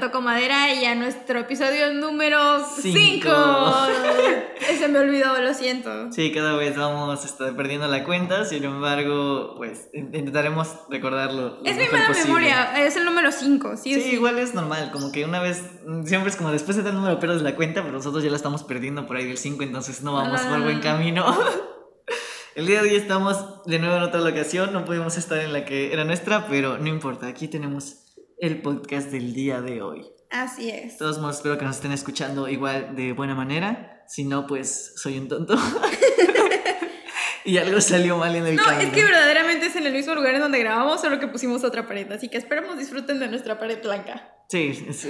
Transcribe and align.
Toco 0.00 0.20
Madera 0.20 0.72
y 0.74 0.84
a 0.86 0.94
nuestro 0.94 1.40
episodio 1.40 1.92
número 1.92 2.64
5. 2.64 2.80
Cinco. 2.98 3.30
Se 4.78 4.88
me 4.88 4.98
olvidó, 4.98 5.38
lo 5.40 5.52
siento. 5.54 6.10
Sí, 6.12 6.32
cada 6.32 6.54
vez 6.56 6.76
vamos 6.76 7.24
este, 7.24 7.52
perdiendo 7.52 7.86
la 7.88 8.04
cuenta, 8.04 8.44
sin 8.44 8.64
embargo, 8.64 9.54
pues 9.56 9.88
in- 9.92 10.06
intentaremos 10.14 10.68
recordarlo. 10.88 11.58
lo 11.62 11.64
Es 11.64 11.76
mi 11.76 11.86
mala 11.88 12.06
posible. 12.08 12.26
memoria, 12.28 12.84
es 12.86 12.96
el 12.96 13.04
número 13.04 13.30
5, 13.30 13.76
sí, 13.76 13.94
Sí, 14.00 14.10
igual 14.12 14.38
es 14.38 14.54
normal, 14.54 14.90
como 14.92 15.12
que 15.12 15.24
una 15.24 15.40
vez, 15.40 15.62
siempre 16.04 16.30
es 16.30 16.36
como 16.36 16.50
después 16.50 16.76
de 16.76 16.82
tal 16.82 16.94
número 16.94 17.18
pierdes 17.20 17.42
la 17.42 17.54
cuenta, 17.56 17.82
pero 17.82 17.92
nosotros 17.94 18.22
ya 18.24 18.30
la 18.30 18.36
estamos 18.36 18.62
perdiendo 18.64 19.06
por 19.06 19.16
ahí 19.16 19.26
del 19.26 19.38
5, 19.38 19.62
entonces 19.62 20.02
no 20.02 20.14
vamos 20.14 20.40
por 20.40 20.62
buen 20.62 20.78
Ah. 20.78 20.82
camino. 20.82 21.24
El 22.56 22.66
día 22.66 22.82
de 22.82 22.88
hoy 22.90 22.96
estamos 22.96 23.62
de 23.64 23.78
nuevo 23.78 23.96
en 23.96 24.02
otra 24.02 24.20
locación, 24.20 24.72
no 24.72 24.84
pudimos 24.84 25.16
estar 25.16 25.38
en 25.38 25.52
la 25.52 25.64
que 25.64 25.92
era 25.92 26.04
nuestra, 26.04 26.46
pero 26.48 26.78
no 26.78 26.88
importa, 26.88 27.26
aquí 27.28 27.46
tenemos 27.48 28.06
el 28.40 28.62
podcast 28.62 29.10
del 29.10 29.32
día 29.34 29.60
de 29.60 29.82
hoy. 29.82 30.06
Así 30.30 30.70
es. 30.70 30.92
De 30.92 30.98
todos 30.98 31.18
modos, 31.18 31.36
espero 31.36 31.58
que 31.58 31.64
nos 31.64 31.76
estén 31.76 31.92
escuchando 31.92 32.48
igual 32.48 32.94
de 32.96 33.12
buena 33.12 33.34
manera. 33.34 34.04
Si 34.08 34.24
no, 34.24 34.46
pues 34.46 34.92
soy 34.96 35.18
un 35.18 35.28
tonto. 35.28 35.56
y 37.44 37.58
algo 37.58 37.80
salió 37.80 38.16
mal 38.16 38.34
en 38.36 38.46
el 38.46 38.56
No, 38.56 38.64
camino. 38.64 38.82
es 38.82 38.92
que 38.94 39.02
verdaderamente 39.04 39.66
es 39.66 39.76
en 39.76 39.86
el 39.86 39.92
mismo 39.92 40.14
lugar 40.14 40.34
en 40.34 40.40
donde 40.40 40.58
grabamos, 40.58 41.00
solo 41.00 41.18
que 41.18 41.26
pusimos 41.28 41.64
otra 41.64 41.86
pared. 41.86 42.10
Así 42.12 42.28
que 42.28 42.38
esperemos 42.38 42.78
disfruten 42.78 43.18
de 43.18 43.28
nuestra 43.28 43.58
pared 43.58 43.78
blanca. 43.82 44.32
Sí, 44.48 44.84
es- 44.88 45.06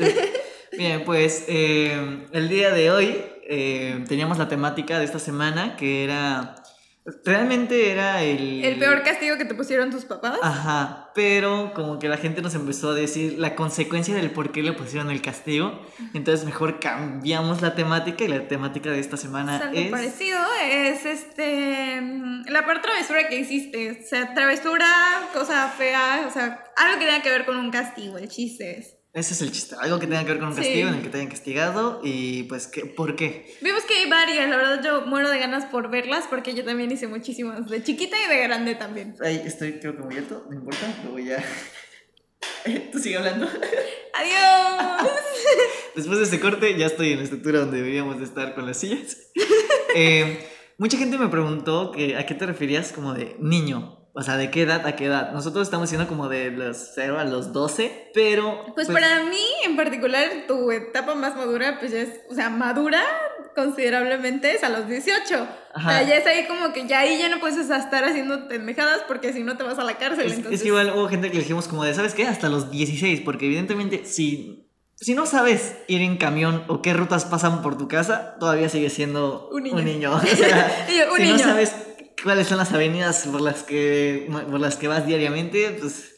bien, 0.76 1.02
pues 1.04 1.44
eh, 1.48 2.26
el 2.32 2.48
día 2.48 2.70
de 2.70 2.90
hoy 2.90 3.16
eh, 3.48 4.04
teníamos 4.08 4.38
la 4.38 4.48
temática 4.48 4.98
de 4.98 5.04
esta 5.04 5.18
semana 5.18 5.76
que 5.76 6.04
era. 6.04 6.54
Realmente 7.24 7.90
era 7.90 8.22
el. 8.22 8.64
El 8.64 8.78
peor 8.78 9.02
castigo 9.02 9.36
que 9.36 9.44
te 9.44 9.54
pusieron 9.54 9.90
tus 9.90 10.04
papás. 10.04 10.38
Ajá, 10.42 11.10
pero 11.14 11.72
como 11.74 11.98
que 11.98 12.08
la 12.08 12.16
gente 12.16 12.42
nos 12.42 12.54
empezó 12.54 12.90
a 12.90 12.94
decir 12.94 13.38
la 13.38 13.54
consecuencia 13.54 14.14
del 14.14 14.30
por 14.30 14.52
qué 14.52 14.62
le 14.62 14.72
pusieron 14.72 15.10
el 15.10 15.22
castigo. 15.22 15.80
Entonces 16.14 16.44
mejor 16.46 16.80
cambiamos 16.80 17.62
la 17.62 17.74
temática 17.74 18.24
y 18.24 18.28
la 18.28 18.46
temática 18.48 18.90
de 18.90 19.00
esta 19.00 19.16
semana 19.16 19.56
Es 19.56 19.62
algo 19.62 19.78
es. 19.80 19.90
parecido, 19.90 20.38
es 20.62 21.06
este 21.06 22.00
mm, 22.00 22.44
la 22.48 22.64
peor 22.64 22.80
travesura 22.82 23.28
que 23.28 23.38
hiciste. 23.38 24.02
O 24.02 24.08
sea, 24.08 24.34
travesura, 24.34 24.88
cosa 25.32 25.68
fea, 25.68 26.24
o 26.28 26.30
sea, 26.30 26.64
algo 26.76 26.98
que 26.98 27.06
tenga 27.06 27.22
que 27.22 27.30
ver 27.30 27.44
con 27.44 27.56
un 27.56 27.70
castigo, 27.70 28.18
el 28.18 28.28
chiste 28.28 28.78
es. 28.78 28.99
Ese 29.12 29.34
es 29.34 29.42
el 29.42 29.50
chiste, 29.50 29.74
algo 29.80 29.98
que 29.98 30.06
tenga 30.06 30.22
que 30.24 30.30
ver 30.30 30.38
con 30.38 30.48
un 30.50 30.54
Sí. 30.54 30.60
castigo 30.62 30.88
en 30.88 30.94
el 30.94 31.02
que 31.02 31.08
te 31.08 31.16
hayan 31.18 31.30
castigado 31.30 32.00
y 32.04 32.44
pues 32.44 32.68
¿qué, 32.68 32.86
¿por 32.86 33.16
qué? 33.16 33.56
Vimos 33.60 33.82
que 33.82 33.94
hay 33.94 34.08
varias, 34.08 34.48
la 34.48 34.56
verdad 34.56 34.80
yo 34.84 35.02
muero 35.06 35.28
de 35.30 35.38
ganas 35.40 35.64
por 35.66 35.90
verlas 35.90 36.26
porque 36.30 36.54
yo 36.54 36.64
también 36.64 36.92
hice 36.92 37.08
muchísimas, 37.08 37.66
de 37.68 37.82
chiquita 37.82 38.16
y 38.24 38.28
de 38.28 38.40
grande 38.44 38.76
también. 38.76 39.16
Ay, 39.20 39.42
estoy 39.44 39.80
creo 39.80 39.96
que 39.96 40.02
muy 40.04 40.16
alto, 40.16 40.46
no 40.48 40.54
importa, 40.54 40.86
lo 41.04 41.10
voy 41.10 41.32
a... 41.32 41.42
Tú 42.92 42.98
sigue 43.00 43.16
hablando. 43.16 43.46
¡Adiós! 44.14 45.10
Después 45.96 46.18
de 46.18 46.24
este 46.24 46.38
corte 46.38 46.76
ya 46.78 46.86
estoy 46.86 47.10
en 47.12 47.18
la 47.18 47.24
estructura 47.24 47.60
donde 47.60 47.78
deberíamos 47.78 48.18
de 48.18 48.24
estar 48.24 48.54
con 48.54 48.64
las 48.66 48.78
sillas. 48.78 49.16
Eh, 49.96 50.46
mucha 50.78 50.96
gente 50.96 51.18
me 51.18 51.26
preguntó 51.28 51.90
que 51.90 52.16
a 52.16 52.26
qué 52.26 52.34
te 52.34 52.46
referías 52.46 52.92
como 52.92 53.12
de 53.14 53.34
niño. 53.40 53.99
O 54.12 54.22
sea, 54.22 54.36
¿de 54.36 54.50
qué 54.50 54.62
edad 54.62 54.86
a 54.86 54.96
qué 54.96 55.06
edad? 55.06 55.32
Nosotros 55.32 55.62
estamos 55.68 55.88
diciendo 55.88 56.08
como 56.08 56.28
de 56.28 56.50
los 56.50 56.76
0 56.94 57.18
a 57.20 57.24
los 57.24 57.52
12, 57.52 58.10
pero... 58.12 58.66
Pues 58.74 58.88
para 58.88 59.22
mí 59.24 59.44
en 59.64 59.76
particular 59.76 60.26
tu 60.48 60.70
etapa 60.72 61.14
más 61.14 61.36
madura 61.36 61.78
pues 61.78 61.92
ya 61.92 62.00
es, 62.00 62.20
o 62.28 62.34
sea, 62.34 62.50
madura 62.50 63.00
considerablemente 63.54 64.54
es 64.54 64.64
a 64.64 64.68
los 64.68 64.88
18. 64.88 65.34
Ajá. 65.74 65.88
O 65.88 65.92
sea, 65.92 66.02
ya 66.02 66.16
es 66.16 66.26
ahí 66.26 66.46
como 66.46 66.72
que 66.72 66.86
ya 66.86 67.00
ahí 67.00 67.18
ya 67.18 67.28
no 67.28 67.40
puedes 67.40 67.58
estar 67.58 68.04
haciendo 68.04 68.48
pendejadas 68.48 69.02
porque 69.06 69.32
si 69.32 69.42
no 69.42 69.56
te 69.56 69.62
vas 69.62 69.78
a 69.78 69.84
la 69.84 69.96
cárcel. 69.98 70.26
Es, 70.26 70.32
es 70.32 70.38
entonces... 70.38 70.62
que 70.62 70.68
igual 70.68 70.92
hubo 70.96 71.08
gente 71.08 71.28
que 71.28 71.34
le 71.34 71.40
dijimos 71.42 71.68
como 71.68 71.84
de, 71.84 71.94
¿sabes 71.94 72.14
qué? 72.14 72.26
Hasta 72.26 72.48
los 72.48 72.70
16, 72.70 73.20
porque 73.24 73.46
evidentemente 73.46 74.04
si, 74.06 74.66
si 74.96 75.14
no 75.14 75.26
sabes 75.26 75.76
ir 75.88 76.00
en 76.02 76.16
camión 76.16 76.64
o 76.68 76.82
qué 76.82 76.92
rutas 76.94 77.24
pasan 77.24 77.62
por 77.62 77.76
tu 77.78 77.88
casa, 77.88 78.36
todavía 78.40 78.68
sigues 78.68 78.92
siendo 78.92 79.48
Un 79.50 79.58
un 79.58 79.62
niño. 79.62 79.82
niño. 79.82 80.12
O 80.16 80.20
sea, 80.20 80.86
Y 80.92 80.98
yo, 80.98 81.10
un 81.12 81.16
si 81.18 81.22
no 81.24 81.32
niño. 81.34 81.44
sabes 81.44 81.74
cuáles 82.22 82.46
son 82.48 82.58
las 82.58 82.72
avenidas 82.72 83.26
por 83.26 83.40
las 83.40 83.62
que, 83.62 84.28
por 84.50 84.60
las 84.60 84.76
que 84.76 84.88
vas 84.88 85.06
diariamente, 85.06 85.76
pues 85.80 86.14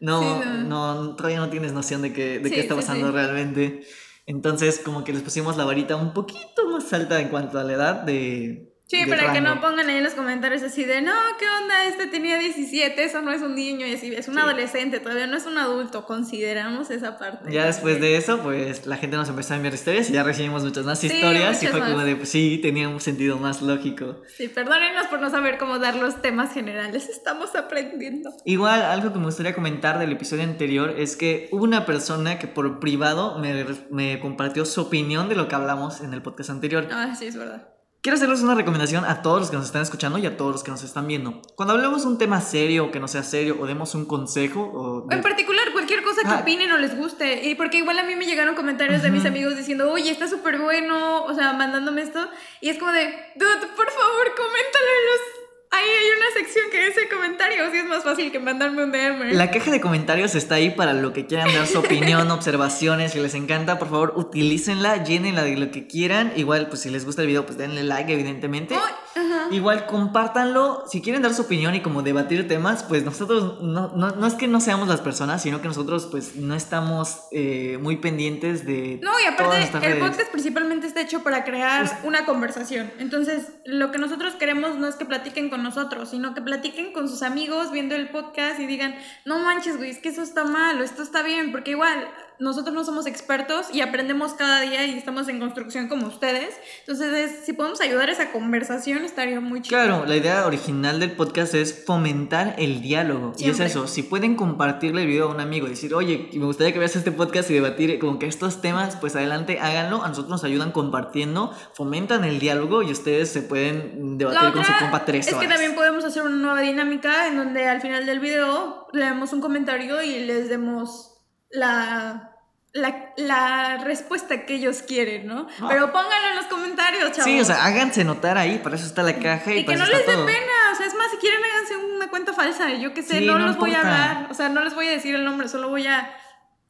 no, 0.00 0.20
Sí, 0.20 0.48
no. 0.48 0.94
no, 0.94 1.16
todavía 1.16 1.38
no 1.38 1.50
tienes 1.50 1.72
noción 1.72 2.02
de, 2.02 2.12
qué, 2.12 2.38
de 2.38 2.48
Sí, 2.48 2.54
qué 2.54 2.60
está 2.60 2.74
pasando 2.74 3.06
sí. 3.08 3.12
realmente. 3.12 3.86
Entonces 4.26 4.80
como 4.84 5.04
que 5.04 5.12
les 5.12 5.22
pusimos 5.22 5.56
la 5.56 5.64
varita 5.64 5.96
un 5.96 6.12
poquito 6.12 6.68
más 6.70 6.92
alta 6.92 7.20
en 7.20 7.28
cuanto 7.28 7.58
a 7.58 7.64
la 7.64 7.72
edad 7.74 7.94
de... 8.02 8.72
Sí, 8.88 9.04
para 9.06 9.32
que 9.32 9.40
no 9.40 9.60
pongan 9.60 9.88
ahí 9.88 9.96
en 9.96 10.04
los 10.04 10.14
comentarios 10.14 10.62
así 10.62 10.84
de, 10.84 11.02
no, 11.02 11.12
¿qué 11.40 11.44
onda? 11.60 11.86
Este 11.86 12.06
tenía 12.06 12.38
17, 12.38 13.02
eso 13.02 13.20
no 13.20 13.32
es 13.32 13.42
un 13.42 13.56
niño, 13.56 13.84
y 13.84 13.94
así, 13.94 14.14
es 14.14 14.28
un 14.28 14.34
Sí. 14.34 14.40
adolescente, 14.40 15.00
todavía 15.00 15.26
no 15.26 15.36
es 15.36 15.44
un 15.44 15.58
adulto, 15.58 16.06
consideramos 16.06 16.90
esa 16.90 17.18
parte. 17.18 17.50
Ya 17.52 17.66
después 17.66 18.00
de 18.00 18.16
eso, 18.16 18.40
pues 18.42 18.86
la 18.86 18.96
gente 18.96 19.16
nos 19.16 19.28
empezó 19.28 19.54
a 19.54 19.56
enviar 19.56 19.74
historias 19.74 20.08
y 20.08 20.12
ya 20.12 20.22
recibimos 20.22 20.62
muchas 20.62 20.84
más 20.84 21.00
Sí, 21.00 21.08
historias 21.08 21.60
y 21.62 21.66
muchas 21.66 21.80
fue 21.80 21.90
como 21.92 22.04
de, 22.04 22.14
pues 22.14 22.28
sí, 22.28 22.58
tenía 22.62 22.88
un 22.88 23.00
sentido 23.00 23.38
más 23.38 23.60
lógico. 23.60 24.22
Sí, 24.36 24.46
perdónenos 24.48 25.08
por 25.08 25.20
no 25.20 25.30
saber 25.30 25.58
cómo 25.58 25.80
dar 25.80 25.96
los 25.96 26.22
temas 26.22 26.54
generales, 26.54 27.08
estamos 27.08 27.56
aprendiendo. 27.56 28.30
Igual, 28.44 28.82
algo 28.82 29.12
que 29.12 29.18
me 29.18 29.24
gustaría 29.24 29.52
comentar 29.54 29.98
del 29.98 30.12
episodio 30.12 30.44
anterior 30.44 30.94
es 30.96 31.16
que 31.16 31.48
hubo 31.50 31.64
una 31.64 31.86
persona 31.86 32.38
que 32.38 32.46
por 32.46 32.78
privado 32.78 33.38
me, 33.40 33.64
me 33.90 34.20
compartió 34.20 34.64
su 34.64 34.80
opinión 34.82 35.28
de 35.28 35.34
lo 35.34 35.48
que 35.48 35.56
hablamos 35.56 36.00
en 36.02 36.14
el 36.14 36.22
podcast 36.22 36.50
anterior. 36.50 36.86
Ah, 36.92 37.14
sí, 37.18 37.26
es 37.26 37.36
verdad. 37.36 37.68
Quiero 38.06 38.14
hacerles 38.18 38.40
una 38.42 38.54
recomendación 38.54 39.04
a 39.04 39.20
todos 39.20 39.40
los 39.40 39.50
que 39.50 39.56
nos 39.56 39.66
están 39.66 39.82
escuchando 39.82 40.16
y 40.18 40.26
a 40.26 40.36
todos 40.36 40.52
los 40.52 40.62
que 40.62 40.70
nos 40.70 40.84
están 40.84 41.08
viendo. 41.08 41.42
Cuando 41.56 41.74
hablemos 41.74 42.04
un 42.04 42.18
tema 42.18 42.40
serio 42.40 42.84
o 42.84 42.90
que 42.92 43.00
no 43.00 43.08
sea 43.08 43.24
serio 43.24 43.56
o 43.58 43.66
demos 43.66 43.96
un 43.96 44.04
consejo 44.06 44.60
o... 44.62 45.00
de- 45.08 45.16
En 45.16 45.22
particular, 45.22 45.72
cualquier 45.72 46.04
cosa 46.04 46.22
que 46.22 46.28
Ah. 46.28 46.38
opinen 46.42 46.70
o 46.70 46.78
les 46.78 46.96
guste. 46.96 47.48
Y 47.48 47.56
porque 47.56 47.78
igual 47.78 47.98
a 47.98 48.04
mí 48.04 48.14
me 48.14 48.24
llegaron 48.24 48.54
comentarios 48.54 49.02
de 49.02 49.10
mis 49.10 49.26
amigos 49.26 49.56
diciendo, 49.56 49.90
oye, 49.90 50.08
está 50.12 50.28
súper 50.28 50.60
bueno, 50.60 51.24
o 51.24 51.34
sea, 51.34 51.52
mandándome 51.54 52.02
esto. 52.02 52.20
Y 52.60 52.68
es 52.68 52.78
como 52.78 52.92
de, 52.92 53.06
dude, 53.34 53.66
por 53.74 53.90
favor, 53.90 54.26
coméntalo 54.36 54.86
en 54.86 55.06
los... 55.10 55.35
Ahí 55.76 55.90
hay 55.90 56.06
una 56.16 56.30
sección 56.32 56.64
que 56.70 56.86
dice 56.86 57.06
comentarios 57.12 57.74
y 57.74 57.76
es 57.76 57.84
más 57.84 58.02
fácil 58.02 58.32
que 58.32 58.38
mandarme 58.38 58.84
un 58.84 58.92
DM. 58.92 59.34
La 59.34 59.50
caja 59.50 59.70
de 59.70 59.78
comentarios 59.78 60.34
está 60.34 60.54
ahí 60.54 60.70
para 60.70 60.94
lo 60.94 61.12
que 61.12 61.26
quieran 61.26 61.52
dar 61.52 61.66
su 61.66 61.80
opinión, 61.80 62.30
observaciones, 62.30 63.12
si 63.12 63.20
les 63.20 63.34
encanta, 63.34 63.78
por 63.78 63.90
favor, 63.90 64.14
utilícenla, 64.16 65.04
llénenla 65.04 65.42
de 65.42 65.56
lo 65.58 65.70
que 65.70 65.86
quieran. 65.86 66.32
Igual, 66.34 66.68
pues 66.68 66.80
si 66.80 66.88
les 66.88 67.04
gusta 67.04 67.20
el 67.20 67.28
video, 67.28 67.44
pues 67.44 67.58
denle 67.58 67.82
like, 67.82 68.10
evidentemente. 68.10 68.74
Ay, 68.74 69.22
ajá. 69.22 69.48
Igual, 69.50 69.84
compártanlo. 69.84 70.84
Si 70.90 71.02
quieren 71.02 71.20
dar 71.20 71.34
su 71.34 71.42
opinión 71.42 71.74
y 71.74 71.82
como 71.82 72.02
debatir 72.02 72.48
temas, 72.48 72.82
pues 72.82 73.04
nosotros, 73.04 73.60
no, 73.60 73.92
no, 73.94 74.12
no 74.12 74.26
es 74.26 74.32
que 74.32 74.48
no 74.48 74.60
seamos 74.60 74.88
las 74.88 75.02
personas, 75.02 75.42
sino 75.42 75.60
que 75.60 75.68
nosotros, 75.68 76.08
pues, 76.10 76.36
no 76.36 76.54
estamos 76.54 77.24
eh, 77.32 77.78
muy 77.82 77.96
pendientes 77.96 78.64
de. 78.64 78.98
No, 79.02 79.10
y 79.20 79.26
aparte, 79.26 79.62
el 79.62 79.80
redes. 79.82 79.98
podcast 79.98 80.30
principalmente 80.32 80.86
está 80.86 81.02
hecho 81.02 81.22
para 81.22 81.44
crear 81.44 82.00
una 82.02 82.24
conversación. 82.24 82.90
Entonces, 82.98 83.48
lo 83.66 83.90
que 83.90 83.98
nosotros 83.98 84.34
queremos 84.36 84.76
no 84.76 84.88
es 84.88 84.94
que 84.94 85.04
platiquen 85.04 85.50
con 85.50 85.65
nosotros, 85.66 86.10
sino 86.10 86.34
que 86.34 86.40
platiquen 86.40 86.92
con 86.92 87.08
sus 87.08 87.22
amigos 87.22 87.72
viendo 87.72 87.94
el 87.94 88.08
podcast 88.08 88.60
y 88.60 88.66
digan, 88.66 88.94
no 89.24 89.38
manches, 89.38 89.76
güey, 89.76 89.90
es 89.90 89.98
que 89.98 90.10
eso 90.10 90.22
está 90.22 90.44
mal 90.44 90.80
o 90.80 90.84
esto 90.84 91.02
está 91.02 91.22
bien, 91.22 91.52
porque 91.52 91.72
igual 91.72 92.08
nosotros 92.38 92.74
no 92.74 92.84
somos 92.84 93.06
expertos 93.06 93.66
y 93.72 93.80
aprendemos 93.80 94.34
cada 94.34 94.60
día 94.60 94.84
y 94.86 94.96
estamos 94.98 95.28
en 95.28 95.38
construcción 95.40 95.88
como 95.88 96.06
ustedes. 96.06 96.54
Entonces, 96.80 97.12
es- 97.14 97.44
si 97.44 97.52
podemos 97.52 97.80
ayudar 97.80 98.08
a 98.08 98.12
esa 98.12 98.32
conversación, 98.32 99.04
estaría 99.04 99.40
muy 99.40 99.62
chido. 99.62 99.76
Claro, 99.78 100.04
la 100.06 100.16
idea 100.16 100.46
original 100.46 101.00
del 101.00 101.12
podcast 101.12 101.54
es 101.54 101.84
fomentar 101.86 102.54
el 102.58 102.80
diálogo. 102.82 103.32
Y 103.38 103.50
es 103.50 103.60
eso, 103.60 103.86
si 103.86 104.02
pueden 104.02 104.34
compartirle 104.36 105.02
el 105.02 105.06
video 105.08 105.28
a 105.28 105.34
un 105.34 105.40
amigo 105.40 105.66
y 105.66 105.70
decir, 105.70 105.94
oye, 105.94 106.28
me 106.34 106.44
gustaría 106.44 106.72
que 106.72 106.78
veas 106.78 106.96
este 106.96 107.12
podcast 107.12 107.50
y 107.50 107.54
debatir 107.54 107.98
como 107.98 108.18
que 108.18 108.26
estos 108.26 108.60
temas, 108.60 108.96
pues 108.96 109.16
adelante, 109.16 109.58
háganlo. 109.60 110.02
A 110.04 110.08
nosotros 110.08 110.30
nos 110.30 110.44
ayudan 110.44 110.72
compartiendo, 110.72 111.52
fomentan 111.74 112.24
el 112.24 112.38
diálogo 112.38 112.82
y 112.82 112.92
ustedes 112.92 113.30
se 113.30 113.42
pueden 113.42 114.18
debatir 114.18 114.42
La 114.42 114.52
con 114.52 114.64
su 114.64 114.72
compa 114.78 115.04
tres 115.04 115.26
es 115.26 115.32
horas. 115.32 115.42
que 115.46 115.52
también 115.52 115.74
podemos 115.74 116.04
hacer 116.04 116.22
una 116.22 116.36
nueva 116.36 116.60
dinámica 116.60 117.26
en 117.28 117.36
donde 117.36 117.66
al 117.66 117.80
final 117.80 118.06
del 118.06 118.20
video 118.20 118.86
leemos 118.92 119.32
un 119.32 119.40
comentario 119.40 120.02
y 120.02 120.20
les 120.20 120.48
demos 120.48 121.15
la, 121.50 122.32
la, 122.72 123.12
la 123.16 123.78
respuesta 123.84 124.44
que 124.44 124.54
ellos 124.54 124.82
quieren, 124.82 125.26
¿no? 125.26 125.46
Ah. 125.60 125.66
Pero 125.68 125.92
pónganlo 125.92 126.28
en 126.30 126.36
los 126.36 126.46
comentarios, 126.46 127.04
chavos. 127.12 127.24
Sí, 127.24 127.40
o 127.40 127.44
sea, 127.44 127.64
háganse 127.64 128.04
notar 128.04 128.36
ahí, 128.38 128.58
para 128.58 128.76
eso 128.76 128.86
está 128.86 129.02
la 129.02 129.18
caja 129.18 129.54
y, 129.54 129.58
y 129.60 129.64
que 129.66 129.76
no 129.76 129.86
les 129.86 130.06
dé 130.06 130.12
pena, 130.14 130.52
o 130.72 130.76
sea, 130.76 130.86
es 130.86 130.94
más, 130.94 131.10
si 131.10 131.16
quieren 131.18 131.40
háganse 131.44 131.76
una 131.76 132.08
cuenta 132.10 132.32
falsa, 132.32 132.72
yo 132.74 132.92
qué 132.92 133.02
sé, 133.02 133.20
Sí, 133.20 133.26
no, 133.26 133.38
no 133.38 133.46
los 133.46 133.56
voy 133.56 133.74
a 133.74 133.82
dar, 133.82 134.30
o 134.30 134.34
sea, 134.34 134.48
no 134.48 134.62
les 134.62 134.74
voy 134.74 134.86
a 134.88 134.90
decir 134.90 135.14
el 135.14 135.24
nombre, 135.24 135.48
solo 135.48 135.68
voy 135.70 135.86
a, 135.86 136.10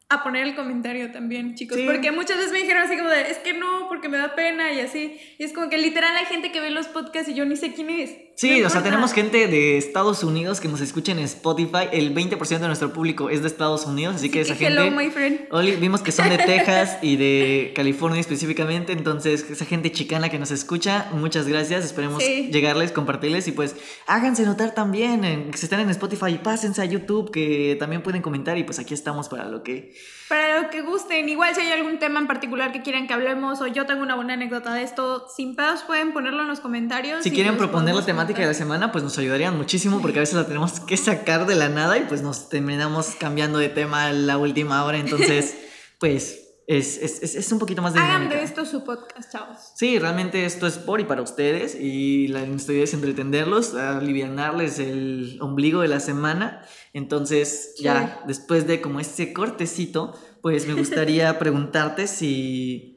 a 0.08 0.22
poner 0.22 0.44
el 0.44 0.54
comentario 0.54 1.10
también, 1.10 1.54
chicos, 1.56 1.76
Sí. 1.78 1.84
porque 1.84 2.12
muchas 2.12 2.36
veces 2.36 2.52
me 2.52 2.58
dijeron 2.58 2.82
así 2.84 2.96
como 2.96 3.08
de, 3.08 3.30
es 3.30 3.38
que 3.38 3.52
no, 3.54 3.88
porque 3.88 4.08
me 4.08 4.18
da 4.18 4.34
pena 4.36 4.72
y 4.72 4.80
así, 4.80 5.18
y 5.38 5.44
es 5.44 5.52
como 5.52 5.68
que 5.68 5.78
literal 5.78 6.16
hay 6.16 6.26
gente 6.26 6.52
que 6.52 6.60
ve 6.60 6.70
los 6.70 6.86
podcasts 6.86 7.28
y 7.28 7.34
yo 7.34 7.44
ni 7.44 7.56
sé 7.56 7.72
quién 7.74 7.90
es. 7.90 8.14
Sí, 8.36 8.60
No 8.60 8.66
o 8.66 8.70
sea, 8.70 8.82
tenemos 8.82 9.14
gente 9.14 9.48
de 9.48 9.78
Estados 9.78 10.22
Unidos 10.22 10.60
que 10.60 10.68
nos 10.68 10.82
escucha 10.82 11.10
en 11.12 11.20
Spotify. 11.20 11.88
El 11.90 12.14
20% 12.14 12.58
de 12.58 12.66
nuestro 12.66 12.92
público 12.92 13.30
es 13.30 13.40
de 13.40 13.48
Estados 13.48 13.86
Unidos, 13.86 14.16
así 14.16 14.30
que 14.30 14.42
esa 14.42 14.52
hello, 14.52 14.82
gente... 14.82 14.96
my 15.04 15.10
friend. 15.10 15.40
Oli, 15.50 15.76
vimos 15.76 16.02
que 16.02 16.12
son 16.12 16.28
de 16.28 16.36
Texas 16.46 16.98
y 17.00 17.16
de 17.16 17.72
California 17.74 18.20
específicamente, 18.20 18.92
entonces 18.92 19.46
esa 19.50 19.64
gente 19.64 19.90
chicana 19.90 20.28
que 20.28 20.38
nos 20.38 20.50
escucha, 20.50 21.08
muchas 21.14 21.48
gracias, 21.48 21.86
esperemos 21.86 22.22
Sí. 22.22 22.50
llegarles, 22.52 22.92
compartirles 22.92 23.48
y 23.48 23.52
pues 23.52 23.74
háganse 24.06 24.44
notar 24.44 24.74
también, 24.74 25.24
en, 25.24 25.54
si 25.54 25.64
están 25.64 25.80
en 25.80 25.88
Spotify, 25.88 26.38
pásense 26.42 26.82
a 26.82 26.84
YouTube 26.84 27.30
que 27.30 27.76
también 27.80 28.02
pueden 28.02 28.20
comentar 28.20 28.58
y 28.58 28.64
pues 28.64 28.78
aquí 28.78 28.92
estamos 28.92 29.30
para 29.30 29.48
lo 29.48 29.62
que... 29.62 29.94
Para 30.28 30.60
lo 30.60 30.70
que 30.70 30.82
gusten, 30.82 31.28
igual 31.28 31.54
si 31.54 31.60
hay 31.60 31.72
algún 31.72 31.98
tema 31.98 32.18
en 32.18 32.26
particular 32.26 32.72
que 32.72 32.82
quieran 32.82 33.06
que 33.06 33.14
hablemos 33.14 33.60
o 33.60 33.66
yo 33.68 33.86
tengo 33.86 34.02
una 34.02 34.16
buena 34.16 34.34
anécdota 34.34 34.74
de 34.74 34.82
esto, 34.82 35.28
sin 35.34 35.54
pedos 35.54 35.82
pueden 35.82 36.12
ponerlo 36.12 36.42
en 36.42 36.48
los 36.48 36.58
comentarios. 36.58 37.22
Si 37.22 37.30
quieren 37.30 37.56
proponer 37.56 37.94
la 37.94 38.04
temática 38.04 38.40
de 38.40 38.48
la 38.48 38.54
semana, 38.54 38.90
pues 38.90 39.04
nos 39.04 39.16
ayudarían 39.18 39.56
muchísimo 39.56 40.00
porque 40.02 40.18
a 40.18 40.22
veces 40.22 40.34
la 40.34 40.46
tenemos 40.46 40.80
que 40.80 40.96
sacar 40.96 41.46
de 41.46 41.54
la 41.54 41.68
nada 41.68 41.96
y 41.98 42.02
pues 42.02 42.22
nos 42.22 42.48
terminamos 42.48 43.14
cambiando 43.18 43.58
de 43.58 43.68
tema 43.68 44.06
a 44.06 44.12
la 44.12 44.36
última 44.36 44.84
hora, 44.84 44.98
entonces 44.98 45.56
pues 45.98 46.45
es, 46.66 46.98
es, 46.98 47.22
es- 47.22 47.34
es 47.36 47.52
un 47.52 47.58
poquito 47.58 47.80
más 47.82 47.94
de 47.94 48.00
Hagan 48.00 48.22
dinámica. 48.22 48.38
de 48.38 48.44
esto 48.44 48.64
su 48.64 48.82
podcast, 48.84 49.30
chavos. 49.30 49.56
Sí, 49.76 49.98
realmente 49.98 50.44
esto 50.44 50.66
es 50.66 50.78
por 50.78 51.00
y 51.00 51.04
para 51.04 51.22
ustedes 51.22 51.76
y 51.78 52.28
la 52.28 52.42
idea 52.44 52.84
es 52.84 52.92
entretenerlos, 52.94 53.74
alivianarles 53.74 54.78
el 54.78 55.38
ombligo 55.40 55.80
de 55.82 55.88
la 55.88 56.00
semana. 56.00 56.62
Entonces, 56.92 57.74
ya 57.78 58.22
después 58.26 58.66
de 58.66 58.80
como 58.80 58.98
este 59.00 59.32
cortecito, 59.32 60.14
pues 60.42 60.66
me 60.66 60.74
gustaría 60.74 61.38
preguntarte 61.38 62.06
si 62.06 62.92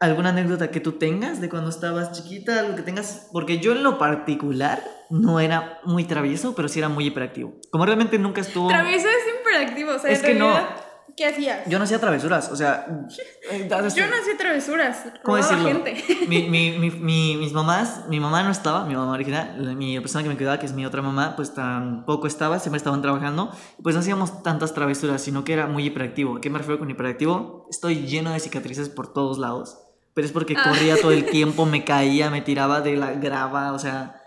alguna 0.00 0.30
anécdota 0.30 0.70
que 0.70 0.80
tú 0.80 0.92
tengas 0.92 1.40
de 1.40 1.48
cuando 1.48 1.70
estabas 1.70 2.12
chiquita, 2.12 2.60
algo 2.60 2.76
que 2.76 2.82
tengas, 2.82 3.28
porque 3.32 3.58
yo 3.60 3.72
en 3.72 3.82
lo 3.82 3.96
particular 3.96 4.84
no 5.08 5.40
era 5.40 5.78
muy 5.84 6.04
travieso, 6.04 6.54
pero 6.54 6.68
sí 6.68 6.78
era 6.80 6.88
muy 6.90 7.06
hiperactivo. 7.06 7.54
Como 7.70 7.86
realmente 7.86 8.18
nunca 8.18 8.40
estuvo... 8.42 8.68
Travieso 8.68 9.06
es 9.08 9.40
hiperactivo, 9.40 9.92
o 9.94 9.98
sea, 9.98 10.10
Es 10.10 10.20
que 10.22 10.34
no. 10.34 10.50
realidad, 10.52 10.83
¿qué 11.16 11.26
hacías? 11.26 11.60
Yo 11.68 11.78
no 11.78 11.84
hacía 11.84 11.98
travesuras, 12.00 12.50
o 12.50 12.56
sea... 12.56 12.86
Yo 13.58 13.78
no 13.78 13.86
hacía 14.16 14.36
travesuras, 14.38 15.04
¿Cómo 15.22 15.36
decirlo? 15.36 15.68
gente. 15.68 16.02
Mi, 16.28 16.48
mi, 16.48 16.78
mi, 16.78 16.90
mi- 17.00 17.36
mis 17.36 17.52
mamás, 17.52 18.04
mi 18.08 18.18
mamá 18.20 18.42
no 18.42 18.50
estaba, 18.50 18.84
mi 18.84 18.94
mamá 18.94 19.12
original, 19.12 19.76
mi 19.76 19.98
persona 20.00 20.22
que 20.22 20.28
me 20.28 20.36
cuidaba, 20.36 20.58
que 20.58 20.66
es 20.66 20.72
mi 20.72 20.84
otra 20.86 21.02
mamá, 21.02 21.36
pues 21.36 21.54
tampoco 21.54 22.26
estaba, 22.26 22.58
siempre 22.58 22.78
estaban 22.78 23.02
trabajando, 23.02 23.50
pues 23.82 23.94
no 23.94 24.00
hacíamos 24.00 24.42
tantas 24.42 24.74
travesuras, 24.74 25.22
sino 25.22 25.44
que 25.44 25.52
era 25.52 25.66
muy 25.66 25.84
hiperactivo. 25.86 26.36
¿A 26.36 26.40
qué 26.40 26.50
me 26.50 26.58
refiero 26.58 26.78
con 26.78 26.90
hiperactivo? 26.90 27.66
Estoy 27.70 28.06
lleno 28.06 28.32
de 28.32 28.40
cicatrices 28.40 28.88
por 28.88 29.12
todos 29.12 29.38
lados, 29.38 29.78
pero 30.14 30.26
es 30.26 30.32
porque 30.32 30.54
Ah. 30.56 30.64
corría 30.68 30.96
todo 31.00 31.12
el 31.12 31.26
tiempo, 31.26 31.66
me 31.66 31.84
caía, 31.84 32.30
me 32.30 32.40
tiraba 32.42 32.80
de 32.80 32.96
la 32.96 33.12
grava, 33.12 33.72
o 33.72 33.78
sea, 33.78 34.20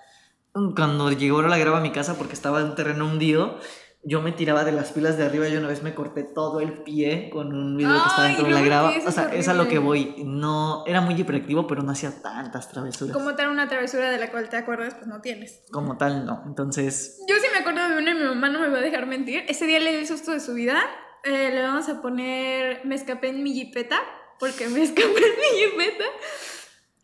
cuando 0.76 1.12
llegó 1.12 1.42
la 1.44 1.58
grava 1.58 1.78
a 1.78 1.82
mi 1.82 1.92
casa 1.92 2.16
porque 2.18 2.34
estaba 2.34 2.60
en 2.62 2.68
un 2.68 2.76
terreno 2.76 3.06
hundido, 3.06 3.60
yo 4.08 4.22
me 4.22 4.32
tiraba 4.32 4.64
de 4.64 4.72
las 4.72 4.94
pilas 4.94 5.18
de 5.18 5.26
arriba 5.26 5.50
y 5.50 5.58
una 5.58 5.68
vez 5.68 5.84
me 5.84 5.94
corté 5.94 6.24
todo 6.24 6.62
el 6.62 6.72
pie 6.84 7.30
con 7.30 7.54
un 7.54 7.76
video 7.76 7.92
que 7.92 8.08
estaba 8.08 8.28
dentro 8.28 8.46
de 8.46 8.52
la 8.52 8.62
grava. 8.62 8.94
O 9.06 9.12
sea, 9.12 9.34
es 9.34 9.50
a 9.50 9.54
lo 9.54 9.68
que 9.68 9.80
voy. 9.80 10.16
No, 10.24 10.86
era 10.88 11.02
muy 11.02 11.20
hiperactivo, 11.20 11.68
pero 11.68 11.84
no 11.84 11.92
hacía 11.92 12.22
tantas 12.22 12.72
travesuras. 12.72 13.14
Como 13.14 13.36
tal 13.36 13.50
una 13.50 13.68
travesura 13.68 14.10
de 14.10 14.18
la 14.18 14.32
cual 14.32 14.48
te 14.48 14.56
acuerdas, 14.56 14.94
pues 14.94 15.08
no 15.08 15.20
tienes. 15.20 15.62
Como 15.74 15.98
tal, 15.98 16.26
no. 16.26 16.42
Entonces, 16.48 17.22
Yo 17.28 17.36
sí 17.36 17.48
me 17.52 17.60
acuerdo 17.60 17.90
de 17.90 17.98
una 17.98 18.12
y 18.12 18.14
mi 18.14 18.24
mamá 18.24 18.48
no 18.48 18.62
me 18.62 18.70
va 18.70 18.78
a 18.78 18.82
dejar 18.82 19.08
mentir. 19.08 19.44
Ese 19.50 19.68
día 19.68 19.82
le 19.82 19.92
di 19.92 19.98
el 19.98 20.08
susto 20.08 20.32
de 20.32 20.40
su 20.40 20.54
vida. 20.54 20.80
Eh, 21.26 21.52
le 21.54 21.62
vamos 21.62 21.90
a 21.90 22.02
poner 22.02 22.86
Me 22.86 22.96
escapé 22.96 23.28
en 23.28 23.44
mi 23.44 23.54
jipeta, 23.54 24.00
porque 24.40 24.70
me 24.70 24.84
escapé 24.84 25.04
en 25.04 25.12
mi 25.12 25.82
jipeta. 25.84 26.06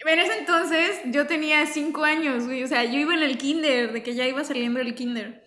En 0.05 0.19
ese 0.19 0.37
entonces 0.37 1.01
yo 1.07 1.27
tenía 1.27 1.65
5 1.65 2.01
años, 2.05 2.45
güey. 2.45 2.63
O 2.63 2.67
sea, 2.67 2.85
yo 2.85 2.97
iba 2.97 3.13
en 3.13 3.23
el 3.23 3.37
kinder, 3.37 3.91
de 3.91 4.03
que 4.03 4.15
ya 4.15 4.25
iba 4.25 4.45
saliendo 4.45 4.79
el 4.79 4.95
kinder. 4.95 5.42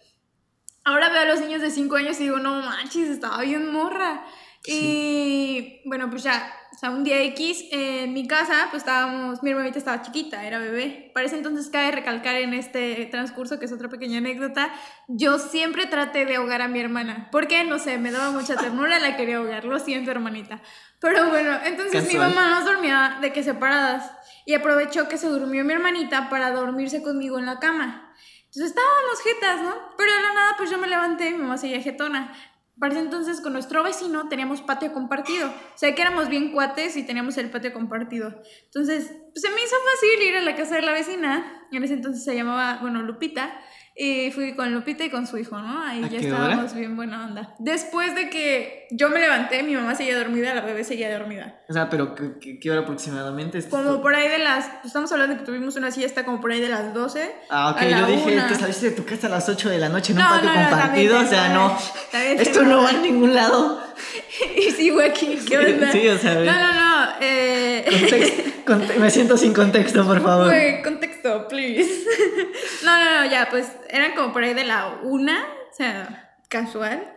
Ahora 0.87 1.09
veo 1.09 1.23
a 1.23 1.25
los 1.25 1.41
niños 1.41 1.61
de 1.61 1.73
5 1.73 1.97
años 1.97 2.21
y 2.21 2.23
digo, 2.23 2.39
no 2.39 2.63
manches, 2.63 3.09
estaba 3.09 3.43
bien 3.43 3.73
morra. 3.73 4.25
Y 4.69 5.81
bueno, 5.85 6.09
pues 6.11 6.23
ya, 6.23 6.49
o 6.73 6.79
sea, 6.79 6.91
un 6.91 7.03
día 7.03 7.21
X 7.25 7.65
en 7.73 8.13
mi 8.13 8.29
casa, 8.29 8.69
pues 8.71 8.85
estábamos, 8.85 9.43
mi 9.43 9.51
hermanita 9.51 9.79
estaba 9.79 10.01
chiquita, 10.03 10.47
era 10.47 10.61
bebé. 10.61 11.11
Para 11.13 11.27
ese 11.27 11.37
entonces 11.37 11.71
cabe 11.71 11.91
recalcar 11.91 12.37
en 12.37 12.55
este 12.55 13.07
transcurso, 13.07 13.59
que 13.59 13.65
es 13.65 13.73
otra 13.73 13.89
pequeña 13.89 14.19
anécdota, 14.19 14.73
yo 15.09 15.41
siempre 15.41 15.87
traté 15.87 16.25
de 16.25 16.37
ahogar 16.37 16.63
a 16.63 16.69
mi 16.69 16.79
hermana. 16.79 17.31
Porque, 17.33 17.65
no 17.65 17.81
sé, 17.81 17.99
me 17.99 18.13
daba 18.13 18.31
mucha 18.31 18.55
ternura, 18.55 19.01
la 19.01 19.17
quería 19.17 19.39
ahogar, 19.39 19.65
lo 19.65 19.81
siento, 19.81 20.13
hermanita. 20.13 20.63
Pero 21.01 21.31
bueno, 21.31 21.51
entonces 21.65 22.05
mi 22.07 22.15
Casual. 22.15 22.33
mamá 22.33 22.49
nos 22.51 22.65
dormía 22.65 23.19
de 23.21 23.33
que 23.33 23.43
separadas. 23.43 24.09
Y 24.45 24.55
aprovechó 24.55 25.09
que 25.09 25.19
se 25.19 25.27
durmió 25.27 25.65
mi 25.65 25.73
hermanita 25.73 26.31
para 26.31 26.53
dormirse 26.53 27.03
conmigo 27.03 27.41
en 27.41 27.47
la 27.47 27.59
cama. 27.59 28.15
Entonces 28.57 28.75
estábamos 28.75 29.21
jetas, 29.23 29.63
¿no? 29.63 29.97
Pero 29.99 30.15
de 30.15 30.23
la 30.23 30.33
nada, 30.33 30.55
pues 30.57 30.71
yo 30.71 30.79
me 30.79 30.87
levanté 30.87 31.29
y 31.29 31.35
mi 31.35 31.43
mamá 31.43 31.59
seguía 31.59 31.83
jetona. 31.83 32.35
Para 32.81 32.95
ese 32.95 33.03
entonces, 33.03 33.43
con 33.43 33.53
nuestro 33.53 33.83
vecino 33.83 34.29
teníamos 34.31 34.63
patio 34.63 34.95
compartido. 34.95 35.49
O 35.49 35.79
sea, 35.79 35.95
que 35.95 36.01
éramos 36.01 36.31
bien 36.31 36.53
cuates 36.53 36.97
y 36.97 37.03
teníamos 37.03 37.37
el 37.37 37.51
patio 37.51 37.75
compartido. 37.75 38.29
Entonces, 38.65 39.09
pues, 39.09 39.43
se 39.43 39.51
me 39.51 39.63
hizo 39.63 39.77
fácil 39.77 40.23
ir 40.27 40.37
a 40.39 40.41
la 40.41 40.57
casa 40.57 40.77
de 40.77 40.83
la 40.83 40.93
vecina. 40.93 41.67
En 41.71 41.85
ese 41.85 41.93
entonces 41.93 42.25
se 42.25 42.35
llamaba, 42.35 42.79
bueno, 42.81 43.03
Lupita. 43.03 43.61
Y 43.99 44.31
fui 44.31 44.53
con 44.55 44.75
Lupita 44.75 45.05
y 45.05 45.11
con 45.11 45.27
su 45.27 45.39
hijo, 45.39 45.59
¿no? 45.59 45.83
Ahí 45.83 46.05
¿A 46.05 46.09
ya 46.09 46.19
estábamos 46.19 46.75
bien 46.75 46.97
buena 46.97 47.25
onda. 47.25 47.55
Después 47.59 48.15
de 48.15 48.29
que 48.29 48.87
yo 48.91 49.09
me 49.09 49.19
levanté, 49.21 49.63
mi 49.63 49.75
mamá 49.75 49.95
seguía 49.95 50.19
dormida, 50.19 50.55
la 50.55 50.61
bebé 50.61 50.85
seguía 50.85 51.11
dormida. 51.19 51.61
o 51.67 51.73
sea, 51.73 51.89
pero 51.89 52.15
¿qué, 52.15 52.59
qué- 52.61 52.71
hora 52.71 52.83
aproximadamente? 52.83 53.63
Como 53.71 54.03
por 54.03 54.15
ahí 54.15 54.29
de 54.29 54.39
las. 54.39 54.69
Estamos 54.85 55.11
hablando 55.13 55.35
de 55.35 55.41
que 55.41 55.47
tuvimos 55.47 55.77
una 55.77 55.91
siesta 55.91 56.27
como 56.27 56.43
por 56.43 56.53
ahí 56.53 56.61
de 56.61 56.69
las 56.69 56.93
12. 56.93 57.35
Ah, 57.49 57.71
ok, 57.71 57.83
yo 57.89 58.07
dije 58.07 58.33
una. 58.35 58.49
que 58.49 58.55
saliste 58.57 58.91
de 58.91 58.97
tu 58.97 59.07
casa 59.07 59.29
a 59.29 59.31
las 59.31 59.49
8 59.49 59.71
de 59.71 59.79
la 59.79 59.89
noche 59.89 60.13
en 60.13 60.19
un 60.19 60.25
No, 60.25 60.31
patio 60.31 60.51
no, 60.51 60.55
no, 60.63 60.69
compartido, 60.71 61.19
o 61.21 61.25
sea, 61.27 61.49
te- 61.49 61.55
no. 61.55 61.79
te 62.13 62.43
Esto 62.43 62.63
no 62.65 62.83
va 62.83 62.91
a 62.91 62.93
ningún 63.01 63.35
lado. 63.35 63.81
y 64.59 64.71
sigo 64.73 65.01
aquí, 65.01 65.39
¿qué 65.49 65.57
onda? 65.57 65.91
Sí, 65.91 66.07
o 66.07 66.19
sea, 66.19 66.35
No, 66.35 66.45
no, 66.45 66.73
no. 66.75 66.86
Eh, 67.21 67.85
Context- 67.89 68.65
conte- 68.67 68.99
me 68.99 69.11
siento 69.11 69.37
sin 69.37 69.53
contexto, 69.55 70.05
por 70.07 70.23
favor. 70.23 70.53
contexto, 70.83 71.49
please. 71.49 72.05
no, 72.85 72.99
no, 72.99 73.21
no, 73.25 73.31
ya, 73.31 73.49
pues 73.51 73.67
eran 73.89 74.13
como 74.15 74.33
por 74.33 74.43
ahí 74.43 74.55
de 74.55 74.65
la 74.65 74.99
una, 75.03 75.45
o 75.71 75.75
sea, 75.75 76.37
casual. 76.49 77.13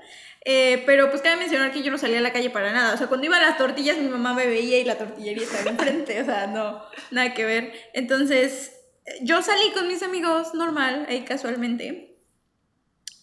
Eh, 0.45 0.83
pero 0.85 1.09
pues 1.09 1.21
cabe 1.21 1.35
mencionar 1.35 1.71
que 1.71 1.83
yo 1.83 1.91
no 1.91 1.97
salía 1.97 2.19
a 2.19 2.21
la 2.21 2.31
calle 2.31 2.49
para 2.49 2.71
nada. 2.71 2.93
O 2.93 2.97
sea, 2.97 3.07
cuando 3.07 3.25
iba 3.25 3.37
a 3.37 3.41
las 3.41 3.57
tortillas, 3.57 3.97
mi 3.97 4.07
mamá 4.07 4.33
me 4.33 4.47
veía 4.47 4.79
y 4.79 4.85
la 4.85 4.97
tortillería 4.97 5.43
estaba 5.43 5.69
enfrente. 5.69 6.21
O 6.21 6.25
sea, 6.25 6.47
no, 6.47 6.81
nada 7.11 7.33
que 7.33 7.45
ver. 7.45 7.73
Entonces, 7.93 8.71
yo 9.21 9.41
salí 9.41 9.71
con 9.73 9.87
mis 9.87 10.01
amigos 10.01 10.53
normal, 10.53 11.05
ahí 11.09 11.21
casualmente. 11.21 12.17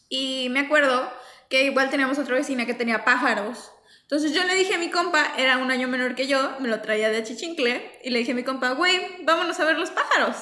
Y 0.09 0.49
me 0.51 0.61
acuerdo 0.61 1.11
que 1.49 1.65
igual 1.65 1.91
teníamos 1.91 2.19
otra 2.19 2.35
vecina 2.37 2.67
que 2.67 2.75
tenía 2.75 3.05
pájaros. 3.05 3.73
Entonces 4.09 4.33
yo 4.33 4.45
le 4.45 4.55
dije 4.55 4.75
a 4.75 4.79
mi 4.79 4.89
compa, 4.89 5.33
era 5.37 5.59
un 5.59 5.69
año 5.73 5.89
menor 5.89 6.15
que 6.15 6.29
yo, 6.29 6.55
me 6.61 6.69
lo 6.69 6.81
traía 6.81 7.11
de 7.11 7.25
Chichincle, 7.25 7.99
y 8.05 8.11
le 8.11 8.21
dije 8.21 8.31
a 8.33 8.35
mi 8.37 8.45
compa, 8.45 8.71
güey, 8.71 9.25
vámonos 9.25 9.59
a 9.59 9.65
ver 9.65 9.77
los 9.81 9.91
pájaros. 9.91 10.37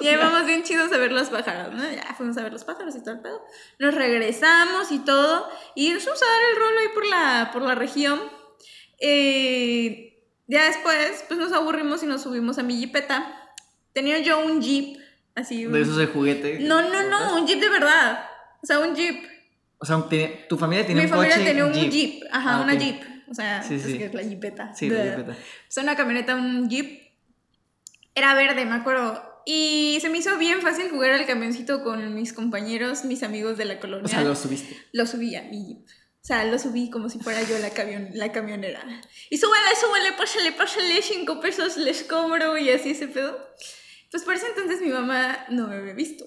Y 0.00 0.08
ahí 0.08 0.16
vamos 0.16 0.44
bien 0.46 0.64
chidos 0.64 0.92
a 0.92 0.96
ver 0.98 1.12
los 1.12 1.28
pájaros, 1.28 1.72
¿no? 1.74 1.82
Ya 1.92 2.12
fuimos 2.16 2.36
a 2.38 2.42
ver 2.42 2.52
los 2.52 2.64
pájaros 2.64 2.96
y 2.96 3.02
todo 3.04 3.14
el 3.14 3.20
pedo. 3.20 3.40
Nos 3.78 3.94
regresamos 3.94 4.90
y 4.90 4.98
todo, 4.98 5.48
y 5.76 5.90
nos 5.90 6.02
fuimos 6.02 6.22
a 6.22 6.26
dar 6.26 6.42
el 6.50 6.56
rolo 6.56 6.80
ahí 6.80 6.88
por 6.92 7.06
la, 7.06 7.50
por 7.52 7.62
la 7.62 7.74
región. 7.76 8.20
Eh, 8.98 10.22
ya 10.46 10.64
después, 10.64 11.24
pues 11.28 11.38
nos 11.38 11.52
aburrimos 11.52 12.02
y 12.02 12.06
nos 12.06 12.22
subimos 12.22 12.58
a 12.58 12.62
mi 12.62 12.78
jeepeta. 12.78 13.52
Tenía 13.92 14.18
yo 14.18 14.40
un 14.40 14.60
jeep, 14.60 14.98
así. 15.34 15.66
un- 15.66 15.72
De 15.72 15.82
esos 15.82 15.96
de 15.96 16.06
juguete. 16.06 16.58
No, 16.60 16.82
no, 16.82 17.02
no, 17.04 17.36
un 17.36 17.46
jeep 17.46 17.60
de 17.60 17.68
verdad. 17.68 18.26
O 18.62 18.66
sea, 18.66 18.80
un 18.80 18.94
jeep. 18.96 19.24
O 19.84 19.86
sea, 19.86 20.02
tiene- 20.08 20.46
tu 20.48 20.56
familia 20.56 20.86
tiene 20.86 21.02
Mi 21.02 21.04
un 21.04 21.10
familia 21.10 21.34
coche 21.36 21.46
tenía 21.46 21.66
un 21.66 21.72
Jeep. 21.74 21.90
jeep. 21.90 22.22
Ajá, 22.32 22.56
Ah, 22.56 22.62
una 22.62 22.72
ok. 22.72 22.78
jeep. 22.80 23.02
O 23.30 23.34
sea, 23.34 23.62
Sí, 23.62 23.74
es 23.74 23.82
sí. 23.82 23.98
que 23.98 24.06
es 24.06 24.14
la 24.14 24.22
jeepeta. 24.22 24.74
Sí, 24.74 24.88
la 24.88 25.02
jeepeta. 25.04 25.32
O 25.32 25.36
sea, 25.68 25.82
una 25.82 25.94
camioneta, 25.94 26.34
un 26.36 26.70
jeep. 26.70 27.02
Era 28.14 28.32
verde, 28.34 28.64
me 28.64 28.74
acuerdo. 28.76 29.22
Y 29.44 29.98
se 30.00 30.08
me 30.08 30.16
hizo 30.16 30.38
bien 30.38 30.62
fácil 30.62 30.88
jugar 30.88 31.10
al 31.10 31.26
camioncito 31.26 31.82
con 31.84 32.14
mis 32.14 32.32
compañeros, 32.32 33.04
mis 33.04 33.22
amigos 33.22 33.58
de 33.58 33.66
la 33.66 33.78
colonia. 33.78 34.06
O 34.06 34.08
sea, 34.08 34.22
lo 34.22 34.34
subiste. 34.34 34.74
Lo 34.92 35.06
subí 35.06 35.36
a 35.36 35.42
mi 35.42 35.66
jeep. 35.66 35.78
O 35.86 36.26
sea, 36.26 36.46
lo 36.46 36.58
subí 36.58 36.88
como 36.88 37.10
si 37.10 37.18
fuera 37.18 37.42
yo 37.42 37.58
la, 37.58 37.68
camion 37.68 38.08
la 38.14 38.32
camionera. 38.32 38.80
Y 39.28 39.36
súbale, 39.36 39.68
súbale, 39.78 40.12
pásale, 40.16 40.52
pásale, 40.52 41.02
cinco 41.02 41.40
pesos 41.40 41.76
les 41.76 42.04
cobro 42.04 42.56
y 42.56 42.70
así 42.70 42.92
ese 42.92 43.08
pedo. 43.08 43.36
Pues 44.10 44.22
por 44.22 44.32
ese 44.32 44.46
entonces 44.46 44.80
mi 44.80 44.88
mamá 44.88 45.44
no 45.50 45.68
me 45.68 45.76
había 45.76 45.92
visto. 45.92 46.24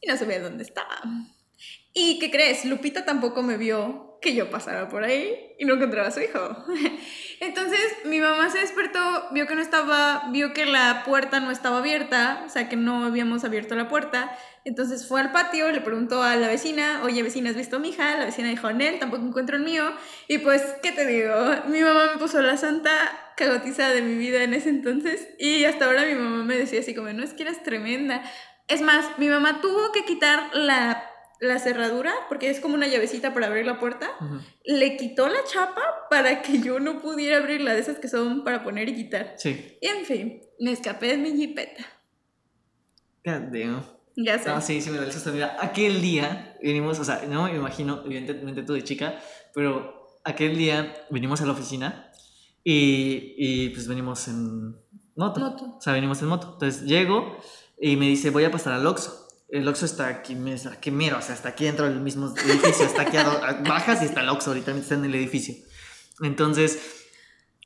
Y 0.00 0.06
no 0.08 0.16
sabía 0.16 0.40
dónde 0.40 0.62
estaba. 0.62 1.02
¿Y 1.92 2.18
qué 2.18 2.30
crees? 2.30 2.64
Lupita 2.64 3.04
tampoco 3.04 3.42
me 3.42 3.56
vio 3.56 4.08
que 4.20 4.34
yo 4.34 4.50
pasara 4.50 4.88
por 4.88 5.04
ahí 5.04 5.54
y 5.58 5.64
no 5.64 5.74
encontraba 5.74 6.08
a 6.08 6.10
su 6.10 6.20
hijo. 6.20 6.64
Entonces 7.40 7.80
mi 8.04 8.20
mamá 8.20 8.50
se 8.50 8.58
despertó, 8.58 9.28
vio 9.32 9.46
que 9.46 9.54
no 9.54 9.60
estaba, 9.60 10.28
vio 10.30 10.52
que 10.52 10.66
la 10.66 11.02
puerta 11.04 11.40
no 11.40 11.50
estaba 11.50 11.78
abierta, 11.78 12.42
o 12.46 12.48
sea 12.48 12.68
que 12.68 12.76
no 12.76 13.04
habíamos 13.04 13.44
abierto 13.44 13.74
la 13.74 13.88
puerta. 13.88 14.36
Entonces 14.64 15.06
fue 15.06 15.20
al 15.20 15.32
patio, 15.32 15.70
le 15.70 15.80
preguntó 15.80 16.22
a 16.22 16.36
la 16.36 16.48
vecina, 16.48 17.02
oye 17.04 17.22
vecina, 17.22 17.50
¿has 17.50 17.56
visto 17.56 17.76
a 17.76 17.78
mi 17.78 17.90
hija? 17.90 18.16
La 18.16 18.24
vecina 18.26 18.48
dijo, 18.48 18.70
Nel, 18.72 18.98
tampoco 18.98 19.24
encuentro 19.24 19.56
el 19.56 19.62
mío. 19.62 19.92
Y 20.26 20.38
pues, 20.38 20.62
¿qué 20.82 20.92
te 20.92 21.06
digo? 21.06 21.34
Mi 21.68 21.80
mamá 21.80 22.12
me 22.12 22.18
puso 22.18 22.42
la 22.42 22.56
santa 22.56 22.90
cagotiza 23.36 23.88
de 23.90 24.02
mi 24.02 24.16
vida 24.16 24.42
en 24.42 24.52
ese 24.52 24.68
entonces 24.68 25.28
y 25.38 25.64
hasta 25.64 25.84
ahora 25.84 26.04
mi 26.04 26.14
mamá 26.14 26.44
me 26.44 26.56
decía 26.56 26.80
así 26.80 26.94
como, 26.94 27.12
no 27.12 27.22
es 27.22 27.34
que 27.34 27.44
eras 27.44 27.62
tremenda. 27.62 28.22
Es 28.66 28.82
más, 28.82 29.06
mi 29.18 29.28
mamá 29.28 29.60
tuvo 29.60 29.92
que 29.92 30.04
quitar 30.04 30.50
la, 30.54 31.08
la 31.40 31.58
cerradura, 31.58 32.12
porque 32.28 32.50
es 32.50 32.60
como 32.60 32.74
una 32.74 32.88
llavecita 32.88 33.32
para 33.32 33.46
abrir 33.46 33.66
la 33.66 33.78
puerta. 33.78 34.10
Ujú. 34.20 34.40
Le 34.64 34.96
quitó 34.96 35.28
la 35.28 35.44
chapa 35.44 35.82
para 36.10 36.42
que 36.42 36.60
yo 36.60 36.80
no 36.80 37.00
pudiera 37.00 37.38
abrirla, 37.38 37.74
de 37.74 37.80
esas 37.80 37.98
que 37.98 38.08
son 38.08 38.44
para 38.44 38.64
poner 38.64 38.88
y 38.88 38.94
quitar. 38.94 39.34
Sí. 39.36 39.76
Y 39.80 39.86
en 39.86 40.04
fin, 40.04 40.42
me 40.58 40.72
escapé 40.72 41.08
de 41.08 41.18
mi 41.18 41.36
jipeta. 41.36 41.84
Damn. 43.24 43.82
Ya 44.16 44.38
sé. 44.38 44.48
No, 44.48 44.60
sí, 44.60 44.80
sí 44.80 44.90
me 44.90 44.96
realizó 44.96 45.18
esta 45.18 45.30
vida. 45.30 45.56
Aquel 45.60 46.00
día 46.00 46.56
vinimos, 46.60 46.98
o 46.98 47.04
sea, 47.04 47.22
no 47.28 47.44
me 47.44 47.54
imagino, 47.54 48.02
evidentemente 48.04 48.62
tú 48.62 48.72
de 48.72 48.82
chica, 48.82 49.20
pero 49.54 50.18
aquel 50.24 50.56
día 50.56 50.94
venimos 51.10 51.40
a 51.40 51.46
la 51.46 51.52
oficina 51.52 52.10
y, 52.64 53.34
y 53.36 53.68
pues 53.68 53.86
venimos 53.86 54.26
en 54.26 54.74
moto. 55.14 55.40
Moto. 55.40 55.76
O 55.76 55.80
sea, 55.80 55.92
venimos 55.92 56.20
en 56.20 56.28
moto. 56.28 56.50
Entonces 56.54 56.82
llego 56.82 57.38
y 57.80 57.96
me 57.96 58.06
dice, 58.06 58.30
voy 58.30 58.44
a 58.44 58.50
pasar 58.50 58.72
al 58.72 58.86
Oxxo. 58.86 59.27
El 59.48 59.66
Oxxo 59.66 59.86
está 59.86 60.08
aquí, 60.08 60.36
aquí 60.70 60.90
mero, 60.90 61.18
o 61.18 61.22
sea, 61.22 61.34
está 61.34 61.50
aquí 61.50 61.64
dentro 61.64 61.86
del 61.86 62.00
mismo 62.00 62.34
edificio, 62.36 62.84
está 62.84 63.02
aquí 63.02 63.16
a 63.16 63.62
bajas 63.66 64.02
y 64.02 64.04
está 64.04 64.20
el 64.20 64.28
Oxxo, 64.28 64.50
ahorita 64.50 64.72
está 64.72 64.94
en 64.94 65.06
el 65.06 65.14
edificio. 65.14 65.54
Entonces, 66.20 66.78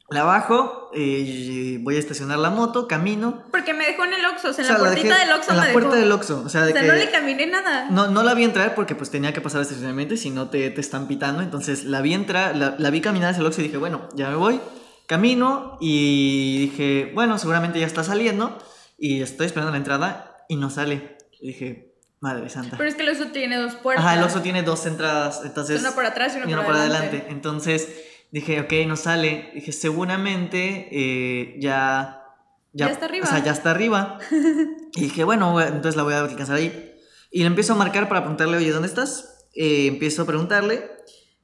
la 0.08 0.24
bajo, 0.24 0.90
eh, 0.94 1.78
voy 1.80 1.96
a 1.96 1.98
estacionar 1.98 2.38
la 2.38 2.50
moto, 2.50 2.86
camino. 2.86 3.44
Porque 3.50 3.74
me 3.74 3.86
dejó 3.86 4.04
en 4.04 4.12
el 4.12 4.24
Oxxo, 4.26 4.50
o 4.50 4.52
sea, 4.52 4.64
en 4.64 4.70
O 4.70 4.74
sea, 4.74 4.78
la 4.78 4.84
la 4.84 4.90
puertita 4.90 5.14
dejé 5.14 5.26
del 5.26 5.34
Oxxo 5.34 5.50
En 5.50 5.56
me 5.56 5.60
la 5.60 5.66
dejó. 5.68 5.80
puerta 5.80 5.96
del 5.96 6.12
Oxxo, 6.12 6.42
o 6.44 6.48
sea, 6.48 6.62
o 6.62 6.66
de 6.66 6.72
sea, 6.72 6.82
que... 6.82 6.86
no 6.86 6.94
le 6.94 7.10
caminé 7.10 7.46
nada. 7.46 7.88
No, 7.90 8.08
no 8.08 8.22
la 8.22 8.34
vi 8.34 8.44
entrar 8.44 8.74
porque 8.74 8.94
pues 8.94 9.10
tenía 9.10 9.32
que 9.32 9.40
pasar 9.40 9.60
el 9.60 9.66
estacionamiento 9.66 10.14
y 10.14 10.18
si 10.18 10.30
no 10.30 10.50
te, 10.50 10.70
te 10.70 10.80
están 10.80 11.08
pitando. 11.08 11.42
Entonces 11.42 11.84
la 11.84 12.00
vi 12.00 12.14
entrar, 12.14 12.54
la, 12.54 12.76
la 12.78 12.90
vi 12.90 13.00
caminar 13.00 13.30
hacia 13.30 13.40
el 13.40 13.46
Oxxo 13.46 13.60
y 13.60 13.64
dije, 13.64 13.78
bueno, 13.78 14.08
ya 14.14 14.28
me 14.28 14.36
voy. 14.36 14.60
Camino 15.06 15.78
y 15.80 16.58
dije, 16.60 17.10
bueno, 17.14 17.38
seguramente 17.38 17.80
ya 17.80 17.86
está 17.86 18.04
saliendo. 18.04 18.56
Y 18.98 19.22
estoy 19.22 19.46
esperando 19.46 19.72
la 19.72 19.78
entrada 19.78 20.36
y 20.48 20.56
no 20.56 20.70
sale. 20.70 21.16
Y 21.42 21.48
dije, 21.48 21.92
madre 22.20 22.48
santa. 22.48 22.76
Pero 22.76 22.88
es 22.88 22.94
que 22.94 23.02
el 23.02 23.08
Oxxo 23.08 23.32
tiene 23.32 23.56
dos 23.56 23.74
puertas. 23.74 24.04
Ajá, 24.04 24.16
el 24.16 24.22
Oxxo 24.22 24.40
tiene 24.42 24.62
dos 24.62 24.86
entradas, 24.86 25.42
entonces... 25.44 25.80
Una 25.80 25.90
por 25.90 26.06
atrás 26.06 26.34
y 26.34 26.38
una, 26.38 26.48
y 26.48 26.52
una 26.52 26.62
por, 26.62 26.72
por 26.72 26.80
adelante. 26.80 27.08
adelante. 27.08 27.32
Entonces 27.32 27.88
dije, 28.30 28.60
ok, 28.60 28.72
no 28.86 28.96
sale. 28.96 29.50
Dije, 29.54 29.72
seguramente 29.72 30.88
eh, 30.92 31.56
ya, 31.58 32.24
Ya 32.72 32.86
está 32.86 33.06
arriba. 33.06 33.26
O 33.26 33.28
sea, 33.28 33.40
ya 33.40 33.50
está 33.50 33.72
arriba. 33.72 34.18
y 34.94 35.00
dije, 35.02 35.24
bueno, 35.24 35.60
entonces 35.60 35.96
la 35.96 36.04
voy 36.04 36.14
a 36.14 36.20
alcanzar 36.20 36.56
ahí. 36.56 36.94
Y 37.32 37.40
le 37.40 37.46
empiezo 37.46 37.72
a 37.72 37.76
marcar 37.76 38.08
para 38.08 38.20
preguntarle, 38.20 38.56
oye, 38.56 38.70
¿dónde 38.70 38.88
estás? 38.88 39.48
Eh, 39.54 39.86
empiezo 39.86 40.22
a 40.22 40.26
preguntarle, 40.26 40.90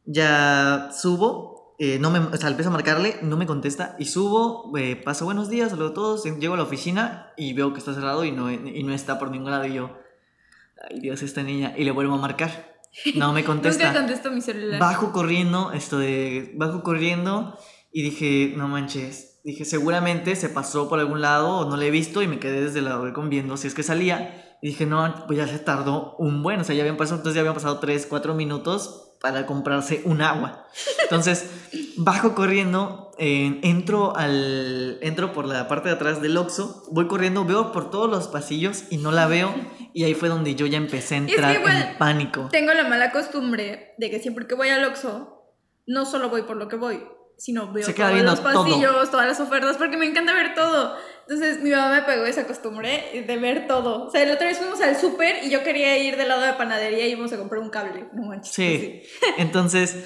ya 0.05 0.91
subo. 0.93 1.58
Eh, 1.79 1.99
no 1.99 2.11
me, 2.11 2.19
o 2.19 2.37
sea, 2.37 2.49
empiezo 2.49 2.71
a 2.71 2.73
marcarle, 2.73 3.17
no 3.23 3.37
me 3.37 3.47
contesta 3.47 3.97
y 3.99 4.07
subo, 4.07 4.77
eh, 4.77 4.97
paso 4.97 5.25
buenos 5.25 5.49
días, 5.49 5.71
saludo 5.71 5.89
a 5.89 5.95
todos, 5.95 6.25
llego 6.25 6.55
a 6.55 6.57
la 6.57 6.65
oficina 6.65 7.33
y 7.37 7.53
veo 7.53 7.73
que 7.73 7.79
está 7.79 7.95
cerrado 7.95 8.25
y 8.25 8.33
no, 8.33 8.51
y 8.51 8.83
no 8.83 8.93
está 8.93 9.19
por 9.19 9.31
ningún 9.31 9.53
lado 9.53 9.67
y 9.67 9.75
yo, 9.75 9.97
ay 10.91 11.01
Dios, 11.01 11.23
esta 11.23 11.43
niña, 11.43 11.75
y 11.77 11.85
le 11.85 11.93
vuelvo 11.93 12.15
a 12.15 12.19
marcar, 12.19 12.79
no 13.15 13.33
me 13.33 13.45
contesta. 13.45 13.87
Nunca 13.87 14.01
contesto 14.01 14.31
mi 14.31 14.41
celular. 14.41 14.81
Bajo 14.81 15.13
corriendo, 15.13 15.73
esto 15.73 15.99
de. 15.99 16.53
Bajo 16.57 16.83
corriendo 16.83 17.59
y 17.93 18.03
dije, 18.03 18.55
no 18.57 18.69
manches. 18.69 19.41
Dije, 19.45 19.65
seguramente 19.65 20.37
se 20.37 20.49
pasó 20.49 20.89
por 20.89 20.99
algún 20.99 21.21
lado 21.21 21.59
o 21.59 21.71
no 21.71 21.77
le 21.77 21.87
he 21.87 21.91
visto 21.91 22.23
y 22.23 22.29
me 22.29 22.39
quedé 22.39 22.61
desde 22.61 22.81
el 22.81 22.87
balcón 22.87 23.31
viendo 23.31 23.57
si 23.57 23.67
es 23.67 23.75
que 23.75 23.83
salía. 23.83 24.57
Y 24.61 24.69
dije, 24.69 24.87
no, 24.87 25.27
pues 25.27 25.39
ya 25.39 25.47
se 25.47 25.59
tardó 25.59 26.17
un 26.19 26.43
buen. 26.43 26.61
O 26.61 26.65
sea, 26.65 26.75
ya 26.75 26.83
habían 26.83 26.97
pasado, 26.97 27.19
entonces 27.19 27.37
ya 27.37 27.41
habían 27.41 27.55
pasado 27.55 27.79
3, 27.79 28.07
4 28.07 28.35
minutos 28.35 29.08
para 29.21 29.47
comprarse 29.47 30.03
un 30.05 30.23
agua. 30.23 30.67
Entonces, 31.03 31.51
bajo 31.97 32.35
corriendo, 32.35 33.11
eh, 33.19 33.59
entro 33.63 34.17
al. 34.17 34.99
Entro 35.03 35.33
por 35.33 35.47
la 35.47 35.67
parte 35.69 35.89
de 35.89 35.95
atrás 35.97 36.23
del 36.23 36.37
Oxxo, 36.37 36.85
voy 36.93 37.07
corriendo, 37.09 37.45
veo 37.45 37.73
por 37.73 37.91
todos 37.91 38.09
los 38.09 38.29
pasillos 38.29 38.85
y 38.91 38.99
no 38.99 39.11
la 39.11 39.27
veo. 39.27 39.55
Y 39.93 40.05
ahí 40.05 40.15
fue 40.15 40.29
donde 40.29 40.55
yo 40.55 40.67
ya 40.67 40.77
empecé 40.79 41.17
a 41.17 41.27
que 41.27 41.33
entrar 41.33 41.57
igual- 41.57 41.83
en 41.93 41.99
pánico. 41.99 42.49
Tengo 42.53 42.73
la 42.75 42.85
mala 42.85 43.11
costumbre 43.11 43.95
de 43.99 44.11
que 44.11 44.21
siempre 44.21 44.47
que 44.47 44.55
voy 44.55 44.69
al 44.69 44.85
Oxxo, 44.85 45.43
no 45.87 46.05
solo 46.05 46.29
voy 46.29 46.43
por 46.43 46.57
lo 46.57 46.69
que 46.69 46.77
voy, 46.77 47.03
sino 47.37 47.73
veo 47.73 47.85
todos 47.93 48.23
los 48.23 48.43
todo. 48.43 48.65
pasillos, 48.65 49.11
todas 49.11 49.27
las 49.27 49.41
ofertas, 49.41 49.77
porque 49.79 49.97
me 49.97 50.07
encanta 50.07 50.33
ver 50.35 50.55
todo. 50.55 50.95
Entonces 51.29 51.61
mi 51.63 51.71
mamá 51.71 51.91
me 51.91 52.03
pegó 52.03 52.25
esa 52.25 52.47
costumbre 52.47 53.23
de 53.27 53.37
ver 53.37 53.67
todo. 53.67 54.07
O 54.07 54.11
sea, 54.11 54.25
la 54.25 54.33
otra 54.33 54.47
vez 54.47 54.57
fuimos 54.57 54.81
al 54.81 54.97
súper 54.97 55.45
y 55.45 55.51
yo 55.51 55.63
quería 55.63 55.99
ir 55.99 56.17
del 56.17 56.29
lado 56.29 56.41
de 56.41 56.55
panadería 56.55 57.07
y 57.07 57.11
íbamos 57.11 57.31
a 57.35 57.37
comprar 57.37 57.61
un 57.61 57.69
cable. 57.69 58.09
No 58.15 58.23
manches. 58.23 58.55
Sí. 58.55 59.03
Entonces, 59.37 59.97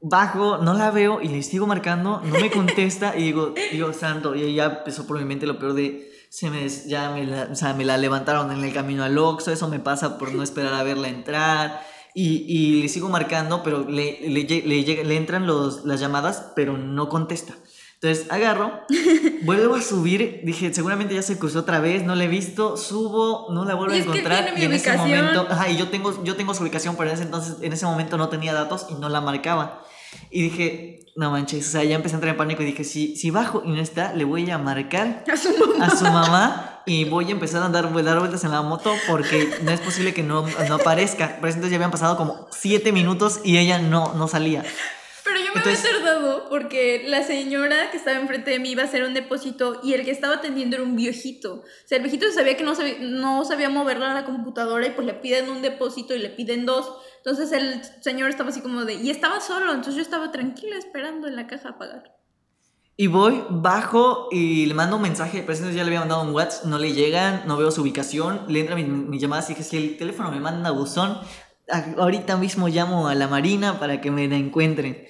bajo, 0.00 0.58
no 0.58 0.74
la 0.74 0.92
veo 0.92 1.20
y 1.20 1.26
le 1.26 1.42
sigo 1.42 1.66
marcando, 1.66 2.20
no 2.24 2.38
me 2.38 2.48
contesta 2.52 3.16
y 3.16 3.24
digo, 3.24 3.54
Dios 3.72 3.96
santo, 3.96 4.36
y 4.36 4.54
ya 4.54 4.66
empezó 4.66 5.04
por 5.04 5.18
mi 5.18 5.24
mente 5.24 5.46
lo 5.46 5.58
peor 5.58 5.74
de, 5.74 6.12
se 6.30 6.48
me, 6.48 6.68
ya 6.68 7.10
me 7.10 7.24
la, 7.24 7.48
o 7.50 7.56
sea, 7.56 7.74
me 7.74 7.84
la 7.84 7.96
levantaron 7.96 8.52
en 8.52 8.62
el 8.62 8.72
camino 8.72 9.02
al 9.02 9.18
Oxxo, 9.18 9.50
eso 9.50 9.66
me 9.66 9.80
pasa 9.80 10.16
por 10.16 10.32
no 10.32 10.44
esperar 10.44 10.74
a 10.74 10.84
verla 10.84 11.08
entrar. 11.08 11.82
Y, 12.14 12.44
y 12.48 12.82
le 12.82 12.88
sigo 12.88 13.08
marcando, 13.08 13.62
pero 13.64 13.88
le, 13.88 14.20
le, 14.28 14.44
le 14.44 15.04
le 15.04 15.16
entran 15.16 15.46
los, 15.46 15.84
las 15.84 15.98
llamadas, 15.98 16.52
pero 16.54 16.78
no 16.78 17.08
contesta. 17.08 17.56
Entonces 18.00 18.30
agarro, 18.30 18.80
vuelvo 19.42 19.74
a 19.74 19.82
subir, 19.82 20.40
dije, 20.44 20.72
seguramente 20.72 21.14
ya 21.14 21.22
se 21.22 21.36
cruzó 21.38 21.60
otra 21.60 21.80
vez, 21.80 22.04
no 22.04 22.14
la 22.14 22.24
he 22.24 22.28
visto, 22.28 22.76
subo, 22.76 23.48
no 23.52 23.64
la 23.64 23.74
vuelvo 23.74 23.94
Y 23.94 23.98
a 23.98 24.00
es 24.00 24.06
que 24.06 24.10
encontrar. 24.18 24.44
tiene 24.44 24.56
mi 24.56 24.62
y 24.62 24.64
en 24.66 24.72
ese 24.72 24.90
ubicación. 24.90 25.18
momento, 25.18 25.46
ajá, 25.50 25.68
y 25.68 25.76
yo 25.76 25.88
tengo, 25.88 26.22
yo 26.24 26.36
tengo 26.36 26.54
su 26.54 26.62
ubicación, 26.62 26.94
pero 26.96 27.10
en 27.10 27.14
ese 27.14 27.24
entonces, 27.24 27.56
en 27.60 27.72
ese 27.72 27.86
momento 27.86 28.16
no 28.16 28.28
tenía 28.28 28.54
datos 28.54 28.86
y 28.88 28.94
no 28.94 29.08
la 29.08 29.20
marcaba. 29.20 29.82
Y 30.30 30.42
dije, 30.42 31.00
no 31.16 31.32
manches, 31.32 31.66
o 31.66 31.70
sea, 31.72 31.82
ya 31.82 31.96
empecé 31.96 32.14
a 32.14 32.18
entrar 32.18 32.30
en 32.34 32.38
pánico 32.38 32.62
y 32.62 32.66
dije, 32.66 32.84
si, 32.84 33.16
si 33.16 33.30
bajo 33.32 33.62
y 33.64 33.70
no 33.70 33.80
está, 33.80 34.12
le 34.14 34.24
voy 34.24 34.48
a 34.48 34.58
marcar 34.58 35.24
A 35.30 35.36
su 35.36 35.50
mamá. 35.58 35.84
a 35.84 35.90
su 35.90 36.04
mamá 36.04 36.82
y 36.86 37.04
voy 37.04 37.26
a 37.26 37.32
empezar 37.32 37.62
a 37.64 37.68
dar, 37.68 37.92
dar 38.04 38.18
vueltas 38.20 38.44
en 38.44 38.52
la 38.52 38.62
moto 38.62 38.92
porque 39.08 39.50
no 39.62 39.72
es 39.72 39.80
posible 39.80 40.14
que 40.14 40.22
no, 40.22 40.46
no 40.68 40.74
aparezca. 40.76 41.36
Pero 41.40 41.48
entonces 41.48 41.70
ya 41.70 41.76
habían 41.76 41.90
pasado 41.90 42.16
como 42.16 42.46
siete 42.52 42.92
minutos 42.92 43.40
y 43.44 43.58
ella 43.58 43.78
no, 43.80 44.14
no 44.14 44.28
salía. 44.28 44.64
Yo 45.48 45.54
me 45.54 45.60
Entonces- 45.60 45.84
había 45.86 46.04
tardado 46.04 46.48
porque 46.48 47.04
la 47.06 47.22
señora 47.22 47.90
que 47.90 47.96
estaba 47.96 48.18
enfrente 48.18 48.50
de 48.50 48.58
mí 48.58 48.70
iba 48.70 48.82
a 48.82 48.86
hacer 48.86 49.02
un 49.04 49.14
depósito 49.14 49.80
y 49.82 49.94
el 49.94 50.04
que 50.04 50.10
estaba 50.10 50.34
atendiendo 50.34 50.76
era 50.76 50.84
un 50.84 50.94
viejito. 50.96 51.54
O 51.54 51.64
sea, 51.86 51.96
el 51.96 52.02
viejito 52.04 52.26
sabía 52.32 52.56
que 52.56 52.64
no 52.64 52.74
sabía, 52.74 52.96
no 53.00 53.44
sabía 53.44 53.70
moverla 53.70 54.10
a 54.10 54.14
la 54.14 54.24
computadora 54.24 54.86
y 54.86 54.90
pues 54.90 55.06
le 55.06 55.14
piden 55.14 55.48
un 55.50 55.62
depósito 55.62 56.14
y 56.14 56.18
le 56.18 56.28
piden 56.28 56.66
dos. 56.66 56.92
Entonces 57.18 57.50
el 57.52 57.80
señor 58.02 58.30
estaba 58.30 58.50
así 58.50 58.60
como 58.60 58.84
de... 58.84 58.94
Y 58.94 59.10
estaba 59.10 59.40
solo, 59.40 59.72
entonces 59.72 59.96
yo 59.96 60.02
estaba 60.02 60.30
tranquila 60.32 60.76
esperando 60.76 61.26
en 61.28 61.36
la 61.36 61.46
caja 61.46 61.70
a 61.70 61.78
pagar. 61.78 62.14
Y 63.00 63.06
voy, 63.06 63.44
bajo 63.48 64.28
y 64.32 64.66
le 64.66 64.74
mando 64.74 64.96
un 64.96 65.02
mensaje. 65.02 65.38
Entonces 65.38 65.74
ya 65.74 65.82
le 65.82 65.88
había 65.88 66.00
mandado 66.00 66.22
un 66.22 66.30
WhatsApp, 66.34 66.64
no 66.66 66.78
le 66.78 66.92
llegan, 66.92 67.42
no 67.46 67.56
veo 67.56 67.70
su 67.70 67.82
ubicación. 67.82 68.42
Le 68.48 68.60
entra 68.60 68.74
mi, 68.74 68.82
mi 68.84 69.18
llamada 69.20 69.44
y 69.44 69.48
dije, 69.50 69.62
si 69.62 69.76
el 69.76 69.96
teléfono 69.96 70.30
me 70.32 70.40
manda 70.40 70.72
buzón, 70.72 71.16
a- 71.70 71.84
ahorita 71.96 72.36
mismo 72.36 72.66
llamo 72.68 73.06
a 73.08 73.14
la 73.14 73.28
marina 73.28 73.78
para 73.78 74.00
que 74.00 74.10
me 74.10 74.26
la 74.26 74.36
encuentren. 74.36 75.06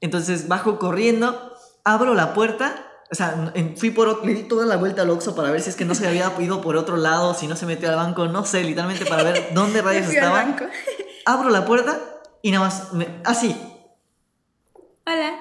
Entonces 0.00 0.48
bajo 0.48 0.78
corriendo, 0.78 1.54
abro 1.84 2.14
la 2.14 2.32
puerta. 2.34 2.86
O 3.12 3.14
sea, 3.16 3.52
fui 3.76 3.90
por 3.90 4.24
le 4.24 4.34
di 4.34 4.42
toda 4.44 4.66
la 4.66 4.76
vuelta 4.76 5.02
al 5.02 5.10
Oxxo 5.10 5.34
para 5.34 5.50
ver 5.50 5.60
si 5.60 5.70
es 5.70 5.76
que 5.76 5.84
no 5.84 5.94
se 5.96 6.06
había 6.06 6.32
ido 6.40 6.60
por 6.60 6.76
otro 6.76 6.96
lado, 6.96 7.34
si 7.34 7.46
no 7.48 7.56
se 7.56 7.66
metió 7.66 7.88
al 7.90 7.96
banco, 7.96 8.26
no 8.28 8.44
sé, 8.44 8.62
literalmente 8.62 9.04
para 9.06 9.24
ver 9.24 9.48
dónde 9.54 9.82
rayos 9.82 10.08
estaba. 10.08 10.32
banco. 10.44 10.64
Abro 11.26 11.50
la 11.50 11.64
puerta 11.64 11.98
y 12.42 12.50
nada 12.52 12.66
más, 12.66 12.92
me- 12.92 13.20
así, 13.24 13.54
Hola. 15.06 15.40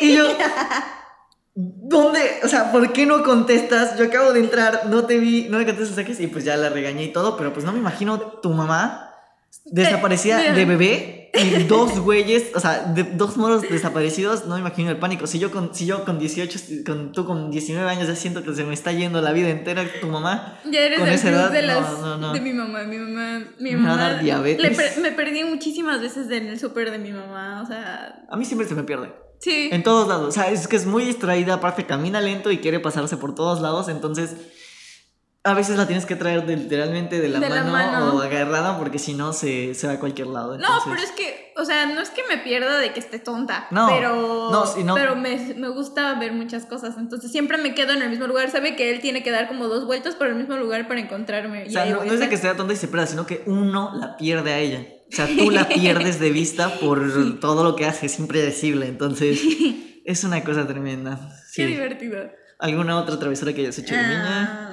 y 0.00 0.16
yo, 0.16 0.24
¿dónde? 1.54 2.40
O 2.44 2.48
sea, 2.48 2.72
¿por 2.72 2.92
qué 2.92 3.04
no 3.06 3.22
contestas? 3.22 3.98
Yo 3.98 4.06
acabo 4.06 4.32
de 4.32 4.40
entrar, 4.40 4.86
no 4.86 5.04
te 5.04 5.18
vi, 5.18 5.48
no 5.50 5.58
me 5.58 5.66
contestas 5.66 5.96
mensajes 5.96 6.20
y 6.20 6.26
pues 6.28 6.44
ya 6.44 6.56
la 6.56 6.70
regañé 6.70 7.04
y 7.04 7.12
todo, 7.12 7.36
pero 7.36 7.52
pues 7.52 7.64
no 7.66 7.72
me 7.72 7.78
imagino 7.78 8.18
tu 8.18 8.50
mamá 8.50 9.11
desaparecida 9.66 10.52
de 10.52 10.64
bebé 10.64 11.30
y 11.34 11.62
dos 11.64 11.98
güeyes, 12.00 12.54
o 12.54 12.60
sea, 12.60 12.80
de, 12.94 13.04
dos 13.04 13.36
moros 13.38 13.62
desaparecidos, 13.62 14.46
no 14.46 14.54
me 14.54 14.60
imagino 14.60 14.90
el 14.90 14.98
pánico. 14.98 15.26
Si 15.26 15.38
yo 15.38 15.50
con, 15.50 15.74
si 15.74 15.86
yo 15.86 16.04
con 16.04 16.18
18, 16.18 16.58
con, 16.86 17.12
tú 17.12 17.24
con 17.24 17.50
19 17.50 17.88
años 17.88 18.06
ya 18.06 18.14
siento 18.14 18.42
que 18.42 18.54
se 18.54 18.64
me 18.64 18.74
está 18.74 18.92
yendo 18.92 19.20
la 19.22 19.32
vida 19.32 19.48
entera, 19.48 19.82
tu 20.00 20.08
mamá, 20.08 20.58
Ya 20.70 20.80
eres 20.80 20.98
Con 20.98 21.08
esa 21.08 21.30
edad, 21.30 21.50
de, 21.50 21.62
no, 21.62 21.66
las, 21.68 21.98
no, 22.00 22.18
no. 22.18 22.32
de 22.34 22.40
mi 22.40 22.52
mamá. 22.52 22.82
Mi 22.84 22.98
mamá, 22.98 23.44
mi 23.58 23.70
Me 23.70 23.76
va 23.76 23.82
a 23.82 23.96
mamá 23.96 24.02
dar 24.12 24.22
diabetes. 24.22 24.76
per- 24.76 24.98
me 25.00 25.12
perdí 25.12 25.44
muchísimas 25.44 26.00
veces 26.02 26.30
en 26.30 26.48
el 26.48 26.60
súper 26.60 26.90
de 26.90 26.98
mi 26.98 27.12
mamá. 27.12 27.62
O 27.62 27.66
sea, 27.66 28.24
a 28.30 28.36
mí 28.36 28.44
siempre 28.44 28.68
se 28.68 28.74
me 28.74 28.82
pierde. 28.82 29.12
sí. 29.40 29.70
En 29.72 29.82
todos 29.82 30.08
lados. 30.08 30.28
O 30.28 30.32
sea, 30.32 30.50
es 30.50 30.68
que 30.68 30.76
es 30.76 30.84
muy 30.84 31.04
distraída, 31.04 31.54
aparte 31.54 31.86
camina 31.86 32.20
lento 32.20 32.50
y 32.50 32.58
quiere 32.58 32.78
pasarse 32.78 33.16
por 33.16 33.34
todos 33.34 33.62
lados. 33.62 33.88
Entonces, 33.88 34.36
a 35.44 35.54
veces 35.54 35.76
la 35.76 35.86
tienes 35.88 36.06
que 36.06 36.14
traer 36.14 36.46
de- 36.46 36.56
literalmente 36.56 37.20
de 37.20 37.28
la, 37.28 37.40
De 37.40 37.48
la 37.48 37.64
mano, 37.64 38.14
o 38.14 38.20
agarrada 38.20 38.78
porque 38.78 39.00
si 39.00 39.14
no 39.14 39.32
se, 39.32 39.74
se 39.74 39.88
va 39.88 39.94
a 39.94 39.98
cualquier 39.98 40.28
lado. 40.28 40.56
No, 40.56 40.68
pero 40.84 41.00
es 41.02 41.10
que, 41.10 41.52
o 41.56 41.64
sea, 41.64 41.86
no 41.86 42.00
es 42.00 42.10
que 42.10 42.22
me 42.28 42.38
pierda 42.38 42.78
de 42.78 42.92
que 42.92 43.00
esté 43.00 43.18
tonta. 43.18 43.66
No, 43.72 43.88
pero, 43.88 44.50
no, 44.52 44.66
sí, 44.66 44.84
no. 44.84 44.94
pero 44.94 45.16
me, 45.16 45.54
me 45.56 45.68
gusta 45.68 46.14
ver 46.14 46.32
muchas 46.32 46.64
cosas. 46.66 46.94
Entonces 46.96 47.32
siempre 47.32 47.58
me 47.58 47.74
quedo 47.74 47.92
en 47.92 48.02
el 48.02 48.10
mismo 48.10 48.28
lugar. 48.28 48.50
Sabe 48.50 48.76
que 48.76 48.90
él 48.92 49.00
tiene 49.00 49.24
que 49.24 49.32
dar 49.32 49.48
como 49.48 49.66
dos 49.66 49.84
vueltas 49.84 50.14
por 50.14 50.28
el 50.28 50.36
mismo 50.36 50.56
lugar 50.56 50.86
para 50.86 51.00
encontrarme. 51.00 51.64
O 51.66 51.70
sea, 51.70 51.86
no, 51.86 52.02
es 52.04 52.20
de 52.20 52.28
que 52.28 52.36
sea 52.36 52.56
tonta 52.56 52.74
y 52.74 52.76
se 52.76 52.86
pierda, 52.86 53.06
sino 53.06 53.26
que 53.26 53.42
uno 53.46 53.92
la 53.96 54.16
pierde 54.16 54.52
a 54.52 54.58
ella. 54.60 54.86
O 55.12 55.14
sea, 55.14 55.26
tú 55.26 55.50
la 55.50 55.68
pierdes 55.68 56.20
de 56.20 56.30
vista 56.30 56.78
por 56.78 57.00
todo 57.40 57.64
lo 57.64 57.74
que 57.74 57.84
hace, 57.86 58.06
es 58.06 58.18
impredecible. 58.20 58.86
Entonces, 58.86 59.40
es 60.04 60.22
una 60.22 60.44
cosa 60.44 60.68
tremenda. 60.68 61.18
Qué 61.54 61.64
Sí. 61.64 61.66
divertido. 61.66 62.30
¿Alguna 62.60 62.96
otra 62.96 63.18
travesura 63.18 63.52
que 63.52 63.62
hayas 63.62 63.76
hecho 63.78 63.92
de 63.96 64.02
niña? 64.02 64.68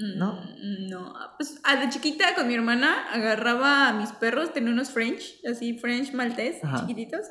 Ah, 0.00 0.04
¿No? 0.16 0.32
Mm, 0.34 0.88
No, 0.88 1.14
pues 1.38 1.60
a 1.64 1.76
de 1.76 1.88
chiquita 1.88 2.34
con 2.34 2.48
mi 2.48 2.54
hermana 2.54 3.06
agarraba 3.12 3.88
a 3.88 3.92
mis 3.92 4.10
perros, 4.12 4.52
tenía 4.52 4.72
unos 4.72 4.90
French, 4.90 5.40
así 5.50 5.78
French 5.78 6.12
maltés, 6.12 6.62
Ajá. 6.64 6.80
chiquititos. 6.80 7.26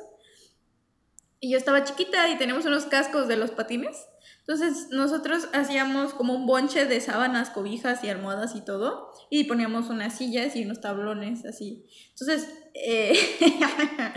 Y 1.40 1.50
yo 1.50 1.58
estaba 1.58 1.82
chiquita 1.84 2.28
y 2.28 2.38
teníamos 2.38 2.66
unos 2.66 2.84
cascos 2.86 3.26
de 3.26 3.36
los 3.36 3.50
patines. 3.50 3.96
Entonces 4.40 4.88
nosotros 4.90 5.48
hacíamos 5.52 6.14
como 6.14 6.34
un 6.34 6.46
bonche 6.46 6.86
de 6.86 7.00
sábanas, 7.00 7.50
cobijas 7.50 8.02
y 8.04 8.08
almohadas 8.10 8.54
y 8.54 8.60
todo. 8.64 9.10
Y 9.30 9.44
poníamos 9.44 9.88
unas 9.88 10.16
sillas 10.18 10.54
y 10.56 10.64
unos 10.64 10.80
tablones 10.80 11.44
así. 11.44 11.84
Entonces 12.10 12.48
eh, 12.74 13.12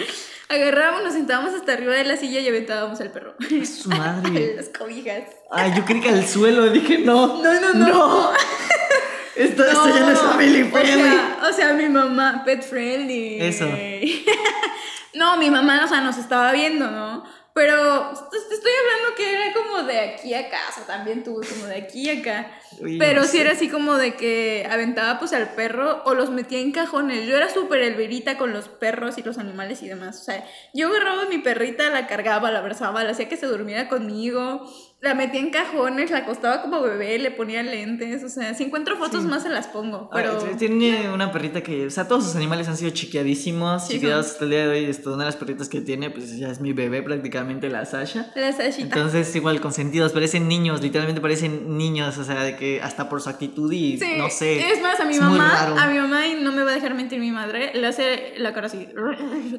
agarrábamos, 0.49 1.03
nos 1.03 1.13
sentábamos 1.13 1.53
hasta 1.53 1.73
arriba 1.73 1.93
de 1.93 2.03
la 2.05 2.17
silla 2.17 2.39
y 2.39 2.47
aventábamos 2.47 2.99
al 3.01 3.11
perro. 3.11 3.35
A 3.39 3.65
su 3.65 3.89
madre. 3.89 4.53
Las 4.57 4.69
cobijas. 4.69 5.23
Ay, 5.51 5.73
yo 5.75 5.85
creí 5.85 6.01
que 6.01 6.09
al 6.09 6.25
suelo. 6.25 6.69
Dije, 6.69 6.99
no. 6.99 7.41
No, 7.41 7.53
no, 7.59 7.73
no. 7.73 8.31
Esto, 9.35 9.65
esto 9.65 9.89
ya 9.89 9.99
no 9.99 10.11
es 10.11 10.19
family 10.19 10.61
o 10.61 10.67
friendly. 10.67 11.03
sea, 11.03 11.37
o 11.49 11.53
sea, 11.53 11.73
mi 11.73 11.89
mamá, 11.89 12.43
pet 12.45 12.63
friendly. 12.63 13.41
Eso. 13.41 13.65
no, 15.13 15.35
mi 15.35 15.49
mamá, 15.49 15.83
o 15.83 15.87
sea, 15.89 15.99
nos 15.99 16.17
estaba 16.17 16.53
viendo, 16.53 16.89
¿no? 16.89 17.25
Pero 17.55 18.11
te 18.29 18.37
te 18.49 18.53
estoy 18.53 18.71
hablando 18.81 19.15
que 19.15 19.33
era 19.33 19.53
como 19.53 19.83
de 19.83 19.97
aquí 20.01 20.33
a 20.33 20.41
acá, 20.41 20.59
o 20.69 20.73
sea, 20.73 20.85
también 20.85 21.23
tú, 21.23 21.35
como 21.35 21.67
de 21.67 21.75
aquí 21.77 22.09
a 22.09 22.19
acá. 22.19 22.51
Uy, 22.81 22.97
Pero 22.97 23.21
no 23.21 23.25
sí 23.25 23.37
sé. 23.37 23.41
era 23.41 23.51
así 23.53 23.69
como 23.69 23.95
de 23.95 24.15
que 24.15 24.67
aventaba 24.69 25.19
pues 25.19 25.31
al 25.31 25.47
perro 25.55 26.03
o 26.03 26.13
los 26.15 26.31
metía 26.31 26.59
en 26.59 26.73
cajones. 26.73 27.25
Yo 27.25 27.37
era 27.37 27.49
súper 27.49 27.81
elverita 27.81 28.37
con 28.37 28.51
los 28.51 28.67
perros 28.67 29.17
y 29.17 29.23
los 29.23 29.37
animales 29.37 29.81
y 29.83 29.87
demás. 29.87 30.19
O 30.19 30.23
sea, 30.25 30.45
yo 30.73 30.89
agarraba 30.89 31.21
a 31.21 31.29
mi 31.29 31.37
perrita, 31.37 31.89
la 31.91 32.07
cargaba, 32.07 32.51
la 32.51 32.59
abrazaba, 32.59 33.05
la 33.05 33.11
hacía 33.11 33.29
que 33.29 33.37
se 33.37 33.45
durmiera 33.45 33.87
conmigo, 33.87 34.69
la 35.01 35.13
metía 35.13 35.39
en 35.39 35.51
cajones, 35.51 36.09
la 36.09 36.19
acostaba 36.19 36.63
como 36.63 36.81
bebé, 36.81 37.19
le 37.19 37.29
ponía 37.29 37.61
lentes. 37.61 38.23
O 38.23 38.29
sea, 38.29 38.53
si 38.55 38.63
encuentro 38.63 38.97
fotos 38.97 39.21
Sí. 39.21 39.27
más 39.27 39.43
se 39.43 39.49
las 39.49 39.67
pongo. 39.67 40.09
Ay, 40.11 40.23
Pero... 40.23 40.39
Tiene 40.57 41.11
una 41.11 41.31
perrita 41.31 41.61
que, 41.61 41.85
o 41.85 41.89
sea, 41.91 42.07
todos 42.07 42.23
sus 42.23 42.35
animales 42.35 42.67
han 42.67 42.75
sido 42.77 42.89
chiquiadísimos, 42.91 43.85
Sí, 43.87 43.93
chiqueados 43.93 44.27
hasta 44.27 44.45
el 44.45 44.49
día 44.49 44.59
de 44.61 44.67
hoy. 44.69 44.85
Esto, 44.85 45.13
una 45.13 45.23
de 45.25 45.29
las 45.29 45.35
perritas 45.35 45.69
que 45.69 45.81
tiene, 45.81 46.09
pues 46.09 46.37
ya 46.37 46.49
es 46.49 46.59
mi 46.59 46.73
bebé 46.73 47.03
prácticamente, 47.03 47.69
la 47.69 47.85
Sasha. 47.85 48.31
La 48.35 48.51
Sashita. 48.51 48.95
Entonces, 48.95 49.35
igual 49.35 49.61
consentidos, 49.61 50.11
parecen 50.11 50.47
niños, 50.47 50.81
literalmente 50.81 51.21
parecen 51.21 51.77
niños, 51.77 52.17
o 52.17 52.23
sea, 52.23 52.41
de 52.41 52.55
que 52.55 52.81
hasta 52.81 53.07
por 53.07 53.21
su 53.21 53.29
actitud 53.29 53.71
y 53.71 53.99
no 54.17 54.29
sé. 54.29 54.71
Es 54.71 54.81
más, 54.81 54.99
a 54.99 55.05
mi 55.05 55.15
es 55.15 55.21
mamá, 55.21 55.75
a 55.83 55.87
mi 55.87 55.99
mamá, 55.99 56.25
y 56.27 56.35
no 56.41 56.51
me 56.51 56.63
va 56.63 56.71
a 56.71 56.75
dejar 56.75 56.95
mentir 56.95 57.19
mi 57.19 57.31
madre, 57.31 57.71
le 57.75 57.85
hace 57.85 58.33
la 58.37 58.53
cara 58.53 58.67
así, 58.67 58.87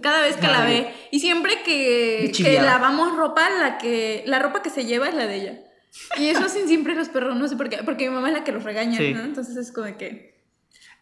cada 0.02 0.22
vez 0.22 0.36
que 0.36 0.46
la 0.48 0.64
ve. 0.64 0.88
Y 1.10 1.20
siempre 1.20 1.62
que, 1.64 2.32
que 2.36 2.60
lavamos 2.60 3.14
ropa, 3.16 3.48
la 3.60 3.78
que 3.78 4.24
la 4.26 4.38
ropa 4.40 4.62
que 4.62 4.70
se 4.70 4.84
lleva 4.84 5.08
es 5.08 5.14
la 5.14 5.25
de 5.26 5.36
ella. 5.36 5.60
Y 6.18 6.26
eso 6.28 6.44
hacen 6.44 6.66
siempre 6.68 6.94
los 6.94 7.08
perros, 7.08 7.36
no 7.36 7.48
sé 7.48 7.56
por 7.56 7.68
qué, 7.68 7.78
porque 7.84 8.08
mi 8.08 8.14
mamá 8.14 8.28
es 8.28 8.34
la 8.34 8.44
que 8.44 8.52
los 8.52 8.64
regaña, 8.64 8.98
Sí. 8.98 9.14
¿no? 9.14 9.22
Entonces 9.22 9.56
es 9.56 9.72
como 9.72 9.96
que... 9.96 10.36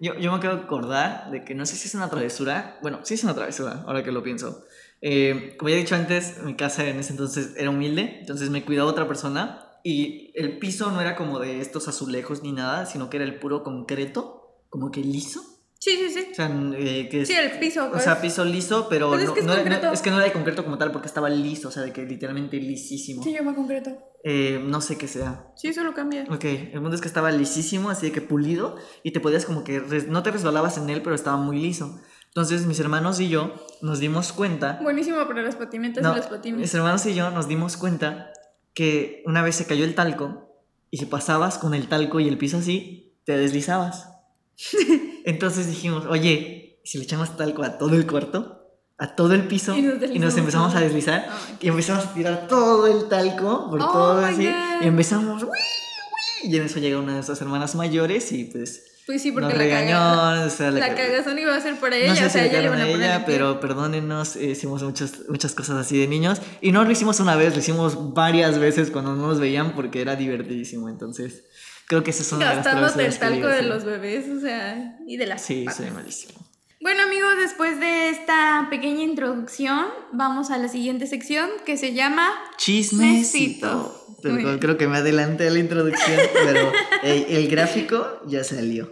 Yo, 0.01 0.15
yo 0.19 0.31
me 0.33 0.39
acabo 0.39 0.57
de 0.57 0.63
acordar 0.63 1.31
de 1.31 1.45
que 1.45 1.55
no 1.55 1.67
sé 1.67 1.77
si 1.77 1.89
es 1.89 1.95
una 1.95 2.11
travesura. 2.11 2.79
Bueno, 2.83 3.01
sí 3.05 3.15
es 3.15 3.25
una 3.25 3.35
travesura, 3.35 3.85
ahora 3.87 4.03
que 4.03 4.13
lo 4.13 4.23
pienso. 4.23 4.65
Eh, 5.01 5.55
como 5.59 5.69
ya 5.69 5.77
he 5.77 5.79
dicho 5.79 5.95
antes, 5.95 6.43
mi 6.43 6.57
casa 6.57 6.87
en 6.87 6.99
ese 6.99 7.13
entonces 7.13 7.55
era 7.57 7.71
humilde, 7.71 8.19
entonces 8.21 8.51
me 8.51 8.65
cuidaba 8.65 8.91
otra 8.91 9.07
persona 9.07 9.61
y 9.83 10.33
el 10.35 10.59
piso 10.59 10.91
no 10.91 11.01
era 11.01 11.15
como 11.15 11.39
de 11.41 11.61
estos 11.61 11.89
azulejos 11.89 12.43
ni 12.43 12.53
nada, 12.53 12.87
sino 12.87 13.11
que 13.11 13.19
era 13.19 13.27
el 13.27 13.39
puro 13.39 13.63
concreto, 13.63 14.63
como 14.71 14.91
que 14.91 15.01
liso. 15.01 15.43
Sí, 15.85 15.99
sí, 15.99 16.09
sí. 16.09 16.29
O 16.33 16.35
sea, 16.35 16.47
eh, 16.79 17.09
que 17.11 17.21
es, 17.21 17.29
Sí, 17.29 17.35
el 17.35 17.59
piso. 17.59 17.85
o 17.85 17.91
pues. 17.91 18.05
sea, 18.05 18.19
piso 18.19 18.43
liso, 18.43 18.87
pero 18.89 19.11
Pues 19.11 19.21
es 19.21 19.27
no, 19.29 19.35
que 19.35 19.41
es 19.41 19.47
no 19.47 19.53
no- 19.55 19.93
es 19.93 20.01
que 20.01 20.09
no 20.11 20.17
era 20.17 20.25
de 20.25 20.33
concreto 20.33 20.65
como 20.65 20.79
tal 20.79 20.91
porque 20.93 21.09
estaba 21.09 21.29
liso, 21.29 21.69
o 21.69 21.71
sea, 21.71 21.83
de 21.83 21.93
que 21.93 22.05
literalmente 22.07 22.57
lisísimo. 22.57 23.23
Sí, 23.23 23.35
llama 23.35 23.55
concreto. 23.55 23.91
Eh, 24.25 24.59
no 24.65 24.81
sé 24.81 24.97
qué 24.97 25.07
sea. 25.09 25.47
Sí, 25.57 25.69
eso 25.69 25.85
lo 25.85 25.93
cambia. 25.93 26.25
Ok, 26.31 26.45
el 26.45 26.81
mundo 26.81 26.95
es 26.95 27.03
que 27.03 27.09
estaba 27.09 27.31
lisísimo, 27.31 27.91
así 27.91 28.07
de 28.07 28.13
que 28.13 28.23
pulido, 28.23 28.77
y 29.03 29.11
te 29.11 29.21
podías 29.21 29.45
como 29.45 29.63
que, 29.63 29.83
no 30.09 30.23
te 30.23 30.31
resbalabas 30.31 30.79
en 30.79 30.89
él, 30.89 31.03
pero 31.03 31.15
estaba 31.15 31.37
muy 31.37 31.61
liso. 31.61 32.01
Entonces 32.29 32.65
mis 32.65 32.81
hermanos 32.81 33.21
y 33.21 33.29
yo 33.29 33.53
nos 33.83 33.99
dimos 34.01 34.33
cuenta, 34.33 34.79
Buenísimo 34.83 35.19
para 35.29 35.43
las 35.43 35.57
patinetas 35.57 36.03
no, 36.03 36.15
y 36.15 36.17
los 36.17 36.27
patines. 36.29 36.61
mis 36.61 36.73
hermanos 36.75 37.05
y 37.05 37.15
yo 37.15 37.31
nos 37.31 37.47
dimos 37.47 37.77
cuenta 37.77 38.33
que 38.73 39.23
una 39.27 39.43
vez 39.43 39.57
se 39.57 39.67
cayó 39.67 39.85
el 39.85 39.95
talco, 39.95 40.49
y 40.91 40.97
si 40.97 41.05
pasabas 41.05 41.59
con 41.59 41.75
el 41.75 41.89
talco 41.89 42.21
y 42.21 42.29
el 42.29 42.39
piso 42.39 42.57
así, 42.57 43.19
te 43.25 43.37
deslizabas. 43.37 44.09
Entonces 45.25 45.67
dijimos, 45.67 46.05
oye, 46.07 46.79
¿y 46.85 46.87
si 46.89 46.99
le 46.99 47.05
echamos 47.05 47.37
talco 47.37 47.63
a 47.65 47.79
todo 47.79 47.95
el 47.97 48.07
cuarto, 48.07 48.61
a 48.99 49.17
todo 49.17 49.33
el 49.35 49.47
piso, 49.49 49.77
Y 49.77 49.83
nos 49.83 49.95
y 49.95 49.97
nos 49.97 50.01
deslizamos 50.01 50.39
empezamos 50.39 50.75
a 50.77 50.81
deslizar, 50.81 51.29
y 51.61 51.69
empezamos 51.69 52.05
a 52.05 52.15
tirar 52.15 52.47
todo 52.49 52.87
el 52.87 53.09
talco 53.09 53.69
por 53.71 53.83
Oh 53.83 53.91
todo 53.93 54.19
así, 54.25 54.49
y 54.83 54.87
empezamos, 54.87 55.43
"Uy, 55.43 55.49
uy", 55.49 56.51
y 56.53 56.57
en 56.57 56.63
eso 56.65 56.79
llega 56.79 56.99
una 56.99 57.09
de 57.09 57.15
nuestras 57.15 57.41
hermanas 57.41 57.75
mayores 57.75 58.31
y 58.33 58.45
pues 58.45 58.85
Pues 59.07 59.21
sí, 59.23 59.33
porque 59.33 59.49
nos 59.49 59.53
la, 59.55 59.59
regañó, 59.59 59.97
caga- 59.99 60.47
o 60.47 60.51
sea, 60.51 60.71
la, 60.71 60.79
la 60.81 60.89
ca- 60.89 60.95
cagazón 60.95 61.39
iba 61.39 61.55
a 61.57 61.61
ser 61.61 61.75
para 61.81 61.97
ella. 61.97 62.09
no 62.09 62.17
sé 62.17 62.25
o 62.25 62.29
si 62.29 62.33
sea, 62.35 62.43
le 62.45 62.49
ella 62.51 62.61
le 62.63 62.83
a 62.83 62.89
ella, 62.89 63.17
el 63.17 63.25
pero 63.25 63.61
perdónenos, 63.61 64.37
eh, 64.37 64.51
hicimos 64.53 64.83
muchas, 64.83 65.13
muchas 65.29 65.55
cosas 65.55 65.77
así 65.77 65.99
de 65.99 66.07
niños. 66.07 66.41
Y 66.63 66.73
no 66.73 66.85
lo 66.85 66.91
hicimos 66.91 67.19
una 67.21 67.35
vez, 67.37 67.53
lo 67.55 67.59
hicimos 67.61 68.15
varias 68.15 68.59
veces 68.59 68.91
cuando 68.91 69.15
no 69.15 69.27
nos 69.27 69.41
veían 69.41 69.75
porque 69.75 70.01
era 70.01 70.17
divertidísimo. 70.17 70.89
Entonces, 70.89 71.45
creo 71.87 72.03
que 72.05 72.11
esa 72.11 72.23
es 72.23 72.33
una 72.33 72.49
de 72.51 72.57
las 72.57 72.65
Gastándote 72.65 73.07
el 73.07 73.19
talco 73.19 73.47
de 73.49 73.63
los 73.63 73.85
bebés, 73.85 74.29
o 74.29 74.41
sea, 74.41 74.99
y 75.07 75.17
de 75.17 75.27
las 75.27 75.43
Sí, 75.43 75.65
patas. 75.65 75.79
soy 75.79 75.91
malísimo. 75.91 76.35
Bueno 76.81 77.03
amigos, 77.05 77.31
después 77.39 77.81
de 77.81 78.11
esta 78.11 78.67
pequeña 78.69 79.03
introducción, 79.03 79.87
vamos 80.13 80.51
a 80.51 80.59
la 80.59 80.69
siguiente 80.69 81.07
sección 81.07 81.49
que 81.65 81.79
se 81.79 81.95
llama 81.95 82.31
Chismecito. 82.59 84.19
Perdón, 84.23 84.59
creo 84.59 84.77
que 84.77 84.87
me 84.89 84.99
adelanté 84.99 85.49
a 85.49 85.51
la 85.51 85.59
introducción, 85.59 86.21
pero 86.45 86.73
el 87.03 87.49
gráfico 87.49 88.21
ya 88.27 88.45
salió. 88.45 88.91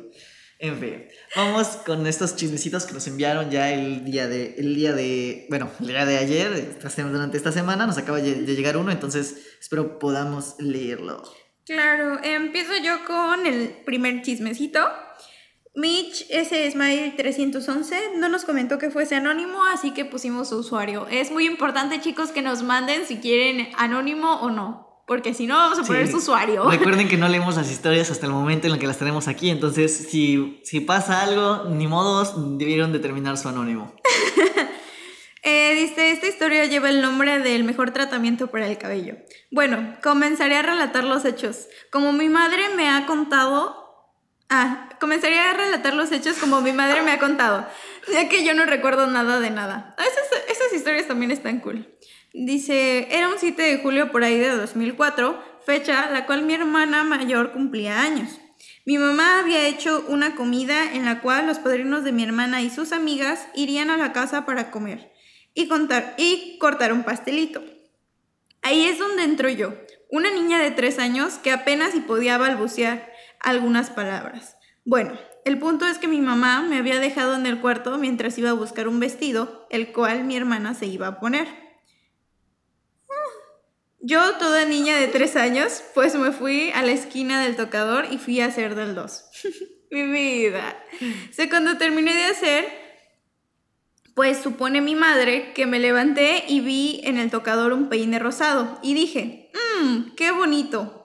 En 0.59 0.79
fin, 0.79 1.05
vamos 1.35 1.67
con 1.85 2.07
estos 2.07 2.37
chismecitos 2.37 2.85
que 2.87 2.95
nos 2.95 3.07
enviaron 3.09 3.51
ya 3.51 3.73
el 3.73 4.05
día 4.05 4.29
de, 4.29 4.55
el 4.59 4.75
día 4.77 4.93
de, 4.93 5.47
bueno, 5.51 5.69
el 5.81 5.89
día 5.89 6.07
de 6.07 6.19
ayer, 6.19 6.79
durante 7.11 7.37
esta 7.37 7.51
semana, 7.51 7.87
nos 7.87 7.99
acaba 7.99 8.19
de 8.21 8.55
llegar 8.55 8.77
uno, 8.77 8.93
entonces 8.93 9.39
espero 9.61 9.99
podamos 9.99 10.55
leerlo. 10.61 11.23
Claro, 11.67 12.19
empiezo 12.23 12.73
yo 12.83 13.05
con 13.05 13.47
el 13.47 13.69
primer 13.85 14.23
chismecito. 14.23 14.81
Mitch 15.75 16.27
S. 16.29 16.71
Smile 16.71 17.15
311 17.17 17.97
no 18.19 18.29
nos 18.29 18.45
comentó 18.45 18.79
que 18.79 18.91
fuese 18.91 19.15
anónimo, 19.15 19.65
así 19.73 19.93
que 19.93 20.05
pusimos 20.05 20.51
su 20.51 20.59
usuario. 20.59 21.07
Es 21.11 21.31
muy 21.31 21.47
importante, 21.47 22.01
chicos, 22.01 22.31
que 22.31 22.43
nos 22.43 22.63
manden 22.63 23.07
si 23.07 23.17
quieren 23.19 23.69
anónimo 23.79 24.35
o 24.43 24.51
no, 24.51 25.03
porque 25.07 25.33
si 25.33 25.47
no, 25.47 25.55
vamos 25.57 25.79
a 25.79 25.85
poner 25.85 26.07
Sí. 26.07 26.13
su 26.13 26.19
usuario. 26.19 26.65
Recuerden 26.71 27.09
que 27.09 27.17
no 27.17 27.27
leemos 27.29 27.57
las 27.57 27.71
historias 27.71 28.11
hasta 28.11 28.27
el 28.27 28.33
momento 28.33 28.67
en 28.67 28.75
el 28.75 28.79
que 28.79 28.87
las 28.87 28.99
tenemos 28.99 29.29
aquí, 29.29 29.49
entonces 29.49 30.09
si, 30.11 30.61
si 30.63 30.81
pasa 30.81 31.23
algo, 31.23 31.65
ni 31.71 31.87
modos, 31.87 32.35
debieron 32.59 32.93
determinar 32.93 33.39
su 33.39 33.49
anónimo. 33.49 33.95
Eh, 35.45 35.75
dice, 35.75 36.13
esta 36.13 36.29
historia 36.29 36.67
lleva 36.67 36.89
el 36.89 37.03
nombre 37.03 37.41
del 37.41 37.65
mejor 37.65 37.91
tratamiento 37.91 38.47
para 38.47 38.69
el 38.69 38.79
cabello. 38.79 39.17
Bueno, 39.51 39.97
comenzaré 40.01 40.55
a 40.57 40.63
relatar 40.63 41.03
los 41.03 41.25
hechos. 41.25 41.67
Como 41.91 42.13
mi 42.13 42.29
madre 42.29 42.69
me 42.77 42.89
ha 42.89 43.07
contado... 43.07 43.81
Ah, 44.49 44.91
comenzaré 45.01 45.39
a 45.39 45.55
relatar 45.55 45.95
los 45.95 46.13
hechos 46.13 46.37
como 46.37 46.61
mi 46.61 46.73
madre 46.73 47.01
me 47.01 47.11
ha 47.11 47.19
contado, 47.19 47.67
ya 48.13 48.29
que 48.29 48.45
yo 48.45 48.53
no 48.53 48.67
recuerdo 48.67 49.07
nada 49.07 49.41
de 49.41 49.49
nada. 49.49 49.95
Ah, 49.97 50.05
Esas, 50.05 50.45
esas 50.47 50.73
historias 50.75 51.09
también 51.09 51.31
están 51.31 51.61
cool. 51.61 51.97
Dice, 52.35 53.09
era 53.11 53.29
un 53.29 53.37
7 53.39 53.63
de 53.63 53.79
julio 53.79 54.13
por 54.13 54.25
ahí 54.25 54.39
de 54.39 54.51
2004, 54.51 55.43
fecha 55.65 56.11
la 56.11 56.27
cual 56.27 56.43
mi 56.43 56.53
hermana 56.53 57.03
mayor 57.03 57.53
cumplía 57.53 58.03
años. 58.03 58.41
Mi 58.85 58.99
mamá 58.99 59.39
había 59.39 59.67
hecho 59.67 60.05
una 60.09 60.35
comida 60.35 60.93
en 60.93 61.07
la 61.07 61.21
cual 61.21 61.47
los 61.47 61.59
padrinos 61.59 62.05
de 62.05 62.13
mi 62.13 62.23
hermana 62.23 62.61
y 62.61 62.69
sus 62.69 62.93
amigas 62.93 63.49
irían 63.55 63.89
a 63.89 63.97
la 63.97 64.13
casa 64.13 64.45
para 64.45 64.71
comer 64.71 65.12
y, 65.55 65.69
contar, 65.69 66.15
y 66.19 66.59
cortar 66.59 66.93
un 66.93 67.05
pastelito. 67.05 67.63
Ahí 68.63 68.85
es 68.85 68.99
donde 68.99 69.25
entro 69.25 69.49
yo, 69.49 69.75
una 70.11 70.31
niña 70.31 70.61
de 70.61 70.71
tres 70.71 70.99
años 70.99 71.35
que 71.35 71.51
apenas 71.51 71.93
si 71.93 72.01
podía 72.01 72.39
balbucear 72.39 73.13
algunas 73.41 73.91
palabras. 73.91 74.57
Bueno, 74.85 75.19
el 75.45 75.59
punto 75.59 75.87
es 75.87 75.99
que 75.99 76.09
mi 76.09 76.21
mamá 76.21 76.63
me 76.63 76.79
había 76.79 76.99
dejado 76.99 77.35
en 77.35 77.47
el 77.47 77.61
cuarto 77.61 77.99
mientras 77.99 78.39
iba 78.39 78.51
a 78.51 78.55
buscar 78.55 78.87
un 78.87 79.01
vestido, 79.01 79.67
el 79.71 79.93
cual 79.93 80.25
mi 80.25 80.37
hermana 80.37 80.75
se 80.75 80.87
iba 80.87 81.09
a 81.09 81.21
poner. 81.21 81.49
Yo, 84.05 84.37
toda 84.39 84.65
niña 84.65 84.97
de 84.97 85.07
tres 85.07 85.37
años, 85.37 85.83
pues 85.95 86.17
me 86.17 86.33
fui 86.33 86.73
a 86.73 86.83
la 86.83 86.91
esquina 86.91 87.41
del 87.43 87.55
tocador 87.55 88.07
y 88.11 88.19
fui 88.19 88.41
a 88.41 88.47
hacer 88.47 88.75
del 88.75 88.97
dos. 88.97 89.27
mi 89.93 90.07
vida. 90.07 90.77
Cuando 91.51 91.77
terminé 91.77 92.15
de 92.15 92.25
hacer, 92.25 92.82
pues 94.15 94.39
supone 94.39 94.81
mi 94.81 94.95
madre 94.95 95.53
que 95.55 95.67
me 95.67 95.79
levanté 95.79 96.45
y 96.49 96.61
vi 96.61 97.01
en 97.05 97.19
el 97.19 97.31
tocador 97.31 97.73
un 97.73 97.89
peine 97.89 98.19
rosado 98.19 98.79
y 98.83 98.95
dije, 98.95 99.51
mmm, 99.55 100.15
qué 100.17 100.31
bonito. 100.31 101.03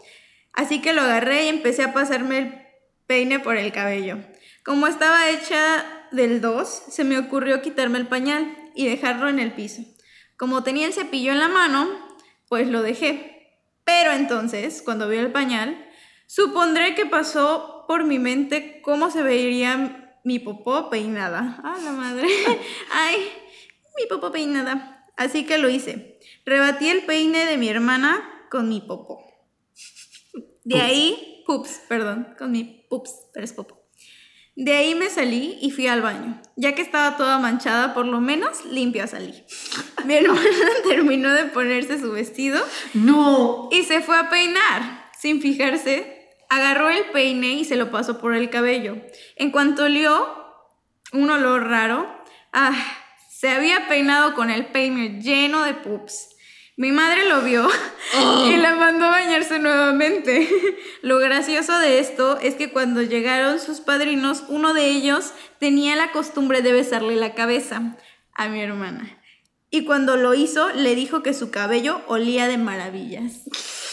Así 0.53 0.81
que 0.81 0.93
lo 0.93 1.01
agarré 1.01 1.45
y 1.45 1.49
empecé 1.49 1.83
a 1.83 1.93
pasarme 1.93 2.37
el 2.37 2.53
peine 3.05 3.39
por 3.39 3.57
el 3.57 3.71
cabello. 3.71 4.17
Como 4.63 4.87
estaba 4.87 5.29
hecha 5.29 5.85
del 6.11 6.41
2, 6.41 6.83
se 6.89 7.03
me 7.03 7.17
ocurrió 7.17 7.61
quitarme 7.61 7.99
el 7.99 8.07
pañal 8.07 8.57
y 8.75 8.87
dejarlo 8.87 9.29
en 9.29 9.39
el 9.39 9.53
piso. 9.53 9.83
Como 10.35 10.63
tenía 10.63 10.87
el 10.87 10.93
cepillo 10.93 11.31
en 11.31 11.39
la 11.39 11.47
mano, 11.47 11.87
pues 12.49 12.67
lo 12.67 12.81
dejé. 12.81 13.37
Pero 13.85 14.11
entonces, 14.11 14.81
cuando 14.81 15.07
vi 15.07 15.17
el 15.17 15.31
pañal, 15.31 15.87
supondré 16.25 16.93
que 16.93 17.05
pasó 17.05 17.85
por 17.87 18.03
mi 18.03 18.19
mente 18.19 18.81
cómo 18.83 19.09
se 19.09 19.23
vería 19.23 20.06
mi 20.27 20.39
popó 20.39 20.89
peinada. 20.89 21.61
¡Ah, 21.63 21.77
la 21.81 21.93
madre! 21.93 22.27
¡Ay! 22.91 23.31
Mi 23.97 24.07
popó 24.09 24.29
peinada. 24.29 25.05
Así 25.15 25.45
que 25.45 25.57
lo 25.57 25.69
hice. 25.69 26.19
Rebatí 26.45 26.89
el 26.89 27.03
peine 27.03 27.45
de 27.45 27.57
mi 27.57 27.69
hermana 27.69 28.29
con 28.51 28.67
mi 28.67 28.81
popó. 28.81 29.23
De 30.65 30.75
Pups. 30.75 30.83
ahí, 30.83 31.43
pups, 31.47 31.81
perdón, 31.87 32.35
con 32.37 32.51
mi 32.51 32.85
pups, 32.89 33.11
pero 33.33 33.45
es 33.45 33.53
popó. 33.53 33.87
De 34.57 34.73
ahí 34.73 34.95
me 34.95 35.09
salí 35.09 35.57
y 35.61 35.71
fui 35.71 35.87
al 35.87 36.01
baño. 36.01 36.41
Ya 36.57 36.75
que 36.75 36.81
estaba 36.81 37.15
toda 37.15 37.39
manchada, 37.39 37.93
por 37.93 38.05
lo 38.05 38.19
menos 38.19 38.65
limpia 38.65 39.07
salí. 39.07 39.45
Mi 40.03 40.13
hermana 40.17 40.41
terminó 40.83 41.31
de 41.31 41.45
ponerse 41.45 42.01
su 42.01 42.11
vestido 42.11 42.61
¡No! 42.93 43.69
y 43.71 43.83
se 43.83 44.01
fue 44.01 44.17
a 44.17 44.29
peinar. 44.29 45.09
Sin 45.17 45.41
fijarse, 45.41 46.16
agarró 46.49 46.89
el 46.89 47.05
peine 47.11 47.53
y 47.53 47.65
se 47.65 47.75
lo 47.75 47.91
pasó 47.91 48.19
por 48.19 48.35
el 48.35 48.49
cabello. 48.49 48.97
En 49.35 49.51
cuanto 49.51 49.83
olió 49.83 50.27
un 51.13 51.29
olor 51.29 51.67
raro, 51.67 52.07
ah, 52.53 52.75
se 53.29 53.49
había 53.49 53.87
peinado 53.87 54.33
con 54.33 54.49
el 54.49 54.67
peine 54.67 55.21
lleno 55.21 55.63
de 55.63 55.73
pups. 55.73 56.29
Mi 56.79 56.91
madre 56.91 57.27
lo 57.27 57.41
vio 57.41 57.67
y 58.45 58.55
la 58.57 58.75
mandó 58.75 59.05
a 59.05 59.09
bañarse 59.09 59.57
nuevamente. 59.57 60.47
Lo 61.01 61.17
gracioso 61.17 61.77
de 61.79 61.97
esto 61.97 62.37
es 62.39 62.53
que 62.53 62.71
cuando 62.71 63.01
llegaron 63.01 63.59
sus 63.59 63.79
padrinos, 63.79 64.43
uno 64.47 64.75
de 64.75 64.85
ellos 64.85 65.33
tenía 65.59 65.95
la 65.95 66.11
costumbre 66.11 66.61
de 66.61 66.73
besarle 66.73 67.15
la 67.15 67.33
cabeza 67.33 67.97
a 68.35 68.47
mi 68.47 68.61
hermana. 68.61 69.19
Y 69.71 69.85
cuando 69.85 70.17
lo 70.17 70.35
hizo, 70.35 70.69
le 70.69 70.93
dijo 70.93 71.23
que 71.23 71.33
su 71.33 71.49
cabello 71.49 72.01
olía 72.07 72.47
de 72.47 72.59
maravillas. 72.59 73.41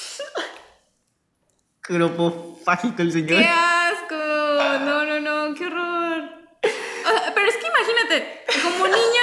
Grupo 1.88 2.58
fágico 2.64 3.02
el 3.02 3.12
señor. 3.12 3.40
¡Qué 3.40 3.48
asco! 3.48 4.14
No, 4.14 5.04
no, 5.04 5.20
no, 5.20 5.54
qué 5.54 5.66
horror. 5.66 6.22
O 6.62 7.08
sea, 7.08 7.32
pero 7.34 7.46
es 7.46 7.56
que 7.56 7.66
imagínate, 7.66 8.44
como 8.62 8.86
niña. 8.86 9.22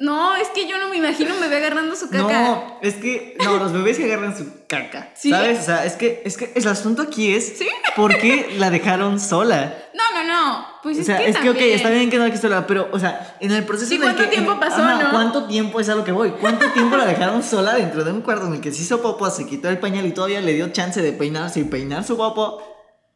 No, 0.00 0.36
es 0.36 0.48
que 0.48 0.66
yo 0.66 0.78
no 0.78 0.88
me 0.88 0.96
imagino 0.96 1.34
me 1.34 1.48
ve 1.48 1.56
agarrando 1.56 1.94
su 1.96 2.08
caca. 2.08 2.22
No, 2.22 2.78
es 2.80 2.94
que 2.94 3.36
no, 3.44 3.58
los 3.58 3.72
bebés 3.72 3.98
que 3.98 4.04
agarran 4.04 4.36
su 4.36 4.66
caca, 4.66 5.12
¿Sí? 5.14 5.30
¿sabes? 5.30 5.60
O 5.60 5.62
sea, 5.62 5.84
es 5.84 5.94
que 5.94 6.22
es 6.24 6.36
que 6.36 6.52
el 6.54 6.66
asunto 6.66 7.02
aquí 7.02 7.34
es 7.34 7.58
¿Sí? 7.58 7.68
por 7.94 8.16
qué 8.18 8.54
la 8.56 8.70
dejaron 8.70 9.20
sola. 9.20 9.76
No, 9.94 10.22
no, 10.22 10.24
no. 10.24 10.66
Pues 10.86 10.98
o 10.98 11.00
es 11.00 11.06
sea, 11.06 11.18
que 11.18 11.30
es 11.30 11.36
que 11.38 11.50
ok, 11.50 11.56
también. 11.56 11.74
está 11.76 11.90
bien 11.90 12.10
que 12.10 12.16
no 12.16 12.24
la 12.26 12.30
quiso 12.30 12.42
sola, 12.42 12.64
pero 12.64 12.88
o 12.92 12.98
sea, 13.00 13.36
en 13.40 13.50
el 13.50 13.64
proceso 13.64 13.88
Sí, 13.88 13.96
en 13.96 14.02
el 14.02 14.06
¿cuánto 14.06 14.22
que- 14.22 14.28
tiempo 14.28 14.52
en- 14.52 14.60
pasó, 14.60 14.82
ajá, 14.82 15.02
no? 15.02 15.10
¿Cuánto 15.10 15.44
tiempo 15.48 15.80
es 15.80 15.88
a 15.88 15.96
lo 15.96 16.04
que 16.04 16.12
voy? 16.12 16.30
¿Cuánto 16.40 16.70
tiempo 16.70 16.96
la 16.96 17.04
dejaron 17.06 17.42
sola 17.42 17.74
dentro 17.74 18.04
de 18.04 18.12
un 18.12 18.20
cuarto 18.22 18.46
en 18.46 18.52
el 18.54 18.60
que 18.60 18.70
se 18.70 18.82
hizo 18.82 19.02
popo, 19.02 19.28
se 19.30 19.46
quitó 19.46 19.68
el 19.68 19.78
pañal 19.78 20.06
y 20.06 20.12
todavía 20.12 20.40
le 20.40 20.54
dio 20.54 20.68
chance 20.68 21.02
de 21.02 21.12
peinarse 21.12 21.58
y 21.58 21.64
peinar 21.64 22.04
su 22.04 22.16
popo? 22.16 22.62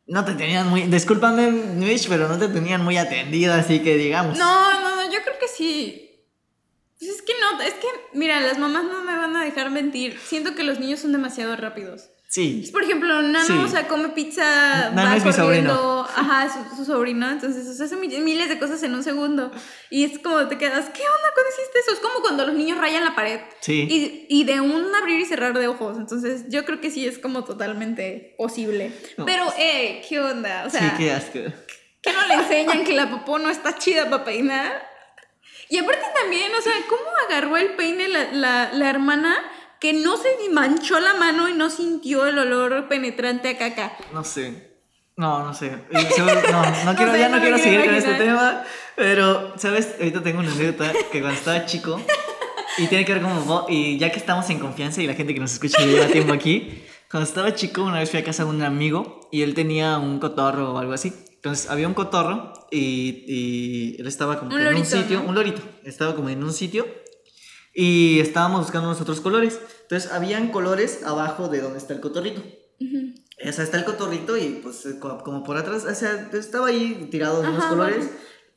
No 0.09 0.25
te 0.25 0.33
tenían 0.35 0.69
muy, 0.69 0.83
discúlpame, 0.83 1.49
Mitch, 1.53 2.09
pero 2.09 2.27
no 2.27 2.37
te 2.39 2.49
tenían 2.49 2.83
muy 2.83 2.97
atendida, 2.97 3.55
así 3.57 3.79
que 3.79 3.97
digamos. 3.97 4.37
No, 4.37 4.81
no, 4.81 4.97
no, 4.97 5.05
yo 5.13 5.21
creo 5.23 5.39
que 5.39 5.47
sí. 5.47 6.27
Pues 6.99 7.13
es 7.13 7.23
que 7.23 7.33
no, 7.41 7.63
es 7.63 7.75
que, 7.75 7.87
mira, 8.15 8.41
las 8.41 8.59
mamás 8.59 8.83
no 8.83 9.05
me 9.05 9.17
van 9.17 9.37
a 9.37 9.45
dejar 9.45 9.71
mentir. 9.71 10.19
Siento 10.19 10.57
que 10.57 10.65
los 10.65 10.81
niños 10.81 10.99
son 10.99 11.13
demasiado 11.13 11.55
rápidos. 11.55 12.11
Sí. 12.33 12.69
Por 12.73 12.85
ejemplo, 12.85 13.23
Nano, 13.23 13.45
Sí. 13.45 13.53
o 13.59 13.67
sea, 13.67 13.89
come 13.89 14.11
pizza, 14.11 14.91
Nano 14.91 15.11
va 15.11 15.17
es 15.17 15.25
mi 15.25 15.33
corriendo, 15.33 16.09
ajá, 16.15 16.49
su, 16.71 16.77
su 16.77 16.85
sobrino, 16.85 17.29
entonces, 17.29 17.67
o 17.67 17.75
sea, 17.75 17.87
hace 17.87 17.97
mi- 17.97 18.07
miles 18.07 18.49
de 18.49 18.61
cosas 18.61 18.81
en 18.85 18.95
un 18.95 19.03
segundo. 19.03 19.51
Y 19.91 20.05
es 20.05 20.17
como 20.21 20.47
te 20.47 20.57
quedas, 20.57 20.85
¿qué 20.91 21.03
onda 21.03 21.29
cuando 21.35 21.51
hiciste 21.59 21.79
eso? 21.81 21.91
Es 21.93 21.99
como 21.99 22.21
cuando 22.21 22.47
los 22.47 22.55
niños 22.55 22.79
rayan 22.79 23.05
la 23.05 23.17
pared. 23.17 23.41
Sí. 23.59 23.85
Y, 23.91 24.27
y 24.29 24.45
de 24.45 24.61
un 24.61 24.95
abrir 24.95 25.19
y 25.19 25.25
cerrar 25.25 25.59
de 25.59 25.67
ojos. 25.67 25.99
Entonces, 25.99 26.45
yo 26.49 26.65
creo 26.65 26.81
que 26.81 26.93
sí 26.93 27.05
es 27.05 27.19
como 27.19 27.43
totalmente 27.43 28.37
posible. 28.39 28.93
No. 29.17 29.27
Pero, 29.27 29.53
eh, 29.59 30.01
¿qué 30.09 30.21
onda? 30.21 30.67
O 30.67 30.71
sea, 30.71 30.83
sí, 30.83 30.87
qué 30.99 31.11
asco. 31.11 31.41
¿qué 32.01 32.13
no 32.13 32.27
le 32.29 32.35
enseñan 32.35 32.85
que 32.85 32.93
la 32.95 33.11
popó 33.11 33.41
no 33.41 33.51
está 33.51 33.77
chida 33.77 34.09
para 34.09 34.23
peinar? 34.25 34.89
Y 35.69 35.79
aparte 35.79 36.05
también, 36.21 36.53
o 36.55 36.61
sea, 36.63 36.73
¿cómo 36.89 37.03
agarró 37.29 37.57
el 37.57 37.75
peine 37.75 38.07
la, 38.09 38.31
la, 38.33 38.71
la 38.73 38.89
hermana 38.89 39.37
que 39.81 39.93
no 39.93 40.17
se 40.17 40.29
manchó 40.53 41.01
la 41.01 41.15
mano 41.15 41.49
y 41.49 41.55
no 41.55 41.71
sintió 41.71 42.27
el 42.27 42.39
olor 42.39 42.89
penetrante 42.89 43.49
a 43.49 43.59
caca? 43.59 43.97
No 44.13 44.25
sé. 44.25 44.69
No, 45.17 45.45
no 45.45 45.53
sé. 45.55 45.73
Seguro- 46.15 46.41
No, 46.53 46.85
no 46.85 46.95
quiero, 46.97 47.13
sé, 47.13 47.19
ya 47.21 47.29
no 47.29 47.37
no, 47.37 47.43
quiero 47.43 47.59
seguir 47.59 47.85
con 47.85 47.95
este 47.95 48.11
imaginar. 48.11 48.37
tema. 48.39 48.65
Pero, 48.97 49.53
¿sabes? 49.59 49.95
Ahorita 49.99 50.23
tengo 50.23 50.41
una 50.41 50.53
anécdota 50.53 50.93
que 51.13 51.21
cuando 51.21 51.39
estaba 51.39 51.67
chico. 51.67 52.01
Y 52.79 52.87
tiene 52.87 53.05
que 53.05 53.13
ver 53.15 53.23
con 53.23 53.35
Bobo. 53.47 53.67
Y 53.69 53.99
ya 53.99 54.11
que 54.13 54.19
estamos 54.19 54.49
en 54.51 54.59
confianza 54.59 55.03
y 55.03 55.07
la 55.07 55.15
gente 55.15 55.35
que 55.35 55.41
nos 55.41 55.53
escucha 55.53 55.85
lleva 55.85 56.07
tiempo 56.07 56.33
aquí. 56.33 56.85
Cuando 57.11 57.29
estaba 57.29 57.55
chico, 57.55 57.83
una 57.83 57.99
vez 57.99 58.11
fui 58.11 58.21
a 58.21 58.25
casa 58.25 58.45
de 58.45 58.51
un 58.51 58.63
amigo 58.63 59.29
y 59.33 59.43
él 59.43 59.55
tenía 59.55 59.99
un 59.99 60.21
cotorro 60.21 60.75
o 60.75 60.79
algo 60.79 60.93
así. 60.93 61.13
Entonces 61.35 61.69
había 61.71 61.89
un 61.89 61.95
cotorro 61.95 62.53
y, 62.71 63.25
y 63.27 63.97
él 64.01 64.07
estaba 64.07 64.39
como 64.39 64.55
Un 64.55 64.61
en 64.61 64.67
un 64.69 64.73
lorito, 64.75 64.97
sitio, 64.97 65.21
¿no? 65.23 65.29
un 65.29 65.35
lorito. 65.35 65.63
Estaba 65.85 66.15
como 66.15 66.29
en 66.29 66.43
un 66.45 66.53
sitio 66.53 66.87
y 67.75 68.21
estábamos 68.21 68.61
buscando 68.63 68.89
los 68.89 69.01
otros 69.01 69.21
colores. 69.21 69.61
Entonces 69.91 70.13
habían 70.13 70.49
colores 70.53 71.03
abajo 71.05 71.49
de 71.49 71.61
donde 71.61 71.79
está 71.79 71.95
el 71.95 72.01
cotorrito. 72.01 72.43
O 72.81 73.53
sea, 73.53 73.65
está 73.65 73.77
el 73.79 73.85
cotorrito 73.85 74.37
y 74.37 74.61
pues 74.63 74.87
eh, 74.87 74.99
co- 75.01 75.19
como 75.25 75.43
por 75.43 75.57
atrás, 75.57 75.85
o 75.85 75.95
sea, 75.95 76.29
estaba 76.33 76.69
ahí 76.69 77.09
tirado 77.11 77.43
en 77.43 77.51
unos 77.51 77.65
colores. 77.65 78.09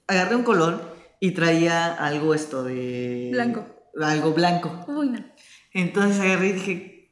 Agarré 0.08 0.36
un 0.36 0.44
color 0.44 0.96
y 1.20 1.32
traía 1.32 1.94
algo 1.94 2.34
esto 2.36 2.64
de... 2.64 3.30
Blanco. 3.32 3.66
Algo 4.00 4.34
blanco. 4.34 4.86
Uy, 4.88 5.10
no. 5.10 5.26
Entonces 5.72 6.20
agarré 6.20 6.50
y 6.50 6.52
dije, 6.54 7.12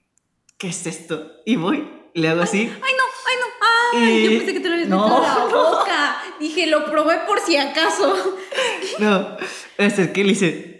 ¿qué 0.59 0.67
es 0.67 0.85
esto? 0.85 1.31
Y 1.45 1.55
voy, 1.55 1.89
le 2.13 2.27
hago 2.27 2.41
así. 2.41 2.59
Ay, 2.59 2.69
no, 2.69 3.03
ay, 3.27 3.35
no. 3.39 4.05
Ay, 4.07 4.23
yo 4.23 4.37
pensé 4.37 4.53
que 4.53 4.59
te 4.59 4.67
lo 4.67 4.73
habías 4.75 4.89
No. 4.89 5.07
metido 5.07 5.25
a 5.25 5.37
la 5.39 5.45
boca. 5.79 6.17
Dije, 6.39 6.67
lo 6.67 6.85
probé 6.85 7.19
por 7.27 7.39
si 7.39 7.57
acaso. 7.57 8.35
No, 8.99 9.37
me 9.79 9.85
acerqué 9.85 10.21
y 10.21 10.23
le 10.25 10.31
hice, 10.33 10.70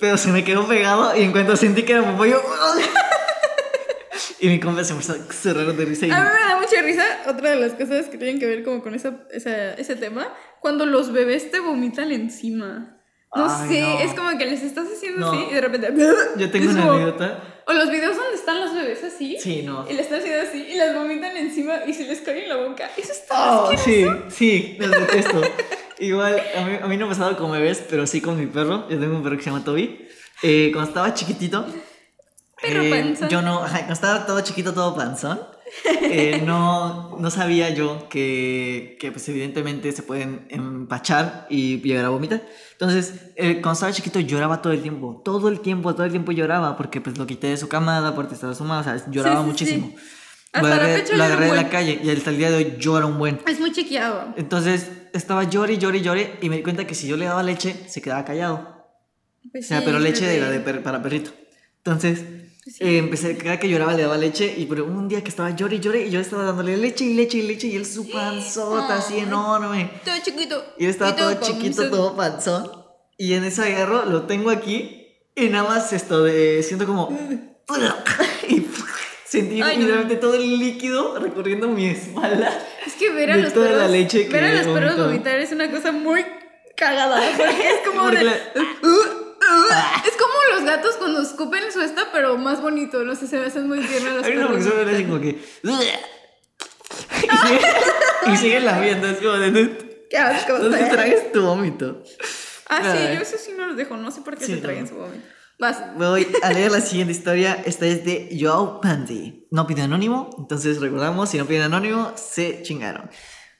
pero 0.00 0.16
se 0.16 0.28
me 0.30 0.42
quedó 0.44 0.66
pegado 0.66 1.14
y 1.16 1.22
en 1.22 1.32
cuanto 1.32 1.56
sentí 1.56 1.82
que 1.82 1.92
era 1.92 2.02
popó, 2.10 2.24
yo... 2.26 2.42
y 4.40 4.48
mi 4.48 4.58
compa 4.60 4.82
se 4.84 4.92
empezó 4.92 5.12
a 5.12 5.32
cerrar 5.32 5.66
de 5.74 5.84
risa 5.84 6.06
y... 6.06 6.10
A 6.10 6.20
mí 6.20 6.28
me 6.32 6.48
da 6.52 6.58
mucha 6.60 6.82
risa 6.82 7.04
otra 7.28 7.50
de 7.50 7.56
las 7.56 7.72
cosas 7.72 8.06
que 8.06 8.16
tienen 8.18 8.38
que 8.38 8.46
ver 8.46 8.62
como 8.64 8.82
con 8.82 8.94
esa, 8.94 9.14
esa- 9.32 9.74
ese 9.74 9.96
tema, 9.96 10.32
cuando 10.60 10.86
los 10.86 11.12
bebés 11.12 11.50
te 11.50 11.60
vomitan 11.60 12.10
encima. 12.12 12.96
No 13.34 13.46
Ay, 13.48 13.68
sé, 13.68 13.80
no. 13.82 14.00
es 14.00 14.14
como 14.14 14.36
que 14.38 14.46
les 14.46 14.62
estás 14.62 14.86
haciendo 14.92 15.20
No. 15.20 15.32
así 15.32 15.46
y 15.50 15.54
de 15.54 15.60
repente... 15.60 15.92
Yo 16.36 16.50
tengo 16.50 16.70
una 16.70 16.80
como- 16.80 16.92
anécdota. 16.94 17.44
O 17.66 17.72
los 17.72 17.88
videos 17.90 18.16
donde 18.16 18.34
están 18.34 18.60
los 18.60 18.74
bebés 18.74 19.04
así. 19.04 19.36
Sí, 19.38 19.62
no. 19.62 19.88
Y 19.88 19.92
le 19.92 20.02
están 20.02 20.18
haciendo 20.18 20.42
así 20.42 20.58
y 20.72 20.74
las 20.76 20.92
vomitan 20.92 21.36
encima 21.36 21.84
y 21.86 21.94
se 21.94 22.02
les 22.04 22.20
cae 22.20 22.42
en 22.42 22.48
la 22.48 22.56
boca. 22.56 22.90
Eso 22.96 23.12
está 23.12 23.60
Oh, 23.62 23.70
asqueroso. 23.70 24.24
sí, 24.30 24.74
sí, 24.74 24.76
los 24.80 24.90
detesto. 24.90 25.40
Igual, 26.00 26.40
a 26.56 26.64
mí, 26.64 26.78
a 26.82 26.86
mí 26.86 26.96
no 26.96 27.06
me 27.06 27.12
ha 27.12 27.16
pasado 27.16 27.36
con 27.36 27.52
bebés, 27.52 27.84
pero 27.88 28.06
sí 28.06 28.20
con 28.20 28.38
mi 28.38 28.46
perro. 28.46 28.88
Yo 28.88 28.98
tengo 28.98 29.16
un 29.16 29.22
perro 29.22 29.36
que 29.36 29.42
se 29.42 29.50
llama 29.50 29.64
Toby. 29.64 30.08
Eh, 30.42 30.70
cuando 30.72 30.88
estaba 30.88 31.12
chiquitito, 31.14 31.66
Perro 32.60 32.82
eh, 32.82 32.90
panzón. 32.90 33.28
yo 33.28 33.42
no, 33.42 33.62
ajá, 33.62 33.76
cuando 33.78 33.92
estaba 33.94 34.26
todo 34.26 34.40
chiquito, 34.40 34.72
todo 34.74 34.94
panzón, 34.96 35.40
eh, 36.02 36.42
no, 36.46 37.16
no 37.18 37.30
sabía 37.30 37.70
yo 37.70 38.08
que, 38.08 38.96
que, 39.00 39.12
pues 39.12 39.28
evidentemente 39.28 39.92
se 39.92 40.02
pueden 40.02 40.46
empachar 40.50 41.46
y 41.50 41.80
llegar 41.80 42.04
a 42.06 42.08
vomitar. 42.10 42.42
Entonces, 42.72 43.32
eh, 43.36 43.54
cuando 43.60 43.72
estaba 43.72 43.92
chiquito 43.92 44.20
lloraba 44.20 44.62
todo 44.62 44.72
el 44.72 44.80
tiempo, 44.82 45.20
todo 45.24 45.48
el 45.48 45.60
tiempo, 45.60 45.94
todo 45.94 46.04
el 46.06 46.10
tiempo 46.10 46.32
lloraba, 46.32 46.76
porque 46.76 47.00
pues 47.00 47.18
lo 47.18 47.26
quité 47.26 47.48
de 47.48 47.56
su 47.58 47.68
camada, 47.68 48.08
aparte 48.08 48.34
estaba 48.34 48.54
su 48.54 48.64
mamá, 48.64 48.80
o 48.80 48.84
sea, 48.84 49.10
lloraba 49.10 49.36
Sí, 49.36 49.42
sí, 49.42 49.48
muchísimo. 49.50 49.86
sí. 49.88 49.96
Lo 50.52 50.58
Hasta 50.60 50.68
la 50.68 50.74
agarré, 50.76 50.96
fecha 51.02 51.16
lo 51.16 51.24
agarré 51.24 51.46
de 51.46 51.56
la 51.56 51.68
calle 51.68 52.00
y 52.02 52.10
hasta 52.10 52.30
el 52.30 52.38
día 52.38 52.50
de 52.50 52.56
hoy 52.56 52.74
llora 52.78 53.06
un 53.06 53.18
buen. 53.18 53.38
Es 53.46 53.60
muy 53.60 53.70
chiquiado. 53.72 54.34
Entonces 54.36 54.90
estaba 55.12 55.44
llore, 55.44 55.78
llore, 55.78 56.00
llore 56.02 56.38
y 56.40 56.48
me 56.48 56.56
di 56.56 56.62
cuenta 56.62 56.86
que 56.86 56.94
si 56.94 57.06
yo 57.08 57.16
le 57.16 57.24
daba 57.26 57.42
leche 57.42 57.74
se 57.88 58.00
quedaba 58.02 58.24
callado. 58.24 58.86
Pues 59.52 59.64
O 59.64 59.68
sea, 59.68 59.78
sí, 59.78 59.84
pero 59.86 59.98
leche 59.98 60.26
de 60.26 60.40
la 60.40 60.50
de 60.50 60.60
per- 60.60 60.82
para 60.82 61.02
perrito. 61.02 61.30
Entonces 61.78 62.20
Pues 62.62 62.76
sí. 62.76 62.84
eh, 62.84 62.98
empecé, 62.98 63.36
cada 63.38 63.58
que 63.58 63.68
lloraba 63.68 63.94
le 63.94 64.02
daba 64.02 64.18
leche 64.18 64.54
y 64.56 64.66
pero 64.66 64.84
un 64.84 65.08
día 65.08 65.22
que 65.24 65.30
estaba 65.30 65.50
llore 65.50 65.76
y 65.76 65.80
llore 65.80 66.06
y 66.06 66.10
yo 66.10 66.20
estaba 66.20 66.44
dándole 66.44 66.76
leche 66.76 67.04
y 67.04 67.14
leche 67.14 67.38
y 67.38 67.42
leche 67.42 67.68
y 67.68 67.76
él 67.76 67.86
su 67.86 68.08
panzota 68.10 68.96
así 68.98 69.18
enorme. 69.18 69.90
Todo 70.04 70.14
chiquito. 70.22 70.62
Y 70.78 70.84
él 70.84 70.90
estaba 70.90 71.10
Y 71.12 71.14
todo 71.14 71.34
chiquito, 71.40 71.76
panzón. 71.82 71.90
todo 71.90 72.16
panzón. 72.16 72.70
Y 73.16 73.32
en 73.34 73.44
ese 73.44 73.62
agarro 73.62 74.04
lo 74.04 74.22
tengo 74.24 74.50
aquí 74.50 75.06
y 75.34 75.48
nada 75.48 75.68
más 75.68 75.92
esto 75.92 76.22
de 76.24 76.62
siento 76.62 76.86
como 76.86 77.08
y 78.48 78.60
sentí 79.30 79.62
Ay, 79.62 79.76
no. 79.76 79.82
literalmente 79.82 80.16
todo 80.16 80.34
el 80.34 80.58
líquido 80.58 81.18
recorriendo 81.18 81.68
mi 81.68 81.86
espalda. 81.88 82.66
Es 82.86 82.94
que 82.94 83.10
ver 83.10 83.30
a 83.30 83.36
los 83.36 83.52
toda 83.54 83.70
la 83.70 83.76
perros, 83.76 83.90
leche 83.92 84.26
que 84.26 84.32
ver 84.32 84.44
a 84.44 84.52
los 84.62 84.66
perros 84.66 84.96
vomitar 84.98 85.38
es 85.38 85.52
una 85.52 85.70
cosa 85.70 85.92
muy 85.92 86.24
cagada. 86.76 87.20
Porque 87.36 87.68
es 87.70 87.86
como 87.86 88.02
Porque 88.02 88.18
de. 88.18 88.24
la- 88.24 88.32
Es 90.06 90.16
como 90.16 90.34
los 90.54 90.64
gatos 90.64 90.96
cuando 90.96 91.22
escupen 91.22 91.72
su 91.72 91.80
esta, 91.80 92.10
pero 92.12 92.36
más 92.38 92.60
bonito. 92.62 93.02
No 93.04 93.14
sé, 93.16 93.26
se 93.26 93.38
me 93.38 93.46
hacen 93.46 93.66
muy 93.68 93.80
tiernos 93.80 94.14
los 94.14 94.24
Hay 94.24 94.36
una 94.36 94.48
perros. 94.48 94.64
persona 94.64 95.06
como 95.06 95.20
que. 95.20 95.38
Y 97.22 97.36
sigue, 97.46 97.68
y 98.32 98.36
sigue 98.36 98.60
lamiendo, 98.60 99.08
es 99.08 99.18
como 99.18 99.32
de. 99.38 100.06
Qué 100.10 100.18
asco. 100.18 100.58
No 100.58 100.70
te 100.70 100.84
tragues 100.86 101.32
tu 101.32 101.42
vómito. 101.42 102.02
Ah, 102.68 102.80
sí, 102.92 102.98
yo 103.14 103.20
eso 103.20 103.36
sí 103.38 103.52
no 103.56 103.66
los 103.66 103.76
dejo. 103.76 103.96
No 103.96 104.10
sé 104.10 104.20
por 104.22 104.36
qué 104.36 104.44
Sí, 104.44 104.54
se 104.54 104.60
no. 104.60 104.86
su 104.86 104.94
vómito. 104.94 105.24
Vas. 105.60 105.94
Voy 105.96 106.26
a 106.42 106.52
leer 106.52 106.72
la 106.72 106.80
siguiente 106.80 107.12
historia. 107.12 107.62
Esta 107.66 107.86
es 107.86 108.02
de 108.02 108.34
Joao 108.40 108.80
Pandy. 108.80 109.46
No 109.50 109.66
piden 109.66 109.84
anónimo, 109.84 110.30
entonces 110.38 110.80
recordamos, 110.80 111.28
si 111.28 111.36
no 111.36 111.44
piden 111.44 111.62
anónimo, 111.62 112.12
se 112.16 112.62
chingaron. 112.62 113.10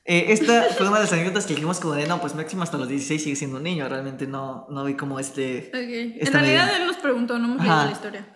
Eh, 0.07 0.33
esta 0.33 0.65
fue 0.77 0.89
una 0.89 0.97
de 0.97 1.05
las 1.05 1.13
anécdotas 1.13 1.45
que 1.45 1.55
dijimos 1.55 1.79
como 1.79 1.95
de, 1.95 2.07
no, 2.07 2.19
pues 2.21 2.35
máximo 2.35 2.63
hasta 2.63 2.79
los 2.79 2.89
16 2.89 3.23
sigue 3.23 3.37
siendo 3.37 3.59
un 3.59 3.65
niño. 3.65 3.87
Realmente 3.87 4.27
no, 4.27 4.67
no 4.71 4.85
vi 4.85 4.95
como 4.95 5.21
este... 5.21 5.69
Ok. 5.69 5.75
En 5.75 6.33
realidad 6.33 6.67
medida. 6.67 6.77
él 6.79 6.87
nos 6.87 6.97
preguntó, 6.97 7.39
no 7.39 7.45
hemos 7.45 7.59
leído 7.61 7.85
la 7.85 7.93
historia. 7.93 8.35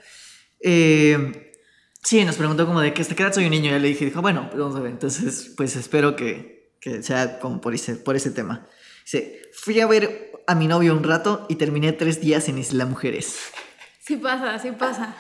Eh, 0.61 1.55
sí, 2.03 2.23
nos 2.25 2.37
preguntó 2.37 2.67
como 2.67 2.83
de 2.83 2.93
que 2.93 3.01
hasta 3.01 3.15
qué 3.15 3.23
edad 3.23 3.33
soy 3.33 3.45
un 3.45 3.51
niño. 3.51 3.71
Y 3.71 3.73
yo 3.73 3.79
le 3.79 3.89
dije, 3.89 4.05
dijo, 4.05 4.21
bueno, 4.21 4.47
pues 4.51 4.61
vamos 4.61 4.77
a 4.77 4.81
ver. 4.81 4.93
Entonces, 4.93 5.55
pues 5.57 5.75
espero 5.77 6.17
que, 6.17 6.75
que 6.81 7.03
sea 7.03 7.39
como 7.39 7.63
por 7.63 7.75
ese, 7.75 7.97
por 7.97 8.15
ese 8.15 8.31
tema. 8.31 8.69
Dice, 9.05 9.41
fui 9.55 9.81
a 9.81 9.87
ver 9.87 10.34
a 10.47 10.55
mi 10.55 10.67
novio 10.67 10.95
un 10.95 11.05
rato 11.05 11.47
y 11.49 11.57
terminé 11.57 11.93
tres 11.93 12.21
días 12.21 12.49
en 12.49 12.59
Isla 12.59 12.87
Mujeres. 12.87 13.53
Sí 14.01 14.17
pasa, 14.17 14.59
sí 14.59 14.71
pasa. 14.73 15.15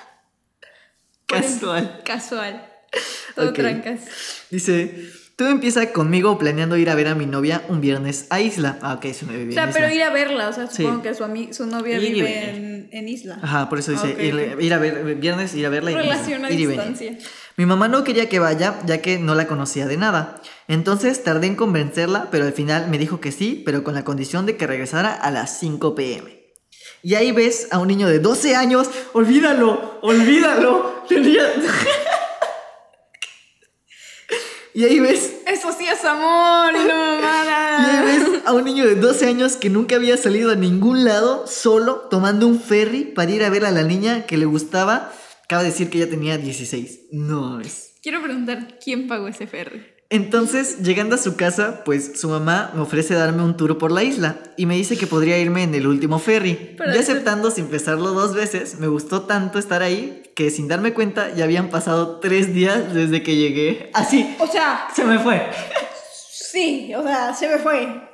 Casual. 1.26 2.02
Casual. 2.04 2.70
Todo 3.34 3.52
trancas. 3.52 4.02
Dice, 4.50 5.10
todo 5.36 5.48
empieza 5.48 5.92
conmigo 5.92 6.38
planeando 6.38 6.76
ir 6.76 6.88
a 6.90 6.94
ver 6.94 7.08
a 7.08 7.14
mi 7.14 7.26
novia 7.26 7.62
un 7.68 7.80
viernes 7.80 8.26
a 8.30 8.40
Isla. 8.40 8.78
Ah, 8.82 8.94
ok, 8.94 9.12
su 9.12 9.26
novia 9.26 9.38
O 9.38 9.42
vive 9.42 9.54
sea, 9.54 9.64
en 9.64 9.72
pero 9.72 9.86
Isla. 9.86 9.96
ir 9.96 10.02
a 10.04 10.10
verla, 10.10 10.48
o 10.48 10.52
sea, 10.52 10.66
Sí. 10.68 10.82
supongo 10.82 11.02
que 11.02 11.14
su, 11.14 11.24
su 11.52 11.66
novia 11.66 11.98
Ir 11.98 12.12
vive 12.14 12.50
en, 12.50 12.88
en 12.92 13.08
Isla. 13.08 13.38
Ajá, 13.42 13.68
por 13.68 13.78
eso 13.78 13.92
dice, 13.92 14.16
ir, 14.60 14.72
a 14.74 14.78
ver, 14.78 15.16
viernes, 15.16 15.54
ir 15.54 15.66
a 15.66 15.68
verla 15.70 15.90
y 15.90 15.94
Relación 15.94 16.44
a 16.44 16.50
ir 16.50 16.60
y 16.60 16.66
venir. 16.66 16.82
distancia. 16.84 17.18
Mi 17.56 17.66
mamá 17.66 17.88
no 17.88 18.04
quería 18.04 18.28
que 18.28 18.38
vaya, 18.38 18.78
ya 18.84 19.00
que 19.00 19.18
no 19.18 19.34
la 19.34 19.46
conocía 19.46 19.86
de 19.86 19.96
nada. 19.96 20.40
Entonces 20.68 21.22
tardé 21.22 21.46
en 21.48 21.54
convencerla, 21.56 22.28
pero 22.30 22.44
al 22.46 22.52
final 22.52 22.88
me 22.88 22.98
dijo 22.98 23.20
que 23.20 23.30
sí, 23.32 23.62
pero 23.64 23.84
con 23.84 23.94
la 23.94 24.04
condición 24.04 24.46
de 24.46 24.56
que 24.56 24.66
regresara 24.66 25.12
a 25.12 25.30
las 25.30 25.58
5 25.60 25.94
pm. 25.94 26.42
Y 27.02 27.14
ahí 27.16 27.32
ves 27.32 27.68
a 27.70 27.78
un 27.78 27.88
niño 27.88 28.08
de 28.08 28.18
12 28.18 28.56
años, 28.56 28.88
olvídalo, 29.12 29.98
olvídalo. 30.02 31.04
Tenía... 31.08 31.42
y 34.74 34.84
ahí 34.84 34.98
ves, 35.00 35.32
Eso 35.46 35.72
sí 35.72 35.86
es 35.86 36.04
amor 36.04 36.72
y 36.74 36.78
no 36.78 36.84
y 36.86 36.90
ahí 36.90 37.20
mamada. 37.22 38.02
ves 38.04 38.42
a 38.44 38.52
un 38.52 38.64
niño 38.64 38.86
de 38.86 38.96
12 38.96 39.26
años 39.26 39.56
que 39.56 39.70
nunca 39.70 39.96
había 39.96 40.16
salido 40.16 40.50
a 40.50 40.56
ningún 40.56 41.04
lado, 41.04 41.46
solo 41.46 42.08
tomando 42.10 42.46
un 42.46 42.60
ferry 42.60 43.04
para 43.04 43.30
ir 43.30 43.44
a 43.44 43.50
ver 43.50 43.64
a 43.64 43.70
la 43.70 43.82
niña 43.82 44.26
que 44.26 44.36
le 44.36 44.46
gustaba. 44.46 45.12
Acaba 45.44 45.62
de 45.62 45.70
decir 45.70 45.90
que 45.90 45.98
ya 45.98 46.08
tenía 46.08 46.38
16. 46.38 47.00
No 47.12 47.60
es. 47.60 47.94
Quiero 48.02 48.22
preguntar 48.22 48.78
quién 48.82 49.08
pagó 49.08 49.28
ese 49.28 49.46
ferry. 49.46 49.82
Entonces, 50.10 50.78
llegando 50.82 51.14
a 51.16 51.18
su 51.18 51.34
casa, 51.36 51.82
pues 51.84 52.12
su 52.20 52.28
mamá 52.28 52.70
me 52.74 52.82
ofrece 52.82 53.14
darme 53.14 53.42
un 53.42 53.56
tour 53.56 53.78
por 53.78 53.90
la 53.90 54.02
isla 54.02 54.36
y 54.56 54.66
me 54.66 54.76
dice 54.76 54.96
que 54.96 55.06
podría 55.06 55.38
irme 55.38 55.62
en 55.62 55.74
el 55.74 55.86
último 55.86 56.18
ferry. 56.18 56.74
Pero 56.76 56.92
ya 56.92 57.00
aceptando 57.00 57.50
sin 57.50 57.66
pensarlo 57.66 58.12
dos 58.12 58.34
veces, 58.34 58.78
me 58.78 58.86
gustó 58.86 59.22
tanto 59.22 59.58
estar 59.58 59.82
ahí 59.82 60.22
que 60.36 60.50
sin 60.50 60.68
darme 60.68 60.92
cuenta 60.94 61.34
ya 61.34 61.44
habían 61.44 61.68
pasado 61.70 62.20
tres 62.20 62.52
días 62.54 62.92
desde 62.94 63.22
que 63.22 63.36
llegué. 63.36 63.90
Así, 63.94 64.36
O 64.38 64.46
sea, 64.46 64.88
se 64.94 65.04
me 65.04 65.18
fue. 65.18 65.42
sí, 66.30 66.92
o 66.94 67.02
sea, 67.02 67.34
se 67.34 67.48
me 67.48 67.58
fue. 67.58 68.13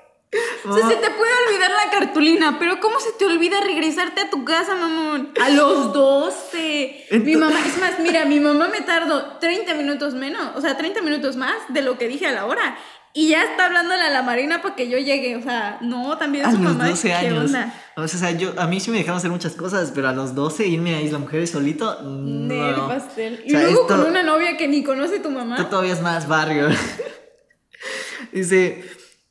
O 0.65 0.77
sea, 0.77 0.89
se 0.89 0.95
te 0.97 1.11
puede 1.11 1.33
olvidar 1.49 1.71
la 1.71 1.91
cartulina, 1.91 2.57
pero 2.61 2.79
¿cómo 2.81 3.01
se 3.01 3.11
te 3.13 3.25
olvida 3.25 3.61
regresarte 3.61 4.21
a 4.21 4.31
tu 4.31 4.45
casa, 4.45 4.77
mamón? 4.77 5.33
A 5.43 5.49
los 5.51 5.93
12. 5.93 7.07
Mi 7.25 7.35
mamá, 7.35 7.59
es 7.67 7.79
más, 7.79 7.99
mira, 7.99 8.25
mi 8.27 8.39
mamá 8.39 8.69
me 8.69 8.81
tardó 8.83 9.39
30 9.39 9.75
minutos 9.75 10.15
menos, 10.15 10.55
o 10.55 10.61
sea, 10.61 10.77
30 10.77 11.03
minutos 11.03 11.35
más 11.37 11.55
de 11.71 11.83
lo 11.83 11.99
que 11.99 12.07
dije 12.07 12.27
a 12.27 12.33
la 12.33 12.47
hora. 12.47 12.77
Y 13.13 13.27
ya 13.31 13.43
está 13.43 13.67
hablándole 13.67 14.03
a 14.03 14.11
la 14.11 14.23
Marina 14.23 14.63
para 14.63 14.77
que 14.77 14.89
yo 14.89 14.97
llegue. 14.97 15.35
O 15.35 15.43
sea, 15.43 15.79
no, 15.81 16.17
también 16.17 16.47
a 16.47 16.53
su 16.53 16.59
los 16.59 16.75
mamá. 16.77 16.89
12 16.91 17.09
¿qué 17.09 17.15
años. 17.15 17.47
onda? 17.47 17.75
O 17.97 18.07
sea, 18.07 18.31
yo, 18.31 18.53
a 18.57 18.69
mí 18.69 18.79
sí 18.79 18.93
me 18.93 18.99
dejaron 18.99 19.17
hacer 19.19 19.33
muchas 19.33 19.55
cosas, 19.55 19.91
pero 19.93 20.09
a 20.09 20.13
los 20.13 20.37
12 20.37 20.69
irme 20.69 20.95
a 20.95 21.03
Isla 21.03 21.19
Mujeres 21.19 21.51
solito, 21.51 22.03
Nel 22.05 22.77
no. 22.77 22.87
pastel. 22.87 23.41
O 23.43 23.47
Y 23.49 23.51
sea, 23.51 23.63
luego 23.63 23.81
esto- 23.83 23.97
con 23.97 24.07
una 24.07 24.23
novia 24.23 24.57
que 24.57 24.69
ni 24.69 24.85
conoce 24.85 25.19
tu 25.19 25.31
mamá. 25.31 25.57
Tú 25.57 25.65
todavía 25.65 25.95
es 25.95 26.01
más 26.03 26.29
barrio. 26.29 26.69
Dice, 28.33 28.85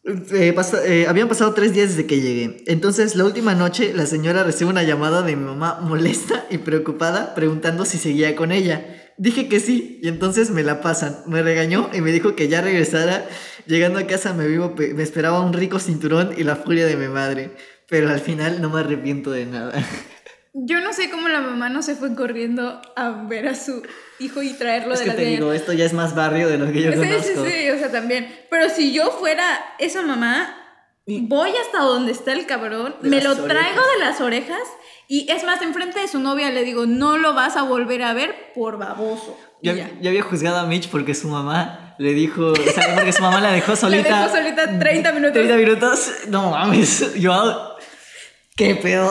eh, 0.03 0.55
eh, 0.85 1.05
habían 1.07 1.27
pasado 1.27 1.53
tres 1.53 1.73
días 1.73 1.89
desde 1.89 2.07
que 2.07 2.21
llegué. 2.21 2.63
Entonces, 2.67 3.15
la 3.15 3.25
última 3.25 3.53
noche, 3.55 3.93
la 3.93 4.05
señora 4.05 4.43
recibe 4.43 4.69
una 4.69 4.83
llamada 4.83 5.21
de 5.21 5.35
mi 5.35 5.43
mamá 5.43 5.79
molesta 5.81 6.45
y 6.49 6.57
preocupada, 6.59 7.35
preguntando 7.35 7.85
si 7.85 7.97
seguía 7.97 8.35
con 8.35 8.51
ella. 8.51 9.13
Dije 9.17 9.49
que 9.49 9.59
sí, 9.59 9.99
y 10.01 10.07
entonces 10.07 10.49
me 10.51 10.63
la 10.63 10.81
pasan. 10.81 11.17
Me 11.27 11.43
regañó 11.43 11.89
y 11.93 12.01
me 12.01 12.11
dijo 12.11 12.35
que 12.35 12.47
ya 12.47 12.61
regresara. 12.61 13.27
Llegando 13.65 13.99
a 13.99 14.07
casa 14.07 14.33
me, 14.33 14.47
vivo, 14.47 14.73
me 14.77 15.03
esperaba 15.03 15.41
un 15.41 15.53
rico 15.53 15.79
cinturón 15.79 16.33
y 16.37 16.43
la 16.43 16.55
furia 16.55 16.85
de 16.85 16.95
mi 16.95 17.07
madre. 17.07 17.51
Pero 17.89 18.09
al 18.09 18.19
final 18.19 18.61
no 18.61 18.69
me 18.69 18.79
arrepiento 18.79 19.31
de 19.31 19.45
nada. 19.45 19.73
Yo 20.65 20.79
no 20.81 20.93
sé 20.93 21.09
cómo 21.09 21.27
la 21.29 21.39
mamá 21.41 21.69
no 21.69 21.81
se 21.81 21.95
fue 21.95 22.15
corriendo 22.15 22.81
a 22.95 23.09
ver 23.27 23.47
a 23.47 23.55
su 23.55 23.81
hijo 24.19 24.41
y 24.41 24.53
traerlo 24.53 24.93
es 24.93 24.99
de 24.99 25.05
que 25.05 25.11
la 25.11 25.15
te 25.17 25.25
digo, 25.25 25.53
esto 25.53 25.73
ya 25.73 25.85
es 25.85 25.93
más 25.93 26.15
barrio 26.15 26.47
de 26.49 26.57
lo 26.57 26.71
que 26.71 26.81
yo 26.81 26.91
Sí, 26.91 26.97
sí, 26.97 27.07
conozco. 27.33 27.45
sí, 27.45 27.69
o 27.69 27.77
sea, 27.77 27.91
también. 27.91 28.27
Pero 28.49 28.69
si 28.69 28.91
yo 28.91 29.11
fuera 29.11 29.45
esa 29.79 30.01
mamá, 30.01 30.55
voy 31.05 31.51
hasta 31.65 31.79
donde 31.79 32.11
está 32.11 32.33
el 32.33 32.45
cabrón, 32.45 32.95
De 33.01 33.09
me 33.09 33.21
lo 33.21 33.35
traigo 33.35 33.81
de 33.93 33.99
las 34.05 34.21
orejas 34.21 34.61
y 35.07 35.29
es 35.31 35.43
más, 35.43 35.61
enfrente 35.61 35.99
de 35.99 36.07
su 36.07 36.19
novia 36.19 36.49
le 36.51 36.63
digo, 36.63 36.85
no 36.85 37.17
lo 37.17 37.33
vas 37.33 37.55
a 37.57 37.63
volver 37.63 38.03
a 38.03 38.13
ver 38.13 38.35
por 38.53 38.77
baboso. 38.77 39.37
Y 39.61 39.67
Ya, 39.73 39.89
ya 40.01 40.09
había 40.09 40.21
juzgado 40.23 40.57
a 40.59 40.65
Mitch 40.65 40.89
porque 40.89 41.15
su 41.15 41.27
mamá 41.29 41.95
le 41.97 42.13
dijo, 42.13 42.51
o 42.51 42.55
sea, 42.55 42.93
porque 42.95 43.11
su 43.11 43.21
mamá 43.21 43.41
la 43.41 43.51
dejó 43.51 43.75
solita. 43.75 44.21
dejo 44.23 44.35
solita 44.35 44.77
30 44.79 45.11
minutos. 45.13 45.33
30 45.33 45.55
minutos. 45.55 46.11
No 46.27 46.51
mames, 46.51 47.13
yo. 47.15 47.75
¿Qué 48.55 48.75
pedo? 48.75 49.09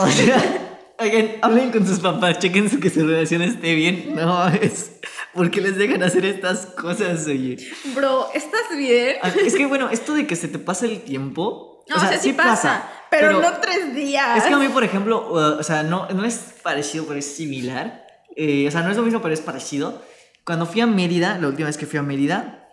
O 0.98 1.02
sea, 1.04 1.12
Oigan, 1.12 1.30
hablen 1.42 1.70
con 1.70 1.86
sus 1.86 2.00
papás, 2.00 2.38
chequen 2.38 2.68
su- 2.68 2.80
que 2.80 2.90
su 2.90 3.06
relación 3.06 3.42
esté 3.42 3.74
bien. 3.74 4.14
No 4.14 4.26
mames. 4.26 4.92
¿Por 5.32 5.50
qué 5.50 5.60
les 5.60 5.76
dejan 5.76 6.02
hacer 6.02 6.24
estas 6.24 6.66
cosas, 6.66 7.26
oye? 7.26 7.56
Bro, 7.94 8.28
¿estás 8.34 8.76
bien? 8.76 9.16
Ah, 9.22 9.30
Es 9.44 9.54
que 9.54 9.66
bueno, 9.66 9.90
esto 9.90 10.14
de 10.14 10.26
que 10.26 10.34
se 10.36 10.48
te 10.48 10.58
pasa 10.58 10.86
el 10.86 11.02
tiempo. 11.02 11.84
No, 11.88 11.96
o 11.96 12.00
sea, 12.00 12.18
sí 12.18 12.32
pasa, 12.34 12.90
pero, 13.10 13.40
no 13.40 13.60
tres 13.62 13.94
días. 13.94 14.36
Es 14.38 14.44
que 14.44 14.52
a 14.52 14.58
mí, 14.58 14.68
por 14.68 14.84
ejemplo, 14.84 15.30
uh, 15.30 15.58
o 15.60 15.62
sea, 15.62 15.82
no, 15.82 16.06
no 16.10 16.24
es 16.24 16.54
parecido, 16.62 17.06
pero 17.06 17.18
es 17.18 17.24
similar. 17.26 18.04
Eh, 18.36 18.66
o 18.68 18.70
sea, 18.70 18.82
no 18.82 18.90
es 18.90 18.96
lo 18.96 19.02
mismo, 19.04 19.22
pero 19.22 19.32
es 19.32 19.40
parecido. 19.40 20.02
Cuando 20.44 20.66
fui 20.66 20.80
a 20.82 20.86
Mérida, 20.86 21.38
la 21.38 21.48
última 21.48 21.66
vez 21.68 21.78
que 21.78 21.86
fui 21.86 21.98
a 21.98 22.02
Mérida, 22.02 22.68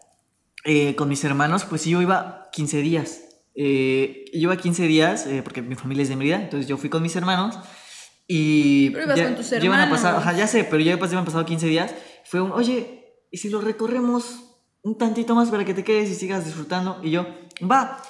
eh, 0.65 0.95
con 0.95 1.07
mis 1.07 1.23
hermanos, 1.23 1.63
pues 1.65 1.81
sí, 1.83 1.91
yo 1.91 2.01
iba 2.01 2.49
15 2.51 2.77
días. 2.81 3.21
Eh, 3.55 4.25
yo 4.33 4.39
iba 4.51 4.57
15 4.57 4.83
días, 4.83 5.27
eh, 5.27 5.41
porque 5.43 5.61
mi 5.61 5.75
familia 5.75 6.03
es 6.03 6.09
de 6.09 6.15
Mérida, 6.17 6.37
entonces 6.41 6.67
yo 6.67 6.75
fui 6.77 6.89
con 6.89 7.01
mis 7.01 7.15
hermanos. 7.15 7.57
Y 8.27 8.89
Pero 8.91 9.05
ibas 9.05 9.21
con 9.21 9.35
tus 9.35 9.49
ya 9.51 9.57
a 9.57 9.89
pasar, 9.89 10.09
hermanos. 10.09 10.27
ajá, 10.27 10.33
ya 10.33 10.47
sé, 10.47 10.63
pero 10.63 10.81
ya 10.81 10.97
pues, 10.97 11.11
iban 11.11 11.25
pasado 11.25 11.45
15 11.45 11.67
días. 11.67 11.93
Fue 12.25 12.41
un, 12.41 12.51
oye, 12.51 13.05
¿y 13.31 13.37
si 13.37 13.49
lo 13.49 13.61
recorremos 13.61 14.41
un 14.81 14.97
tantito 14.97 15.35
más 15.35 15.49
para 15.49 15.63
que 15.65 15.73
te 15.73 15.83
quedes 15.83 16.09
y 16.09 16.15
sigas 16.15 16.45
disfrutando? 16.45 16.99
Y 17.03 17.11
yo, 17.11 17.27
va. 17.69 18.01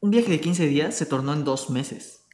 Un 0.00 0.10
viaje 0.10 0.30
de 0.30 0.40
15 0.40 0.66
días 0.66 0.94
se 0.94 1.06
tornó 1.06 1.32
en 1.32 1.44
dos 1.44 1.70
meses. 1.70 2.26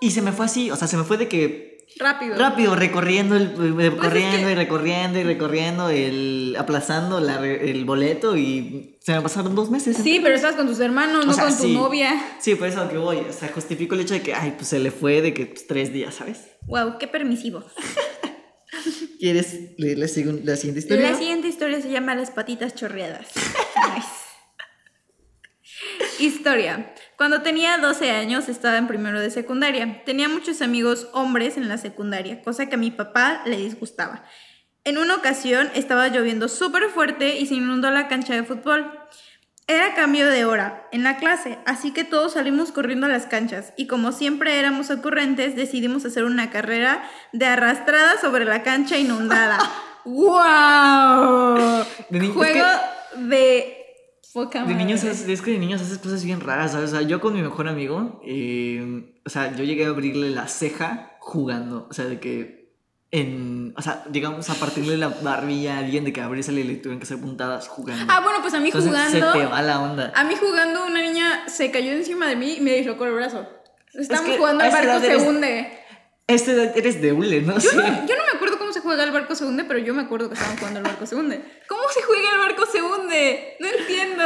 Y 0.00 0.10
se 0.12 0.22
me 0.22 0.30
fue 0.32 0.44
así, 0.46 0.70
o 0.70 0.76
sea, 0.76 0.86
se 0.86 0.96
me 0.96 1.02
fue 1.04 1.16
de 1.16 1.26
que 1.28 1.86
Rápido. 1.98 2.36
rápido, 2.36 2.76
recorriendo, 2.76 3.34
el, 3.34 3.44
eh, 3.44 3.90
recorriendo 3.90 3.96
Pues 3.96 4.44
que- 4.44 4.52
y 4.52 4.54
recorriendo 4.54 5.18
y 5.18 5.22
recorriendo, 5.24 5.88
el, 5.88 6.54
aplazando 6.58 7.18
la 7.18 7.44
el 7.44 7.84
boleto 7.86 8.36
y 8.36 8.97
se 9.08 9.14
me 9.14 9.22
pasaron 9.22 9.54
dos 9.54 9.70
meses. 9.70 9.96
Sí, 9.96 10.20
pero 10.22 10.34
estás 10.34 10.54
con 10.54 10.66
tus 10.66 10.80
hermanos, 10.80 11.24
O 11.24 11.28
no 11.28 11.32
sea, 11.32 11.44
con 11.44 11.56
tu 11.56 11.62
sí. 11.62 11.72
novia. 11.72 12.22
Sí, 12.40 12.54
por 12.56 12.68
eso 12.68 12.86
que 12.90 12.98
voy. 12.98 13.16
O 13.16 13.32
sea, 13.32 13.48
justifico 13.48 13.94
el 13.94 14.02
hecho 14.02 14.12
de 14.12 14.20
que, 14.20 14.34
ay, 14.34 14.52
pues 14.54 14.68
se 14.68 14.78
le 14.78 14.90
fue 14.90 15.22
de 15.22 15.32
que 15.32 15.46
pues, 15.46 15.66
tres 15.66 15.94
días, 15.94 16.16
¿sabes? 16.16 16.40
Wow, 16.66 16.98
qué 16.98 17.08
permisivo. 17.08 17.64
¿Quieres 19.18 19.78
leer 19.78 19.96
la, 19.96 20.08
siguiente 20.08 20.78
historia? 20.78 21.10
La 21.10 21.16
siguiente 21.16 21.48
historia 21.48 21.80
se 21.80 21.90
llama 21.90 22.14
Las 22.16 22.30
patitas 22.30 22.74
chorreadas. 22.74 23.28
Nice. 23.94 24.08
Historia. 26.18 26.92
Cuando 27.16 27.40
tenía 27.40 27.78
12 27.78 28.10
años 28.10 28.50
estaba 28.50 28.76
en 28.76 28.88
primero 28.88 29.20
de 29.20 29.30
secundaria. 29.30 30.02
Tenía 30.04 30.28
muchos 30.28 30.60
amigos 30.60 31.08
hombres 31.14 31.56
en 31.56 31.66
la 31.68 31.78
secundaria, 31.78 32.42
cosa 32.42 32.66
que 32.66 32.74
a 32.74 32.78
mi 32.78 32.90
papá 32.90 33.40
le 33.46 33.56
disgustaba. 33.56 34.26
En 34.88 34.96
una 34.96 35.16
ocasión 35.16 35.68
estaba 35.74 36.08
lloviendo 36.08 36.48
súper 36.48 36.84
fuerte 36.88 37.38
y 37.38 37.44
se 37.44 37.56
inundó 37.56 37.90
la 37.90 38.08
cancha 38.08 38.32
de 38.32 38.42
fútbol. 38.42 38.90
Era 39.66 39.94
cambio 39.94 40.26
de 40.30 40.46
hora 40.46 40.88
en 40.92 41.02
la 41.02 41.18
clase, 41.18 41.58
así 41.66 41.92
que 41.92 42.04
todos 42.04 42.32
salimos 42.32 42.72
corriendo 42.72 43.04
a 43.04 43.10
las 43.10 43.26
canchas 43.26 43.74
y 43.76 43.86
como 43.86 44.12
siempre 44.12 44.58
éramos 44.58 44.88
ocurrentes, 44.88 45.54
decidimos 45.56 46.06
hacer 46.06 46.24
una 46.24 46.48
carrera 46.48 47.02
de 47.34 47.44
arrastrada 47.44 48.18
sobre 48.18 48.46
la 48.46 48.62
cancha 48.62 48.96
inundada. 48.96 49.58
¡Wow! 50.06 51.84
De 52.08 52.18
ni- 52.18 52.28
es 52.28 52.32
Juego 52.32 52.64
de 53.16 53.76
poca 54.32 54.64
De 54.64 54.74
niños, 54.74 55.04
es, 55.04 55.28
es 55.28 55.42
que 55.42 55.50
de 55.50 55.58
niños 55.58 55.82
haces 55.82 55.98
cosas 55.98 56.24
bien 56.24 56.40
raras, 56.40 56.72
¿sabes? 56.72 56.92
O 56.94 56.96
sea, 56.96 57.02
yo 57.06 57.20
con 57.20 57.34
mi 57.34 57.42
mejor 57.42 57.68
amigo, 57.68 58.22
eh, 58.24 59.12
o 59.26 59.28
sea, 59.28 59.54
yo 59.54 59.64
llegué 59.64 59.84
a 59.84 59.88
abrirle 59.90 60.30
la 60.30 60.48
ceja 60.48 61.12
jugando, 61.20 61.86
o 61.90 61.92
sea, 61.92 62.06
de 62.06 62.18
que 62.20 62.57
en, 63.10 63.72
o 63.76 63.82
sea, 63.82 64.04
digamos, 64.08 64.50
a 64.50 64.54
partirle 64.54 64.96
la 64.96 65.08
barbilla 65.08 65.76
a 65.76 65.78
alguien 65.78 66.04
de 66.04 66.12
que 66.12 66.20
abrírsele 66.20 66.60
y 66.60 66.64
le 66.64 66.74
tuvieron 66.76 66.98
que 66.98 67.04
hacer 67.04 67.18
puntadas 67.18 67.66
jugando. 67.68 68.04
Ah, 68.08 68.20
bueno, 68.20 68.40
pues 68.42 68.52
a 68.54 68.60
mí 68.60 68.66
Entonces 68.66 68.90
jugando. 68.90 69.32
se 69.32 69.38
te 69.38 69.46
va 69.46 69.62
la 69.62 69.80
onda. 69.80 70.12
A 70.14 70.24
mí 70.24 70.34
jugando, 70.38 70.84
una 70.84 71.00
niña 71.00 71.48
se 71.48 71.70
cayó 71.70 71.92
encima 71.92 72.26
de 72.26 72.36
mí 72.36 72.56
y 72.58 72.60
me 72.60 72.74
dislocó 72.74 73.06
el 73.06 73.14
brazo. 73.14 73.48
Estábamos 73.94 74.32
que 74.32 74.38
jugando 74.38 74.64
al 74.64 74.70
barco 74.70 75.00
se 75.00 75.16
hunde. 75.16 75.78
Este 76.26 76.78
eres 76.78 77.00
de 77.00 77.12
hule, 77.12 77.40
no 77.40 77.58
Yo 77.58 77.72
no, 77.72 77.82
yo 78.06 78.16
no 78.16 78.24
me 78.26 78.32
acuerdo 78.34 78.58
cómo 78.58 78.70
se 78.70 78.80
juega 78.80 79.02
el 79.02 79.12
barco 79.12 79.34
se 79.34 79.46
hunde, 79.46 79.64
pero 79.64 79.78
yo 79.78 79.94
me 79.94 80.02
acuerdo 80.02 80.28
que 80.28 80.34
estaban 80.34 80.58
jugando 80.58 80.80
el 80.80 80.84
barco 80.84 81.06
se 81.06 81.14
hunde. 81.14 81.42
¿Cómo 81.66 81.84
se 81.88 82.02
juega 82.02 82.28
el 82.32 82.38
barco 82.38 82.66
se 82.66 82.82
hunde? 82.82 83.56
No 83.60 83.66
entiendo. 83.66 84.24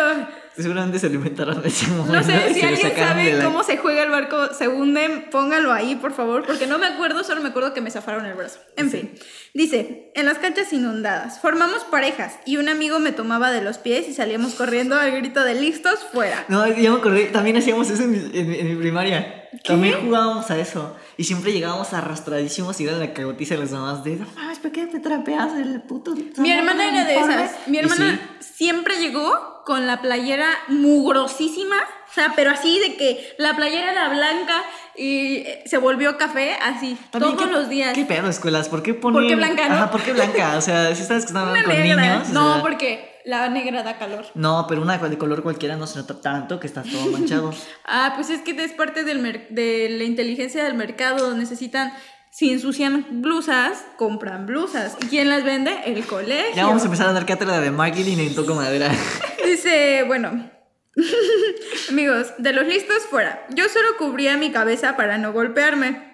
Seguramente 0.56 0.98
se 0.98 1.06
alimentaron 1.06 1.62
de 1.62 1.68
ese 1.68 1.86
momento. 1.88 2.12
No 2.12 2.22
sé 2.22 2.54
si 2.54 2.60
alguien 2.62 2.94
sabe 2.96 3.32
la- 3.34 3.44
cómo 3.44 3.62
se 3.62 3.76
juega 3.78 4.02
el 4.02 4.10
barco 4.10 4.52
se 4.52 4.68
hunde, 4.68 5.28
póngalo 5.30 5.72
ahí, 5.72 5.94
por 5.96 6.12
favor, 6.12 6.44
porque 6.46 6.66
no 6.66 6.78
me 6.78 6.86
acuerdo, 6.86 7.24
solo 7.24 7.40
me 7.40 7.48
acuerdo 7.48 7.72
que 7.72 7.80
me 7.80 7.90
zafaron 7.90 8.26
el 8.26 8.34
brazo. 8.34 8.58
En 8.76 8.90
fin, 8.90 9.14
dice, 9.54 10.10
en 10.14 10.26
las 10.26 10.38
canchas 10.38 10.72
inundadas, 10.72 11.40
formamos 11.40 11.84
parejas 11.84 12.34
y 12.44 12.58
un 12.58 12.68
amigo 12.68 12.98
me 12.98 13.12
tomaba 13.12 13.50
de 13.50 13.62
los 13.62 13.78
pies 13.78 14.08
y 14.08 14.12
salíamos 14.14 14.54
corriendo 14.54 14.96
al 14.98 15.10
grito 15.12 15.42
de 15.44 15.54
listos 15.54 16.00
fuera. 16.12 16.44
No, 16.48 16.66
ya 16.66 16.90
me 16.90 16.98
acordé, 16.98 17.24
también 17.26 17.56
hacíamos 17.56 17.88
eso 17.90 18.02
en 18.02 18.10
mi, 18.10 18.18
en 18.38 18.52
en 18.52 18.68
mi 18.68 18.76
primaria. 18.76 19.38
También 19.64 19.94
jugábamos 20.02 20.50
a 20.50 20.58
eso. 20.58 20.96
Y 21.18 21.24
siempre 21.24 21.52
llegábamos 21.52 21.92
arrastradísimos 21.92 22.80
y 22.80 22.84
era 22.86 22.96
la 22.96 23.12
cagotiza 23.12 23.54
de 23.54 23.60
las 23.60 23.70
mamás 23.70 24.02
de, 24.02 24.16
no 24.16 24.26
mames, 24.34 24.58
¿por 24.58 24.72
qué 24.72 24.86
te 24.86 24.98
trapeas 24.98 25.52
el 25.58 25.82
puto? 25.82 26.14
Mi 26.38 26.50
hermana 26.50 26.88
era 26.88 27.04
de 27.04 27.16
uniforme?" 27.16 27.44
esas. 27.44 27.68
Mi 27.68 27.78
hermana 27.78 28.18
sí, 28.40 28.46
siempre 28.54 28.98
llegó 28.98 29.51
con 29.64 29.86
la 29.86 30.00
playera 30.00 30.48
mugrosísima, 30.68 31.76
o 32.10 32.12
sea, 32.14 32.32
pero 32.36 32.50
así 32.50 32.78
de 32.78 32.96
que 32.96 33.34
la 33.38 33.54
playera 33.56 33.92
era 33.92 34.08
blanca 34.08 34.62
y 34.96 35.36
eh, 35.38 35.62
se 35.66 35.78
volvió 35.78 36.18
café, 36.18 36.54
así, 36.62 36.96
también, 37.10 37.36
todos 37.36 37.48
¿qué- 37.48 37.54
los 37.54 37.68
días. 37.68 37.94
¿Qué 37.94 38.04
pedo, 38.04 38.28
escuelas? 38.28 38.68
¿Por 38.68 38.82
qué 38.82 38.94
ponen...? 38.94 39.20
¿Por 39.22 39.28
qué 39.28 39.36
blanca, 39.36 39.68
no? 39.68 39.74
Ajá, 39.74 39.90
¿por 39.90 40.02
qué 40.02 40.12
blanca? 40.12 40.56
O 40.56 40.60
sea, 40.60 40.94
si 40.94 41.02
Una 41.50 41.64
con 41.64 41.74
negra. 41.74 42.02
niños. 42.02 42.28
o 42.30 42.32
no, 42.32 42.52
sea, 42.54 42.62
porque 42.62 43.20
la 43.24 43.48
negra 43.48 43.82
da 43.82 43.98
calor. 43.98 44.26
No, 44.34 44.66
pero 44.68 44.82
una 44.82 44.98
de 44.98 45.16
color 45.18 45.42
cualquiera 45.42 45.76
no 45.76 45.86
se 45.86 45.98
nota 45.98 46.20
tanto 46.20 46.58
que 46.60 46.66
está 46.66 46.82
todo 46.82 47.06
manchado. 47.10 47.52
Ah, 47.84 48.12
pues 48.16 48.30
es 48.30 48.42
que 48.42 48.50
es 48.62 48.72
parte 48.72 49.04
del 49.04 49.46
de 49.50 49.88
la 49.90 50.04
inteligencia 50.04 50.64
del 50.64 50.74
mercado. 50.74 51.34
Necesitan, 51.34 51.92
si 52.34 52.50
ensucian 52.50 53.20
blusas, 53.20 53.84
compran 53.98 54.46
blusas. 54.46 54.96
¿Y 55.02 55.06
quién 55.08 55.28
las 55.28 55.44
vende? 55.44 55.76
El 55.84 56.06
colegio. 56.06 56.54
ya 56.56 56.64
vamos 56.64 56.80
a 56.80 56.86
empezar 56.86 57.08
a 57.08 57.12
dar 57.12 57.26
cátedra 57.26 57.60
de 57.60 57.70
marketing 57.70 58.16
en 58.20 58.34
Toco 58.34 58.54
Madera. 58.54 58.90
Dice, 59.44 60.02
bueno, 60.06 60.50
amigos, 61.90 62.32
de 62.38 62.52
los 62.54 62.66
listos 62.66 63.02
fuera. 63.10 63.44
Yo 63.50 63.68
solo 63.68 63.96
cubría 63.98 64.38
mi 64.38 64.50
cabeza 64.50 64.96
para 64.96 65.18
no 65.18 65.34
golpearme. 65.34 66.10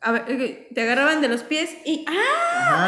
A 0.00 0.12
ver, 0.12 0.24
eh, 0.28 0.68
te 0.74 0.82
agarraban 0.82 1.20
de 1.20 1.28
los 1.28 1.42
pies 1.42 1.70
y 1.84 2.06
¡ah! 2.08 2.14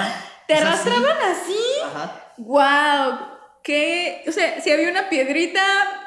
Ajá. 0.06 0.24
¿Te 0.46 0.54
O 0.54 0.56
sea, 0.56 0.68
arrastraban 0.68 1.16
así? 1.30 1.52
sí. 1.52 1.80
Ajá. 1.84 2.24
¡Wow! 2.38 3.18
¿Qué? 3.62 4.24
O 4.26 4.32
sea, 4.32 4.60
si 4.62 4.70
había 4.70 4.90
una 4.90 5.10
piedrita, 5.10 5.62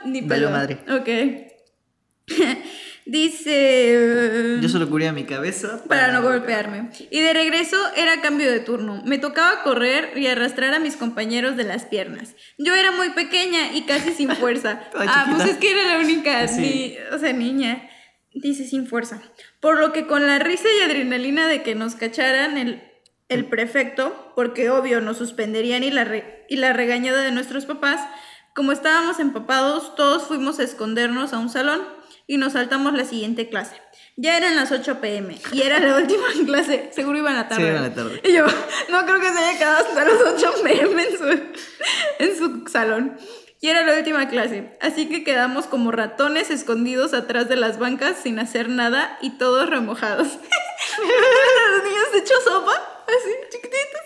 ni 0.06 0.24
pelo. 0.24 0.50
madre. 0.50 0.80
Ok. 0.90 1.08
Dice. 3.06 4.58
Yo 4.62 4.70
solo 4.70 4.90
cubría 4.90 5.12
mi 5.12 5.24
cabeza. 5.26 5.84
Para 5.88 6.12
no 6.12 6.22
golpearme. 6.22 6.90
Y 7.10 7.20
de 7.22 7.34
regreso 7.34 7.78
era 7.96 8.22
cambio 8.22 8.50
de 8.52 8.60
turno. 8.60 9.02
Me 9.06 9.18
tocaba 9.18 9.64
correr 9.64 10.12
y 10.18 10.28
arrastrar 10.28 10.74
a 10.74 10.80
mis 10.80 10.96
compañeros 10.96 11.58
de 11.58 11.64
las 11.64 11.86
piernas. 11.86 12.36
Yo 12.58 12.76
era 12.76 12.92
muy 12.92 13.10
pequeña 13.10 13.74
y 13.74 13.84
casi 13.84 14.12
sin 14.14 14.30
fuerza. 14.36 14.82
Ah, 14.94 15.34
pues 15.36 15.50
es 15.50 15.58
que 15.58 15.72
era 15.72 15.86
la 15.98 16.00
única, 16.00 16.48
Sí. 16.48 16.62
ni- 16.62 17.16
o 17.16 17.20
sea, 17.20 17.34
niña. 17.34 17.90
Dice 18.34 18.66
sin 18.66 18.88
fuerza. 18.88 19.22
Por 19.60 19.80
lo 19.80 19.92
que 19.92 20.08
con 20.08 20.26
la 20.26 20.40
risa 20.40 20.68
y 20.80 20.84
adrenalina 20.84 21.48
de 21.48 21.64
que 21.64 21.76
nos 21.76 21.96
cacharan 21.96 22.58
el, 22.58 22.82
el 23.30 23.46
prefecto, 23.46 24.32
porque 24.36 24.70
obvio 24.70 25.02
nos 25.02 25.18
suspenderían 25.18 25.84
y 25.84 25.92
la, 25.92 26.06
re- 26.06 26.46
y 26.50 26.56
la 26.58 26.72
regañada 26.72 27.22
de 27.24 27.32
nuestros 27.32 27.66
papás, 27.66 28.00
como 28.56 28.72
estábamos 28.72 29.20
empapados, 29.20 29.96
todos 29.96 30.24
fuimos 30.28 30.60
a 30.60 30.64
escondernos 30.64 31.34
a 31.34 31.40
un 31.40 31.50
salón 31.50 31.82
y 32.32 32.38
nos 32.38 32.54
saltamos 32.54 32.94
la 32.94 33.04
siguiente 33.04 33.50
clase. 33.50 33.76
Ya 34.16 34.38
eran 34.38 34.56
las 34.56 34.72
8 34.72 35.02
pm 35.02 35.38
y 35.52 35.64
era 35.64 35.82
la 35.82 35.98
última 36.02 36.28
clase, 36.46 36.90
seguro 36.94 37.18
iba 37.18 37.30
en 37.30 37.36
la 37.36 37.50
tarde. 37.50 37.64
Sí, 37.64 37.68
iba 37.68 37.78
en 37.80 37.84
la 37.84 37.94
tarde. 37.94 38.22
Y 38.24 38.32
yo, 38.32 38.46
no 38.88 39.06
creo 39.06 39.20
que 39.20 39.34
se 39.34 39.38
haya 39.38 39.60
quedado 39.60 39.86
hasta 39.86 40.06
las 40.06 40.16
8 40.38 40.54
pm 40.64 41.04
en 41.04 41.18
su, 41.18 41.26
en 42.20 42.38
su 42.38 42.68
salón. 42.70 43.18
Y 43.60 43.68
era 43.68 43.86
la 43.86 43.98
última 43.98 44.30
clase, 44.30 44.78
así 44.80 45.10
que 45.10 45.26
quedamos 45.26 45.66
como 45.66 45.92
ratones 45.92 46.52
escondidos 46.52 47.14
atrás 47.14 47.50
de 47.50 47.58
las 47.58 47.80
bancas 47.80 48.16
sin 48.24 48.40
hacer 48.40 48.70
nada 48.70 49.18
y 49.22 49.32
todos 49.32 49.70
remojados. 49.70 50.28
Los 51.02 51.84
niños 51.84 52.08
hechos 52.16 52.44
sopa, 52.46 53.04
así, 53.08 53.32
chiquititos. 53.52 54.02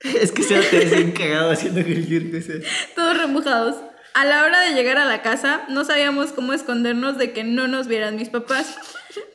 Es 0.22 0.30
que 0.30 0.44
se 0.44 0.60
bien 0.84 1.10
cagado 1.10 1.50
haciendo 1.50 1.82
cualquier 1.82 2.30
cosa. 2.30 2.52
todos 2.94 3.18
remojados. 3.18 3.74
A 4.16 4.24
la 4.24 4.44
hora 4.44 4.60
de 4.60 4.72
llegar 4.72 4.96
a 4.96 5.04
la 5.04 5.20
casa, 5.20 5.66
no 5.68 5.84
sabíamos 5.84 6.32
cómo 6.32 6.54
escondernos 6.54 7.18
de 7.18 7.34
que 7.34 7.44
no 7.44 7.68
nos 7.68 7.86
vieran 7.86 8.16
mis 8.16 8.30
papás. 8.30 8.74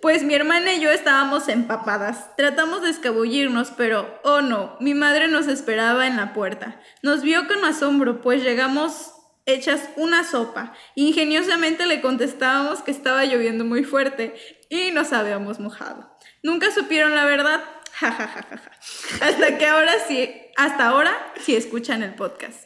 Pues 0.02 0.24
mi 0.24 0.34
hermana 0.34 0.74
y 0.74 0.80
yo 0.80 0.90
estábamos 0.90 1.50
empapadas. 1.50 2.36
Tratamos 2.36 2.82
de 2.82 2.90
escabullirnos, 2.90 3.70
pero, 3.78 4.20
oh 4.24 4.42
no, 4.42 4.78
mi 4.80 4.96
madre 4.96 5.28
nos 5.28 5.46
esperaba 5.48 6.08
en 6.08 6.18
la 6.18 6.34
puerta. 6.34 6.82
Nos 7.04 7.22
vio 7.22 7.48
con 7.48 7.64
asombro, 7.64 8.22
pues 8.22 8.42
llegamos 8.42 9.14
hechas 9.46 9.88
una 9.98 10.24
sopa. 10.24 10.74
Ingeniosamente 10.96 11.86
le 11.86 12.02
contestábamos 12.02 12.82
que 12.82 12.90
estaba 12.90 13.24
lloviendo 13.26 13.64
muy 13.64 13.84
fuerte 13.84 14.34
y 14.68 14.90
nos 14.90 15.14
habíamos 15.14 15.60
mojado. 15.60 16.12
Nunca 16.42 16.72
supieron 16.72 17.14
la 17.14 17.26
verdad. 17.26 17.62
Ja, 17.94 18.10
ja, 18.14 18.28
ja, 18.28 18.42
ja, 18.50 18.58
ja. 18.58 19.28
Hasta 19.28 19.58
que 19.60 19.68
ahora 19.68 19.94
sí, 20.08 20.34
hasta 20.58 20.88
ahora 20.88 21.12
sí 21.40 21.56
escuchan 21.56 22.02
el 22.02 22.16
podcast. 22.16 22.64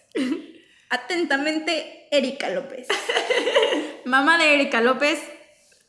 Atentamente, 0.89 2.07
Erika 2.11 2.49
López. 2.49 2.87
Mamá 4.05 4.37
de 4.37 4.53
Erika 4.53 4.81
López, 4.81 5.19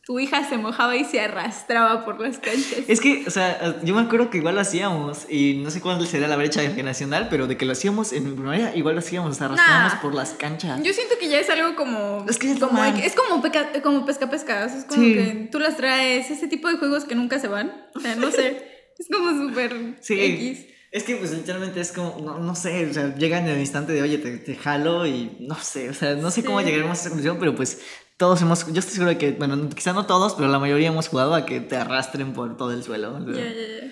tu 0.05 0.19
hija 0.19 0.47
se 0.47 0.57
mojaba 0.57 0.95
y 0.95 1.03
se 1.05 1.19
arrastraba 1.19 2.03
por 2.05 2.19
las 2.19 2.37
canchas. 2.39 2.79
Es 2.87 2.99
que, 3.01 3.25
o 3.27 3.29
sea, 3.29 3.79
yo 3.83 3.93
me 3.93 4.01
acuerdo 4.01 4.29
que 4.29 4.37
igual 4.37 4.55
lo 4.55 4.61
hacíamos 4.61 5.25
y 5.29 5.55
no 5.63 5.69
sé 5.69 5.81
cuál 5.81 6.05
sería 6.07 6.27
la 6.27 6.35
brecha 6.37 6.61
generacional, 6.61 7.27
pero 7.29 7.45
de 7.47 7.57
que 7.57 7.65
lo 7.65 7.73
hacíamos 7.73 8.13
en 8.13 8.35
primaria, 8.35 8.73
igual 8.75 8.95
lo 8.95 8.99
hacíamos, 8.99 9.37
sea, 9.37 9.47
arrastrábamos 9.47 9.93
Nah. 9.95 10.01
por 10.01 10.15
las 10.15 10.31
canchas. 10.31 10.81
Yo 10.81 10.93
siento 10.93 11.15
que 11.19 11.27
ya 11.27 11.39
es 11.39 11.49
algo 11.49 11.75
como. 11.75 12.25
Es 12.29 12.37
que 12.39 12.51
es 12.51 12.59
como, 12.59 12.83
es 12.83 13.15
como, 13.15 13.41
peca- 13.43 13.81
como 13.83 14.05
pesca 14.05 14.29
pesca. 14.29 14.65
o 14.65 14.69
sea, 14.69 14.77
es 14.79 14.85
como 14.85 15.03
Sí. 15.03 15.13
que 15.13 15.49
tú 15.51 15.59
las 15.59 15.77
traes. 15.77 16.31
Ese 16.31 16.47
tipo 16.47 16.69
de 16.69 16.77
juegos 16.77 17.05
que 17.05 17.15
nunca 17.15 17.37
se 17.39 17.47
van. 17.49 17.85
O 17.93 17.99
sea, 17.99 18.15
no 18.15 18.31
sé. 18.31 18.65
es 18.97 19.07
como 19.11 19.29
súper 19.47 19.97
Sí. 20.01 20.19
X. 20.19 20.65
Es 20.91 21.03
que 21.03 21.15
pues 21.17 21.31
literalmente 21.31 21.81
es 21.81 21.91
como, 21.91 22.17
no, 22.23 22.39
no 22.39 22.55
sé, 22.55 22.85
o 22.89 22.93
sea, 22.93 23.13
llegan 23.15 23.43
en 23.45 23.55
el 23.55 23.59
instante 23.59 23.91
de, 23.93 24.01
oye, 24.01 24.17
te, 24.17 24.37
te 24.37 24.55
jalo 24.55 25.05
y 25.05 25.35
no 25.41 25.55
sé, 25.55 25.89
o 25.89 25.93
sea, 25.93 26.15
no 26.15 26.31
sé 26.31 26.43
cómo 26.43 26.59
Sí. 26.59 26.65
llegaremos 26.65 26.97
a 26.97 27.01
esa 27.01 27.09
conclusión, 27.09 27.37
pero 27.39 27.53
pues 27.55 27.81
todos 28.15 28.41
hemos, 28.41 28.65
yo 28.71 28.79
estoy 28.79 28.93
seguro 28.93 29.09
de 29.11 29.17
que, 29.17 29.31
bueno, 29.33 29.69
quizá 29.69 29.91
no 29.93 30.05
todos, 30.05 30.33
pero 30.35 30.47
la 30.47 30.59
mayoría 30.59 30.87
hemos 30.87 31.07
jugado 31.09 31.35
a 31.35 31.45
que 31.45 31.59
te 31.59 31.75
arrastren 31.75 32.33
por 32.33 32.55
todo 32.57 32.71
el 32.71 32.83
suelo. 32.83 33.15
o 33.15 33.23
sea, 33.33 33.43
Ya, 33.43 33.49
ya, 33.53 33.67
ya. 33.67 33.91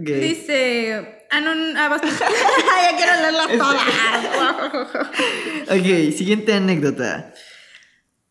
ok. 0.00 0.08
Dice. 0.22 1.26
Ah, 1.32 1.40
no, 1.40 1.54
no, 1.54 1.78
ah, 1.78 1.88
basta. 1.88 2.08
ya 2.08 2.96
quiero 2.96 3.12
leerlas 3.16 3.48
todas. 3.58 3.82
Ok, 5.70 6.16
siguiente 6.16 6.52
anécdota. 6.54 7.32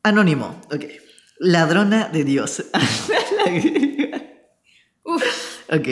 Anónimo, 0.03 0.59
ok. 0.71 0.85
Ladrona 1.39 2.09
de 2.09 2.23
Dios. 2.23 2.63
Uf. 5.03 5.23
ok, 5.71 5.87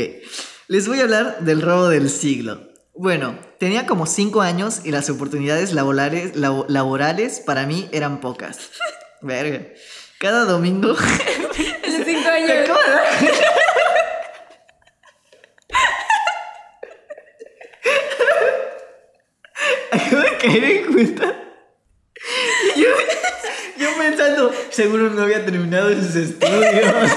les 0.67 0.88
voy 0.88 0.99
a 0.99 1.03
hablar 1.03 1.39
del 1.41 1.62
robo 1.62 1.88
del 1.89 2.10
siglo. 2.10 2.62
Bueno, 2.93 3.38
tenía 3.60 3.86
como 3.86 4.06
5 4.08 4.41
años 4.41 4.82
y 4.84 4.91
las 4.91 5.10
oportunidades 5.10 5.73
laborales, 5.73 6.36
labo- 6.36 6.65
laborales 6.67 7.39
para 7.39 7.65
mí 7.65 7.88
eran 7.91 8.19
pocas. 8.19 8.58
Verga. 9.21 9.67
Cada 10.19 10.45
domingo... 10.45 10.88
Los 11.88 12.06
cinco 12.06 12.30
años. 12.30 12.69
acabo 19.91 20.21
de 20.21 20.38
caer 20.38 20.63
en 20.63 20.93
cuenta. 20.93 21.36
Yo, 22.75 22.88
yo 23.77 23.88
pensando, 23.97 24.53
seguro 24.69 25.10
no 25.10 25.23
había 25.23 25.45
terminado 25.45 25.89
sus 25.93 26.15
estudios. 26.15 27.12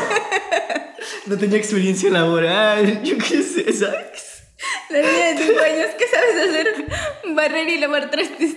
No 1.26 1.36
tenía 1.38 1.58
experiencia 1.58 2.10
laboral. 2.10 3.02
Yo 3.04 3.16
qué 3.18 3.42
sé, 3.42 3.72
¿sabes? 3.72 4.42
La 4.90 4.98
niña 4.98 5.26
de 5.34 5.46
5 5.46 5.60
años, 5.60 5.86
¿qué 5.98 6.06
sabes 6.08 6.48
hacer? 6.50 6.86
Barrer 7.34 7.68
y 7.68 7.78
lavar 7.78 8.10
trastes. 8.10 8.54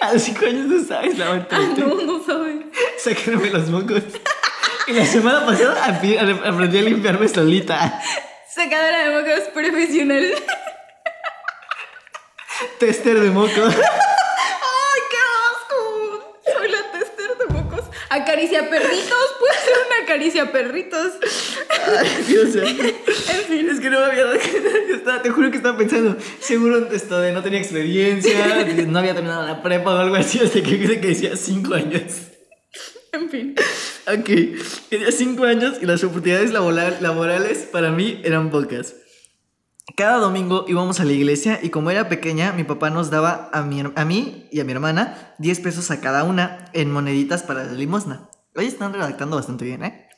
A 0.00 0.12
los 0.12 0.22
5 0.22 0.46
años 0.46 0.66
no 0.66 0.84
sabes 0.84 1.18
lavar 1.18 1.40
Ah, 1.42 1.48
trastes. 1.48 1.78
no, 1.78 1.94
no 2.02 2.24
sabes. 2.24 2.56
Sacarme 2.98 3.50
los 3.50 3.68
mocos. 3.68 4.02
Y 4.88 4.92
la 4.92 5.06
semana 5.06 5.44
pasada 5.46 5.84
aprendí 5.86 6.16
a 6.78 6.82
limpiarme 6.82 7.28
solita. 7.28 8.00
Sacadora 8.52 9.08
de 9.08 9.20
mocos 9.20 9.48
profesional. 9.54 10.34
Tester 12.78 13.20
de 13.20 13.30
mocos. 13.30 13.74
Acaricia 18.14 18.68
perritos. 18.68 19.26
Puede 19.38 19.54
ser 19.64 19.72
una 19.86 20.04
acaricia 20.04 20.52
perritos. 20.52 21.12
Ay, 21.98 22.24
Dios 22.28 22.54
mío. 22.54 22.64
En 23.32 23.44
fin. 23.48 23.68
Es 23.70 23.80
que 23.80 23.90
no 23.90 24.00
me 24.00 24.06
había 24.06 24.24
dado 24.26 24.38
cuenta. 24.38 25.22
Te 25.22 25.30
juro 25.30 25.50
que 25.50 25.56
estaba 25.56 25.76
pensando, 25.78 26.16
seguro 26.40 26.88
esto 26.92 27.20
de 27.20 27.32
no 27.32 27.42
tenía 27.42 27.58
experiencia, 27.60 28.46
no 28.86 28.98
había 28.98 29.14
terminado 29.14 29.46
la 29.46 29.62
prepa 29.62 29.94
o 29.94 29.98
algo 29.98 30.14
así, 30.16 30.38
hasta 30.38 30.62
que 30.62 30.78
creo 30.78 31.00
que 31.00 31.08
decía 31.08 31.36
5 31.36 31.74
años. 31.74 32.02
En 33.12 33.28
fin. 33.30 33.54
Ok, 34.06 34.30
tenía 34.88 35.12
5 35.12 35.44
años 35.44 35.74
y 35.82 35.86
las 35.86 36.02
oportunidades 36.04 36.50
labora- 36.52 36.98
laborales 37.00 37.58
para 37.70 37.90
mí 37.90 38.20
eran 38.24 38.50
pocas. 38.50 38.94
Cada 39.96 40.18
domingo 40.18 40.64
íbamos 40.68 41.00
a 41.00 41.04
la 41.04 41.12
iglesia 41.12 41.58
y 41.60 41.70
como 41.70 41.90
era 41.90 42.08
pequeña, 42.08 42.52
mi 42.52 42.62
papá 42.62 42.90
nos 42.90 43.10
daba 43.10 43.50
a, 43.52 43.58
a 43.58 44.04
mí 44.04 44.48
y 44.52 44.60
a 44.60 44.64
mi 44.64 44.72
hermana 44.72 45.34
10 45.38 45.60
pesos 45.60 45.90
a 45.90 46.00
cada 46.00 46.22
una 46.22 46.70
en 46.72 46.92
moneditas 46.92 47.42
para 47.42 47.64
la 47.64 47.72
limosna. 47.72 48.30
Hoy 48.54 48.66
están 48.66 48.92
redactando 48.92 49.36
bastante 49.36 49.64
bien, 49.64 49.84
¿eh? 49.84 50.08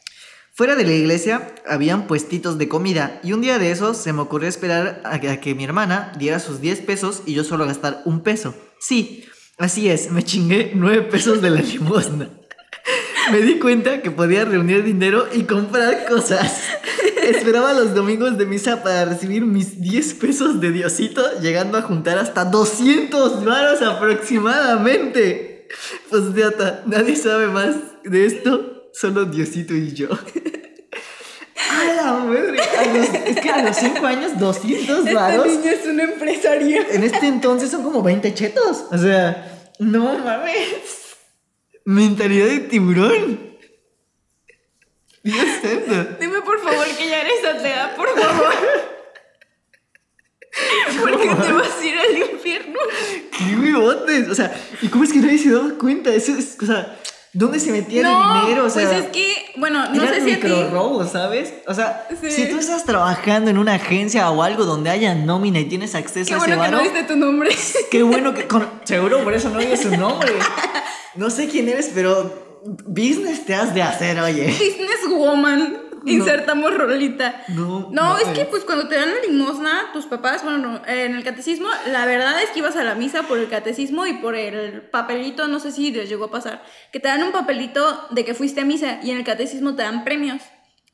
Fuera 0.52 0.76
de 0.76 0.84
la 0.84 0.92
iglesia 0.92 1.54
habían 1.66 2.06
puestitos 2.06 2.58
de 2.58 2.68
comida 2.68 3.18
y 3.24 3.32
un 3.32 3.40
día 3.40 3.58
de 3.58 3.70
esos 3.70 3.96
se 3.96 4.12
me 4.12 4.20
ocurrió 4.20 4.48
esperar 4.48 5.00
a 5.04 5.18
que, 5.18 5.30
a 5.30 5.40
que 5.40 5.54
mi 5.54 5.64
hermana 5.64 6.12
diera 6.18 6.40
sus 6.40 6.60
10 6.60 6.82
pesos 6.82 7.22
y 7.24 7.32
yo 7.32 7.42
solo 7.42 7.66
gastar 7.66 8.02
un 8.04 8.20
peso. 8.20 8.54
Sí, 8.78 9.24
así 9.56 9.88
es, 9.88 10.10
me 10.10 10.22
chingué 10.22 10.72
9 10.74 11.08
pesos 11.10 11.40
de 11.40 11.50
la 11.50 11.62
limosna. 11.62 12.28
Me 13.32 13.40
di 13.40 13.58
cuenta 13.58 14.02
que 14.02 14.10
podía 14.10 14.44
reunir 14.44 14.84
dinero 14.84 15.26
y 15.32 15.44
comprar 15.44 16.04
cosas. 16.06 16.60
Esperaba 17.30 17.72
los 17.72 17.94
domingos 17.94 18.36
de 18.38 18.46
misa 18.46 18.82
para 18.82 19.04
recibir 19.04 19.44
mis 19.44 19.80
10 19.80 20.14
pesos 20.14 20.60
de 20.60 20.70
Diosito, 20.72 21.22
llegando 21.40 21.78
a 21.78 21.82
juntar 21.82 22.18
hasta 22.18 22.44
200 22.44 23.44
varos 23.44 23.80
aproximadamente. 23.82 25.68
Pues 26.10 26.34
teata, 26.34 26.82
nadie 26.86 27.16
sabe 27.16 27.48
más 27.48 27.74
de 28.04 28.26
esto, 28.26 28.90
solo 28.92 29.24
Diosito 29.24 29.74
y 29.74 29.92
yo. 29.92 30.08
¡A 31.70 31.92
la 31.94 32.12
madre! 32.14 32.60
A 32.60 32.94
los- 32.94 33.08
es 33.26 33.40
que 33.40 33.50
a 33.50 33.62
los 33.62 33.76
5 33.76 34.06
años, 34.06 34.38
200 34.38 35.12
varos. 35.12 35.46
niña 35.46 35.72
es 35.72 35.86
una 35.86 36.04
empresaria. 36.04 36.86
En 36.90 37.02
este 37.02 37.26
entonces 37.26 37.70
son 37.70 37.82
como 37.82 38.02
20 38.02 38.32
chetos. 38.34 38.84
O 38.92 38.98
sea, 38.98 39.70
no 39.78 40.18
mames. 40.18 40.56
Mentalidad 41.84 42.46
de 42.46 42.58
tiburón. 42.60 43.53
Dios 45.32 45.46
santo. 45.62 46.16
Dime 46.20 46.40
por 46.42 46.60
favor 46.62 46.86
que 46.98 47.08
ya 47.08 47.20
eres 47.22 47.44
atea, 47.44 47.94
por 47.96 48.08
favor. 48.08 48.54
Porque 51.00 51.26
te 51.26 51.52
vas 51.52 51.80
a 51.80 51.84
ir 51.84 51.98
al 51.98 52.16
infierno. 52.32 52.78
¡Qué 53.36 53.56
huevotes! 53.56 54.28
O 54.28 54.34
sea, 54.34 54.54
¿y 54.80 54.88
cómo 54.88 55.02
es 55.04 55.12
que 55.12 55.18
nadie 55.18 55.38
se 55.38 55.50
daba 55.50 55.70
cuenta? 55.78 56.14
Eso 56.14 56.32
es, 56.36 56.56
o 56.62 56.66
sea, 56.66 56.96
¿dónde 57.32 57.58
se 57.58 57.72
metía 57.72 58.02
No, 58.02 58.34
el 58.36 58.40
dinero? 58.46 58.66
O 58.66 58.70
sea, 58.70 58.88
pues 58.88 59.04
es 59.04 59.10
que, 59.10 59.34
bueno, 59.56 59.88
no 59.92 60.06
sé 60.06 60.14
si 60.16 60.20
a 60.20 60.34
micro 60.36 60.54
ti. 60.54 60.64
robo, 60.70 61.04
¿sabes? 61.06 61.54
O 61.66 61.74
sea, 61.74 62.06
Sí. 62.22 62.30
si 62.30 62.48
tú 62.48 62.58
estás 62.58 62.84
trabajando 62.84 63.50
en 63.50 63.58
una 63.58 63.74
agencia 63.74 64.30
o 64.30 64.42
algo 64.44 64.64
donde 64.64 64.90
haya 64.90 65.14
nómina 65.16 65.58
y 65.58 65.64
tienes 65.64 65.96
acceso 65.96 66.28
Qué 66.28 66.34
a 66.34 66.36
ese 66.36 66.46
bueno 66.46 66.62
que 66.62 66.70
no 66.70 66.76
varo, 66.78 66.90
diste 66.90 67.02
tu 67.08 67.16
nombre. 67.16 67.50
qué 67.90 68.02
bueno 68.04 68.32
que... 68.32 68.46
con- 68.46 68.68
seguro 68.84 69.24
por 69.24 69.34
eso 69.34 69.50
no 69.50 69.58
digas 69.58 69.80
su 69.82 69.90
nombre. 69.96 70.32
No 71.16 71.30
sé 71.30 71.48
quién 71.48 71.68
eres, 71.68 71.90
pero 71.94 72.53
business 72.64 73.44
te 73.44 73.54
has 73.54 73.74
de 73.74 73.82
hacer, 73.82 74.18
oye. 74.20 74.46
Businesswoman. 74.46 75.84
Insertamos 76.06 76.76
rolita. 76.76 77.42
No, 77.48 77.88
No, 77.90 78.18
es 78.18 78.28
que 78.28 78.44
pues 78.44 78.64
cuando 78.64 78.88
te 78.88 78.94
dan 78.94 79.08
la 79.08 79.20
limosna, 79.26 79.90
tus 79.92 80.04
papás, 80.04 80.44
bueno, 80.44 80.58
no, 80.58 80.86
en 80.86 81.14
el 81.14 81.24
catecismo, 81.24 81.68
la 81.90 82.04
verdad 82.04 82.42
es 82.42 82.50
que 82.50 82.58
ibas 82.58 82.76
a 82.76 82.84
la 82.84 82.94
misa 82.94 83.22
por 83.22 83.38
el 83.38 83.48
catecismo 83.48 84.06
y 84.06 84.14
por 84.14 84.34
el 84.34 84.82
papelito, 84.82 85.48
no 85.48 85.60
sé 85.60 85.72
si 85.72 85.92
les 85.92 86.08
llegó 86.08 86.26
a 86.26 86.30
pasar, 86.30 86.62
que 86.92 87.00
te 87.00 87.08
dan 87.08 87.22
un 87.22 87.32
papelito 87.32 88.06
de 88.10 88.24
que 88.24 88.34
fuiste 88.34 88.60
a 88.60 88.64
misa 88.64 89.00
y 89.02 89.12
en 89.12 89.16
el 89.18 89.24
catecismo 89.24 89.76
te 89.76 89.82
dan 89.82 90.04
premios 90.04 90.42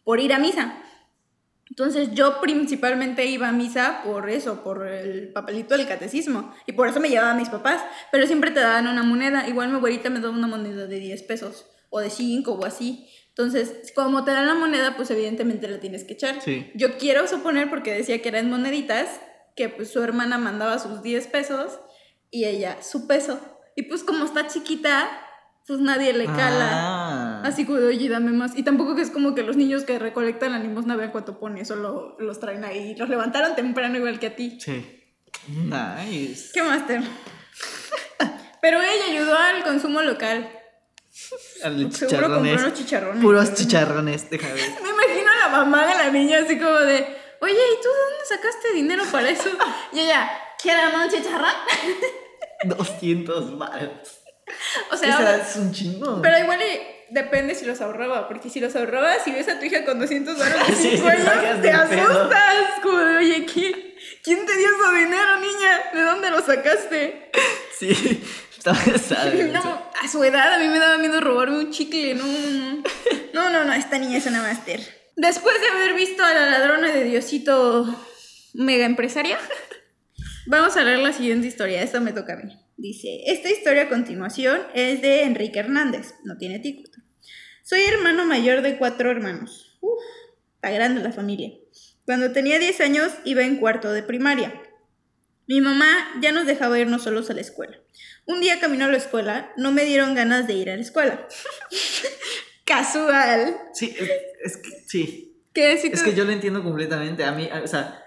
por 0.05 0.21
ir 0.21 0.33
a 0.33 0.39
misa. 0.39 0.75
Entonces 1.71 2.11
yo 2.13 2.41
principalmente 2.41 3.25
iba 3.27 3.49
a 3.49 3.53
misa 3.53 4.03
por 4.05 4.29
eso, 4.29 4.63
por 4.63 4.87
el 4.87 5.33
papelito 5.33 5.77
del 5.77 5.87
catecismo. 5.87 6.53
Y 6.67 6.73
por 6.73 6.89
eso 6.89 7.01
me 7.01 7.09
llevaba 7.09 7.31
a 7.31 7.37
mis 7.37 7.49
papás. 7.49 7.83
Pero 8.11 8.27
siempre 8.27 8.51
te 8.51 8.61
daban 8.61 8.89
una 8.89 9.05
moneda. 9.05 9.49
Igual 9.49 9.69
mi 9.69 9.77
abuelita 9.77 10.11
me 10.11 10.21
daba 10.21 10.35
una 10.35 10.49
moneda 10.49 10.87
de 10.87 10.99
10 10.99 11.23
pesos. 11.23 11.67
O 11.89 12.01
de 12.01 12.11
5 12.11 12.53
o 12.53 12.65
así. 12.65 13.09
Entonces, 13.29 13.93
como 13.95 14.25
te 14.25 14.33
dan 14.33 14.47
la 14.47 14.55
moneda, 14.55 14.97
pues 14.97 15.11
evidentemente 15.11 15.69
la 15.69 15.79
tienes 15.79 16.05
que 16.05 16.15
echar. 16.15 16.43
Sí. 16.43 16.71
Yo 16.75 16.99
quiero 16.99 17.27
suponer, 17.29 17.71
porque 17.71 17.95
decía 17.95 18.21
que 18.21 18.29
eran 18.29 18.51
moneditas, 18.51 19.21
que 19.57 19.69
pues 19.69 19.91
su 19.91 20.03
hermana 20.03 20.39
mandaba 20.39 20.79
sus 20.79 21.03
10 21.03 21.29
pesos 21.29 21.79
y 22.31 22.45
ella 22.45 22.83
su 22.83 23.07
peso. 23.07 23.41
Y 23.77 23.85
pues 23.85 24.03
como 24.03 24.25
está 24.25 24.49
chiquita, 24.49 25.09
pues 25.67 25.81
nadie 25.81 26.13
le 26.13 26.27
cala. 26.27 26.69
Ah. 26.73 27.30
Así 27.45 27.65
como, 27.65 27.79
oye, 27.79 28.09
dame 28.09 28.33
más. 28.33 28.57
Y 28.57 28.63
tampoco 28.63 28.95
que 28.95 29.03
es 29.03 29.11
como 29.11 29.35
que 29.35 29.43
los 29.43 29.57
niños 29.57 29.85
que 29.85 29.99
recolectan 29.99 30.53
la 30.53 30.59
limosna 30.59 30.97
vean 30.97 31.11
cuánto 31.11 31.39
pone, 31.39 31.65
solo 31.65 32.17
los 32.19 32.41
traen 32.41 32.65
ahí. 32.65 32.95
Los 32.97 33.09
levantaron 33.09 33.55
temprano 33.55 33.97
igual 33.97 34.19
que 34.19 34.27
a 34.29 34.37
ti. 34.37 34.59
Sí. 34.61 34.97
Nice. 35.49 36.51
¿Qué 36.53 36.63
máster? 36.63 37.03
Pero 38.61 38.81
ella 38.83 39.05
ayudó 39.11 39.37
al 39.37 39.63
consumo 39.63 40.03
local. 40.03 40.51
Al 41.65 41.93
Seguro 41.93 42.29
compró 42.29 42.45
chicharrones. 42.45 42.63
unos 42.63 42.75
chicharrones. 42.75 43.23
Puros 43.23 43.55
chicharrones, 43.55 44.31
déjame 44.31 44.55
ver. 44.55 44.71
Me 44.83 44.91
imagino 44.91 45.31
a 45.31 45.37
la 45.37 45.49
mamá 45.49 45.87
de 45.87 45.95
la 45.95 46.11
niña 46.11 46.39
así 46.45 46.59
como 46.59 46.79
de, 46.79 46.95
oye, 47.41 47.53
¿y 47.55 47.83
tú 47.83 47.89
de 47.89 48.01
dónde 48.11 48.25
sacaste 48.29 48.73
dinero 48.75 49.03
para 49.11 49.31
eso? 49.31 49.49
Y 49.93 50.01
ella, 50.01 50.31
¿quieren 50.63 50.95
un 50.95 51.09
chicharrón? 51.09 51.55
200 52.65 53.59
baros. 53.59 54.20
O 54.93 54.97
sea, 54.97 55.37
es 55.37 55.57
un 55.57 55.73
chingo. 55.73 56.21
pero 56.23 56.39
igual 56.39 56.61
y 56.61 56.81
depende 57.11 57.55
si 57.55 57.65
los 57.65 57.81
ahorraba, 57.81 58.29
porque 58.29 58.49
si 58.51 58.61
los 58.61 58.75
ahorraba, 58.77 59.19
si 59.23 59.33
ves 59.33 59.49
a 59.49 59.59
tu 59.59 59.65
hija 59.67 59.85
con 59.85 59.99
200 59.99 60.39
dólares 60.39 60.63
Sí, 60.81 60.97
5 60.97 61.11
te 61.61 61.71
asustas. 61.71 62.55
Como 62.83 62.99
de, 62.99 63.17
oye, 63.17 63.47
¿quién, 63.47 63.75
¿quién 64.23 64.47
te 64.47 64.57
dio 64.57 64.69
ese 64.69 65.05
dinero, 65.05 65.41
niña? 65.41 65.81
¿De 65.93 66.03
dónde 66.03 66.31
lo 66.31 66.41
sacaste? 66.41 67.31
Sí, 67.81 68.23
pesado. 68.63 69.31
No, 69.55 69.91
a 70.03 70.07
su 70.07 70.23
edad 70.23 70.53
a 70.53 70.59
mí 70.59 70.69
me 70.69 70.79
daba 70.79 70.99
miedo 70.99 71.19
robarme 71.23 71.61
un 71.61 71.71
chicle, 71.71 72.15
no, 72.15 72.27
no. 72.27 72.83
No, 73.33 73.49
no, 73.49 73.65
no, 73.65 73.73
esta 73.73 73.97
niña 73.97 74.19
es 74.19 74.27
una 74.27 74.43
máster. 74.43 74.81
Después 75.17 75.59
de 75.63 75.69
haber 75.69 75.95
visto 75.95 76.23
a 76.23 76.35
la 76.35 76.45
ladrona 76.45 76.89
de 76.93 77.05
Diosito 77.05 77.87
mega 78.53 78.85
empresaria, 78.85 79.39
vamos 80.47 80.77
a 80.77 80.83
leer 80.83 80.99
la 80.99 81.15
siguiente 81.15 81.47
historia. 81.47 81.83
Esta 81.83 82.01
me 82.01 82.13
toca 82.13 82.35
a 82.35 82.37
mí. 82.37 82.55
Dice, 82.81 83.25
esta 83.27 83.51
historia 83.51 83.83
a 83.83 83.89
continuación 83.91 84.59
es 84.75 85.03
de 85.03 85.25
Enrique 85.25 85.59
Hernández, 85.59 86.15
no 86.25 86.39
tiene 86.39 86.61
título. 86.61 86.89
Soy 87.63 87.83
hermano 87.83 88.25
mayor 88.25 88.63
de 88.63 88.79
cuatro 88.79 89.11
hermanos. 89.11 89.77
Uf, 89.83 90.03
está 90.55 90.71
grande 90.71 91.03
la 91.03 91.13
familia. 91.13 91.51
Cuando 92.07 92.33
tenía 92.33 92.59
10 92.59 92.81
años 92.81 93.13
iba 93.25 93.43
en 93.43 93.57
cuarto 93.59 93.93
de 93.93 94.03
primaria. 94.03 94.63
Mi 95.47 95.61
mamá 95.61 95.87
ya 96.23 96.33
nos 96.33 96.47
dejaba 96.47 96.79
irnos 96.79 97.03
solos 97.03 97.29
a 97.29 97.35
la 97.35 97.43
escuela. 97.43 97.79
Un 98.27 98.41
día 98.41 98.61
camino 98.61 98.87
a 98.87 98.89
la 98.89 98.97
escuela, 98.97 99.53
no 99.59 99.73
me 99.73 99.85
dieron 99.85 100.15
ganas 100.15 100.47
de 100.47 100.55
ir 100.55 100.71
a 100.71 100.77
la 100.77 100.83
escuela. 100.83 101.29
Casual. 102.65 103.57
Sí, 103.75 103.95
es, 103.99 104.11
es 104.45 104.57
que 104.57 104.71
sí. 104.87 105.37
¿Qué 105.53 105.77
si 105.77 105.89
Es 105.89 105.99
tú- 105.99 106.05
que 106.11 106.15
yo 106.17 106.25
lo 106.25 106.33
entiendo 106.33 106.63
completamente. 106.63 107.25
A 107.25 107.33
mí, 107.33 107.49
o 107.63 107.67
sea, 107.67 108.00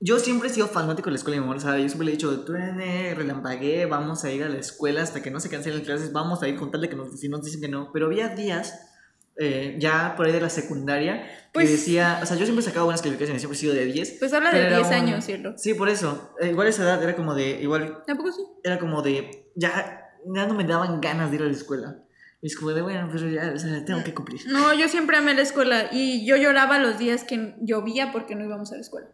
yo 0.00 0.18
siempre 0.18 0.48
he 0.48 0.52
sido 0.52 0.66
fanático 0.68 1.06
de 1.06 1.12
la 1.12 1.16
escuela 1.18 1.36
de 1.36 1.40
mi 1.40 1.46
amor, 1.46 1.60
¿sabes? 1.60 1.82
Yo 1.82 1.88
siempre 1.88 2.06
le 2.06 2.12
he 2.12 2.16
dicho, 2.16 2.44
truene, 2.44 3.14
relampagué, 3.14 3.86
vamos 3.86 4.24
a 4.24 4.30
ir 4.30 4.44
a 4.44 4.48
la 4.48 4.58
escuela 4.58 5.02
hasta 5.02 5.22
que 5.22 5.30
no 5.30 5.40
se 5.40 5.48
cancelen 5.48 5.78
las 5.78 5.86
clases, 5.86 6.12
vamos 6.12 6.42
a 6.42 6.48
ir 6.48 6.56
con 6.56 6.70
tal 6.70 6.80
de 6.82 6.88
que 6.88 6.96
nos, 6.96 7.18
si 7.18 7.28
nos 7.28 7.42
dicen 7.44 7.60
que 7.60 7.68
no. 7.68 7.90
Pero 7.92 8.06
había 8.06 8.28
días, 8.28 8.90
eh, 9.36 9.76
ya 9.80 10.14
por 10.16 10.26
ahí 10.26 10.32
de 10.32 10.40
la 10.40 10.50
secundaria, 10.50 11.26
Pues- 11.52 11.66
que 11.66 11.72
decía, 11.72 12.20
o 12.22 12.26
sea, 12.26 12.36
yo 12.36 12.44
siempre 12.44 12.62
he 12.62 12.66
sacado 12.68 12.84
buenas 12.84 13.00
calificaciones, 13.02 13.40
siempre 13.40 13.56
he 13.56 13.60
sido 13.60 13.74
de 13.74 13.86
10. 13.86 14.16
Pues 14.18 14.32
habla 14.34 14.50
de 14.50 14.56
pero 14.56 14.66
era 14.68 14.76
10 14.78 14.88
un- 14.88 14.94
años, 14.94 15.24
cielo. 15.24 15.54
Sí, 15.56 15.74
por 15.74 15.88
eso. 15.88 16.34
Eh, 16.40 16.50
igual 16.50 16.68
esa 16.68 16.82
edad 16.82 17.02
era 17.02 17.16
como 17.16 17.34
de, 17.34 17.62
igual, 17.62 18.02
¿Tampoco 18.06 18.30
sí? 18.32 18.42
era 18.62 18.78
como 18.78 19.00
de, 19.02 19.50
ya, 19.54 20.10
ya 20.34 20.46
no 20.46 20.54
me 20.54 20.64
daban 20.64 21.00
ganas 21.00 21.30
de 21.30 21.36
ir 21.36 21.42
a 21.42 21.46
la 21.46 21.52
escuela. 21.52 21.98
Y 22.42 22.48
es 22.48 22.56
como 22.56 22.72
de, 22.72 22.82
bueno, 22.82 23.08
pero 23.10 23.26
ya, 23.28 23.52
o 23.54 23.58
sea, 23.58 23.82
tengo 23.86 24.04
que 24.04 24.12
cumplir. 24.12 24.42
No, 24.48 24.74
yo 24.74 24.86
siempre 24.88 25.16
amé 25.16 25.32
la 25.34 25.40
escuela 25.42 25.88
y 25.92 26.26
yo 26.26 26.36
lloraba 26.36 26.78
los 26.78 26.98
días 26.98 27.24
que 27.24 27.54
llovía 27.62 28.12
porque 28.12 28.34
no 28.34 28.44
íbamos 28.44 28.70
a 28.72 28.74
la 28.74 28.82
escuela. 28.82 29.08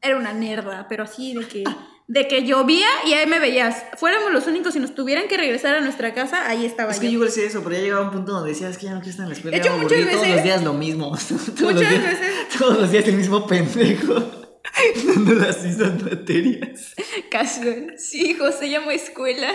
Era 0.00 0.16
una 0.16 0.32
nerda, 0.32 0.86
pero 0.88 1.04
así 1.04 1.34
de 1.34 1.46
que, 1.48 1.64
de 2.06 2.28
que 2.28 2.44
llovía 2.44 2.86
y 3.06 3.14
ahí 3.14 3.26
me 3.26 3.38
veías. 3.40 3.84
Fuéramos 3.96 4.32
los 4.32 4.46
únicos 4.46 4.76
y 4.76 4.80
nos 4.80 4.94
tuvieran 4.94 5.26
que 5.28 5.36
regresar 5.36 5.74
a 5.74 5.80
nuestra 5.80 6.14
casa, 6.14 6.48
ahí 6.48 6.64
estaba 6.64 6.92
Es 6.92 7.00
que 7.00 7.06
yo. 7.06 7.12
igual 7.14 7.28
decía 7.28 7.44
eso, 7.46 7.62
pero 7.64 7.74
ya 7.76 7.82
llegaba 7.82 8.02
un 8.02 8.10
punto 8.12 8.32
donde 8.32 8.50
decía, 8.50 8.68
es 8.68 8.78
que 8.78 8.86
ya 8.86 8.92
no 8.94 9.00
quiero 9.00 9.10
estar 9.10 9.24
en 9.24 9.30
la 9.30 9.34
escuela. 9.36 9.56
De 9.56 9.62
hecho, 9.62 9.72
muchas 9.76 9.92
aburrí, 9.92 10.04
Todos 10.10 10.20
veces- 10.22 10.34
los 10.36 10.44
días 10.44 10.62
lo 10.62 10.72
mismo. 10.74 11.06
todos 11.28 11.60
los 11.60 11.74
Muchas 11.74 11.90
días, 11.90 12.02
veces 12.04 12.48
Todos 12.58 12.78
los 12.78 12.90
días 12.92 13.08
el 13.08 13.14
mismo 13.16 13.46
pendejo. 13.46 14.14
Dando 15.06 15.34
las 15.34 15.64
mismas 15.64 16.02
materias. 16.02 16.94
Casual. 17.30 17.94
Sí, 17.98 18.30
hijo, 18.30 18.52
se 18.52 18.68
llama 18.70 18.92
escuela. 18.94 19.50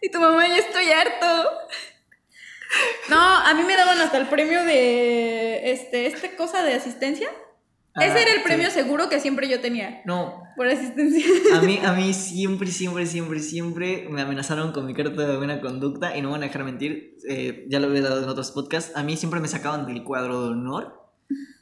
Y 0.00 0.10
tu 0.10 0.18
mamá, 0.20 0.48
ya 0.48 0.56
estoy 0.58 0.90
harto. 0.90 1.26
No, 3.10 3.18
a 3.20 3.52
mí 3.54 3.64
me 3.64 3.76
daban 3.76 3.98
hasta 4.00 4.16
el 4.18 4.28
premio 4.28 4.64
de 4.64 5.72
este, 5.72 6.06
esta 6.06 6.34
cosa 6.36 6.62
de 6.62 6.72
asistencia. 6.74 7.28
Ah, 7.94 8.06
Ese 8.06 8.22
era 8.22 8.30
el 8.32 8.38
sí. 8.38 8.44
premio 8.44 8.70
seguro 8.70 9.08
que 9.10 9.20
siempre 9.20 9.48
yo 9.50 9.60
tenía 9.60 10.00
No, 10.06 10.42
por 10.56 10.66
asistencia. 10.66 11.26
a 11.54 11.60
mí, 11.60 11.78
a 11.84 11.92
mí 11.92 12.14
siempre, 12.14 12.70
siempre, 12.70 13.06
siempre, 13.06 13.40
siempre 13.40 14.08
me 14.10 14.22
amenazaron 14.22 14.72
con 14.72 14.86
mi 14.86 14.94
carta 14.94 15.26
de 15.26 15.36
buena 15.36 15.60
conducta 15.60 16.16
y 16.16 16.22
no 16.22 16.28
me 16.28 16.32
van 16.32 16.42
a 16.42 16.46
dejar 16.46 16.64
mentir. 16.64 17.18
eh, 17.28 17.66
ya 17.68 17.80
lo 17.80 17.94
he 17.94 18.00
dado 18.00 18.22
en 18.22 18.28
otros 18.28 18.50
podcasts. 18.52 18.92
A 18.96 19.02
mí 19.02 19.16
siempre 19.16 19.40
me 19.40 19.48
sacaban 19.48 19.86
del 19.86 20.04
cuadro 20.04 20.44
de 20.44 20.48
honor 20.52 21.02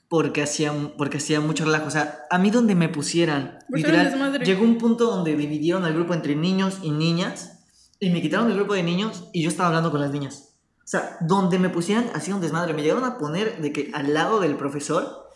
porque 0.09 0.43
hacía, 0.43 0.73
porque 0.97 1.19
hacía 1.19 1.41
mucho 1.41 1.65
relajo. 1.65 1.87
O 1.87 1.91
sea, 1.91 2.21
a 2.31 2.39
mí 2.39 2.51
donde 2.51 2.75
me 2.75 2.89
pusieran, 2.89 3.59
literal, 3.69 4.41
llegó 4.45 4.65
un 4.65 4.79
punto 4.79 5.07
donde 5.07 5.37
dividieron 5.37 5.85
al 5.85 5.95
grupo 5.95 6.15
entre 6.15 6.35
niños 6.37 6.79
y 6.83 6.91
niñas 6.91 7.65
y 7.99 8.11
me 8.11 8.23
quitaron 8.23 8.49
el 8.51 8.57
grupo 8.57 8.75
de 8.75 8.83
niños 8.83 9.29
y 9.33 9.43
yo 9.43 9.49
estaba 9.49 9.69
hablando 9.69 9.91
con 9.91 10.01
las 10.01 10.11
niñas. 10.13 10.55
O 10.79 10.89
sea, 10.91 11.17
donde 11.21 11.59
me 11.61 11.69
pusieran, 11.69 12.11
hacía 12.15 12.35
un 12.35 12.41
desmadre. 12.41 12.73
Me 12.73 12.83
llegaron 12.83 13.05
a 13.05 13.19
poner 13.19 13.61
de 13.61 13.73
que 13.73 13.91
al 13.95 14.13
lado 14.15 14.41
del 14.41 14.57
profesor 14.57 15.29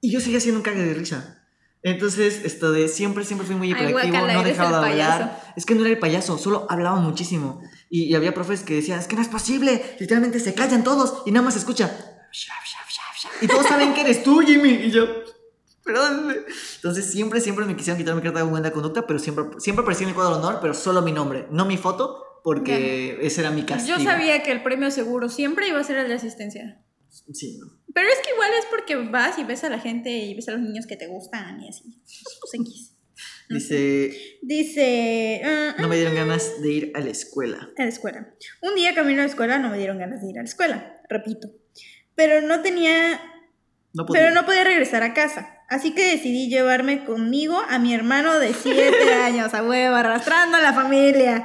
y 0.00 0.10
yo 0.10 0.20
seguía 0.20 0.38
haciendo 0.38 0.58
un 0.58 0.64
cague 0.64 0.82
de 0.84 0.94
risa. 0.94 1.36
Entonces, 1.82 2.42
esto 2.44 2.72
de 2.72 2.88
siempre, 2.88 3.24
siempre 3.24 3.46
fui 3.46 3.56
muy 3.56 3.68
Ay, 3.68 3.72
hiperactivo, 3.72 4.00
guácala, 4.12 4.34
no 4.34 4.40
eres 4.40 4.52
dejaba 4.52 4.70
de 4.84 4.92
hablar. 4.92 5.18
payaso. 5.18 5.52
Es 5.56 5.64
que 5.64 5.74
no 5.74 5.80
era 5.80 5.90
el 5.90 5.98
payaso, 5.98 6.36
solo 6.36 6.66
hablaba 6.68 6.96
muchísimo. 6.96 7.62
Y, 7.88 8.02
y 8.04 8.14
había 8.14 8.34
profes 8.34 8.62
que 8.62 8.74
decían, 8.74 8.98
es 9.00 9.06
que 9.06 9.16
no 9.16 9.22
es 9.22 9.28
posible, 9.28 9.96
literalmente 9.98 10.40
se 10.40 10.52
callan 10.52 10.84
todos 10.84 11.22
y 11.24 11.30
nada 11.32 11.44
más 11.44 11.54
se 11.54 11.60
escucha. 11.60 11.90
Y 13.40 13.46
todos 13.46 13.66
saben 13.66 13.94
que 13.94 14.02
eres 14.02 14.22
tú, 14.22 14.40
Jimmy. 14.40 14.70
Y 14.70 14.90
yo, 14.90 15.06
perdón. 15.82 16.36
Entonces, 16.76 17.10
siempre, 17.10 17.40
siempre 17.40 17.64
me 17.64 17.74
quisieron 17.76 17.98
quitar 17.98 18.14
mi 18.14 18.22
carta 18.22 18.40
de 18.40 18.44
buena 18.44 18.70
conducta, 18.70 19.06
pero 19.06 19.18
siempre, 19.18 19.44
siempre 19.58 19.82
aparecía 19.82 20.04
en 20.04 20.10
el 20.10 20.14
cuadro 20.14 20.34
de 20.36 20.38
honor, 20.46 20.58
pero 20.60 20.74
solo 20.74 21.00
mi 21.02 21.12
nombre, 21.12 21.46
no 21.50 21.64
mi 21.64 21.76
foto, 21.78 22.22
porque 22.44 23.18
ese 23.22 23.40
era 23.40 23.50
mi 23.50 23.64
castigo. 23.64 23.98
Yo 23.98 24.04
sabía 24.04 24.42
que 24.42 24.52
el 24.52 24.62
premio 24.62 24.90
seguro 24.90 25.28
siempre 25.28 25.68
iba 25.68 25.80
a 25.80 25.84
ser 25.84 25.96
el 25.96 26.08
de 26.08 26.14
asistencia. 26.14 26.82
Sí, 27.32 27.58
no. 27.58 27.66
Pero 27.92 28.08
es 28.08 28.18
que 28.24 28.30
igual 28.32 28.50
es 28.58 28.66
porque 28.66 28.96
vas 28.96 29.38
y 29.38 29.44
ves 29.44 29.64
a 29.64 29.68
la 29.70 29.78
gente 29.80 30.10
y 30.10 30.34
ves 30.34 30.48
a 30.48 30.52
los 30.52 30.60
niños 30.60 30.86
que 30.86 30.96
te 30.96 31.06
gustan 31.08 31.60
y 31.62 31.68
así. 31.68 31.84
Pues 32.40 32.54
X. 32.54 32.96
Dice, 33.48 34.38
Dice. 34.42 35.40
ah, 35.44 35.74
no 35.78 35.88
me 35.88 35.96
dieron 35.96 36.14
ganas 36.14 36.62
de 36.62 36.70
ir 36.72 36.92
a 36.94 37.00
la 37.00 37.10
escuela. 37.10 37.68
a 37.76 37.82
la 37.82 37.88
escuela. 37.88 38.32
Un 38.62 38.74
día 38.76 38.94
camino 38.94 39.20
a 39.22 39.24
la 39.24 39.30
escuela 39.30 39.58
no 39.58 39.70
me 39.70 39.78
dieron 39.78 39.98
ganas 39.98 40.20
de 40.22 40.30
ir 40.30 40.38
a 40.38 40.42
la 40.42 40.48
escuela, 40.48 41.00
repito. 41.08 41.48
Pero 42.14 42.40
no 42.42 42.62
tenía. 42.62 43.20
No 43.92 44.06
podía. 44.06 44.20
Pero 44.22 44.34
no 44.34 44.46
podía 44.46 44.62
regresar 44.64 45.02
a 45.02 45.14
casa. 45.14 45.56
Así 45.68 45.94
que 45.94 46.12
decidí 46.12 46.48
llevarme 46.48 47.04
conmigo 47.04 47.60
a 47.68 47.78
mi 47.78 47.92
hermano 47.92 48.38
de 48.38 48.54
7 48.54 49.14
años, 49.24 49.52
a 49.52 49.62
huevo, 49.64 49.96
arrastrando 49.96 50.56
a 50.56 50.60
la 50.60 50.72
familia. 50.72 51.44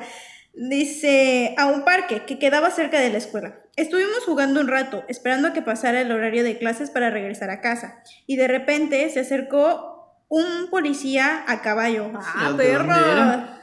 Dice, 0.56 1.54
a 1.58 1.68
un 1.68 1.84
parque 1.84 2.24
que 2.26 2.40
quedaba 2.40 2.72
cerca 2.72 3.00
de 3.00 3.10
la 3.10 3.18
escuela. 3.18 3.60
Estuvimos 3.76 4.20
jugando 4.26 4.62
un 4.62 4.68
rato, 4.68 5.04
esperando 5.10 5.50
a 5.50 5.54
que 5.54 5.62
pasara 5.62 6.02
el 6.02 6.12
horario 6.12 6.44
de 6.44 6.58
clases 6.58 6.90
para 6.90 7.10
regresar 7.10 7.50
a 7.50 7.60
casa. 7.60 8.02
Y 8.26 8.38
de 8.38 8.48
repente 8.48 9.10
se 9.10 9.20
acercó 9.20 10.24
un 10.30 10.70
policía 10.70 11.44
a 11.48 11.62
caballo. 11.62 12.12
¡Ah, 12.16 12.54
¿De 12.58 12.74
dónde 12.74 12.94
perro! 12.94 13.56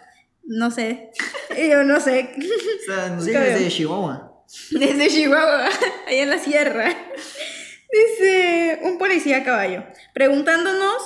No 0.45 0.71
sé. 0.71 1.11
Yo 1.57 1.85
no 1.85 2.01
sé. 2.01 2.35
O 3.17 3.21
sea, 3.21 3.41
de 3.41 3.69
Chihuahua. 3.69 4.45
Desde 4.71 5.09
Chihuahua, 5.09 5.67
allá 6.07 6.23
en 6.23 6.31
la 6.31 6.39
sierra. 6.39 6.85
Dice 7.93 8.81
un 8.83 8.99
policía 8.99 9.39
a 9.39 9.45
caballo, 9.45 9.85
preguntándonos 10.15 11.03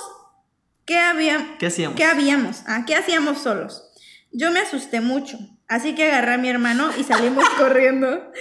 qué, 0.85 0.97
había, 0.97 1.55
¿Qué 1.59 1.67
hacíamos? 1.67 1.97
qué 1.97 2.05
habíamos, 2.05 2.63
ah, 2.65 2.83
qué 2.87 2.95
hacíamos 2.95 3.39
solos. 3.39 3.91
Yo 4.31 4.51
me 4.51 4.59
asusté 4.59 5.01
mucho, 5.01 5.37
así 5.67 5.95
que 5.95 6.05
agarré 6.05 6.33
a 6.33 6.37
mi 6.37 6.49
hermano 6.49 6.89
y 6.97 7.03
salimos 7.03 7.47
corriendo. 7.57 8.31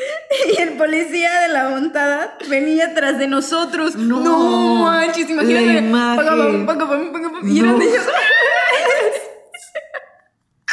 Y 0.52 0.60
el 0.60 0.70
policía 0.74 1.40
de 1.40 1.48
la 1.48 1.68
montada 1.68 2.38
venía 2.48 2.94
tras 2.94 3.18
de 3.18 3.26
nosotros. 3.26 3.96
No. 3.96 4.20
no 4.20 4.84
manches, 4.84 5.30
imagínate. 5.30 5.82
La 5.82 7.40
Y 7.44 7.60
eran 7.60 7.82
ellos. 7.82 8.04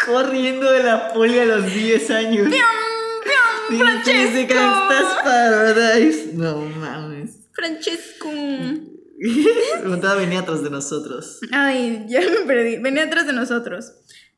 Corriendo 0.06 0.72
de 0.72 0.84
la 0.84 1.14
poli 1.14 1.40
a 1.40 1.46
los 1.46 1.66
10 1.74 2.12
años. 2.12 2.48
¡Pium, 2.50 3.88
Pinches 3.88 4.34
de 4.34 4.48
Francesco! 4.48 5.24
Paradise. 5.24 6.30
No 6.34 6.58
mames. 6.58 7.40
Francesco. 7.54 8.30
Preguntaba 9.80 10.16
venía 10.16 10.40
atrás 10.40 10.64
de 10.64 10.70
nosotros. 10.70 11.40
Ay, 11.52 12.06
ya 12.10 12.20
me 12.20 12.46
perdí. 12.46 12.78
Venía 12.78 13.04
atrás 13.04 13.26
de 13.26 13.34
nosotros. 13.34 13.94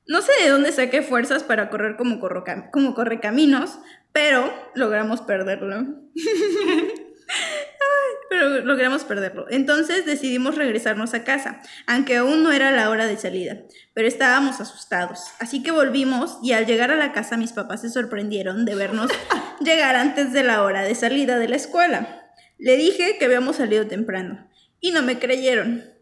No 0.08 0.22
sé 0.22 0.32
de 0.44 0.50
dónde 0.50 0.72
saqué 0.72 1.02
fuerzas 1.02 1.44
para 1.44 1.70
correr 1.70 1.96
como, 1.98 2.20
correcaminos, 2.20 3.80
pero 4.12 4.54
logramos 4.76 5.22
perderlo. 5.22 5.86
Pero 8.28 8.62
logramos 8.62 9.04
perderlo. 9.04 9.46
Entonces 9.50 10.06
decidimos 10.06 10.56
regresarnos 10.56 11.14
a 11.14 11.24
casa, 11.24 11.62
aunque 11.86 12.18
aún 12.18 12.44
no 12.44 12.52
era 12.52 12.72
la 12.72 12.90
hora 12.90 13.06
de 13.06 13.18
salida, 13.18 13.60
pero 13.94 14.08
estábamos 14.08 14.60
asustados. 14.60 15.22
Así 15.40 15.62
que 15.64 15.72
volvimos 15.72 16.40
y 16.44 16.54
al 16.54 16.66
llegar 16.66 16.92
a 16.92 16.96
la 16.96 17.14
casa 17.14 17.38
mis 17.38 17.54
papás 17.54 17.82
se 17.82 17.90
sorprendieron 17.90 18.66
de 18.66 18.76
vernos 18.76 19.12
llegar 19.62 19.96
antes 19.96 20.34
de 20.34 20.44
la 20.44 20.64
hora 20.64 20.82
de 20.82 20.96
salida 20.96 21.38
de 21.38 21.48
la 21.48 21.56
escuela. 21.56 22.32
Le 22.58 22.76
dije 22.78 23.18
que 23.18 23.26
habíamos 23.26 23.58
salido 23.58 23.88
temprano 23.88 24.50
y 24.80 24.92
no 24.92 25.02
me 25.02 25.20
creyeron. 25.20 25.95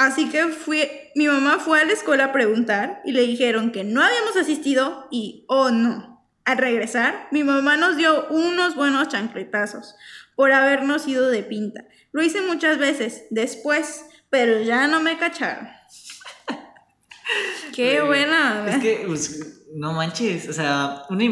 Así 0.00 0.30
que 0.30 0.46
fui, 0.46 0.88
mi 1.14 1.28
mamá 1.28 1.58
fue 1.58 1.78
a 1.78 1.84
la 1.84 1.92
escuela 1.92 2.24
a 2.24 2.32
preguntar 2.32 3.02
y 3.04 3.12
le 3.12 3.20
dijeron 3.20 3.70
que 3.70 3.84
no 3.84 4.02
habíamos 4.02 4.34
asistido 4.34 5.06
y, 5.10 5.44
oh 5.46 5.68
no, 5.68 6.24
al 6.46 6.56
regresar, 6.56 7.28
mi 7.32 7.44
mamá 7.44 7.76
nos 7.76 7.98
dio 7.98 8.26
unos 8.28 8.76
buenos 8.76 9.08
chancletazos 9.08 9.94
por 10.36 10.52
habernos 10.52 11.06
ido 11.06 11.28
de 11.28 11.42
pinta. 11.42 11.84
Lo 12.12 12.22
hice 12.22 12.40
muchas 12.40 12.78
veces 12.78 13.24
después, 13.28 14.06
pero 14.30 14.62
ya 14.62 14.88
no 14.88 15.02
me 15.02 15.18
cacharon. 15.18 15.68
Qué 17.74 18.00
buena. 18.00 18.64
Es 18.70 18.82
que, 18.82 19.04
pues, 19.06 19.66
no 19.74 19.92
manches, 19.92 20.48
o 20.48 20.54
sea, 20.54 21.02
una 21.10 21.24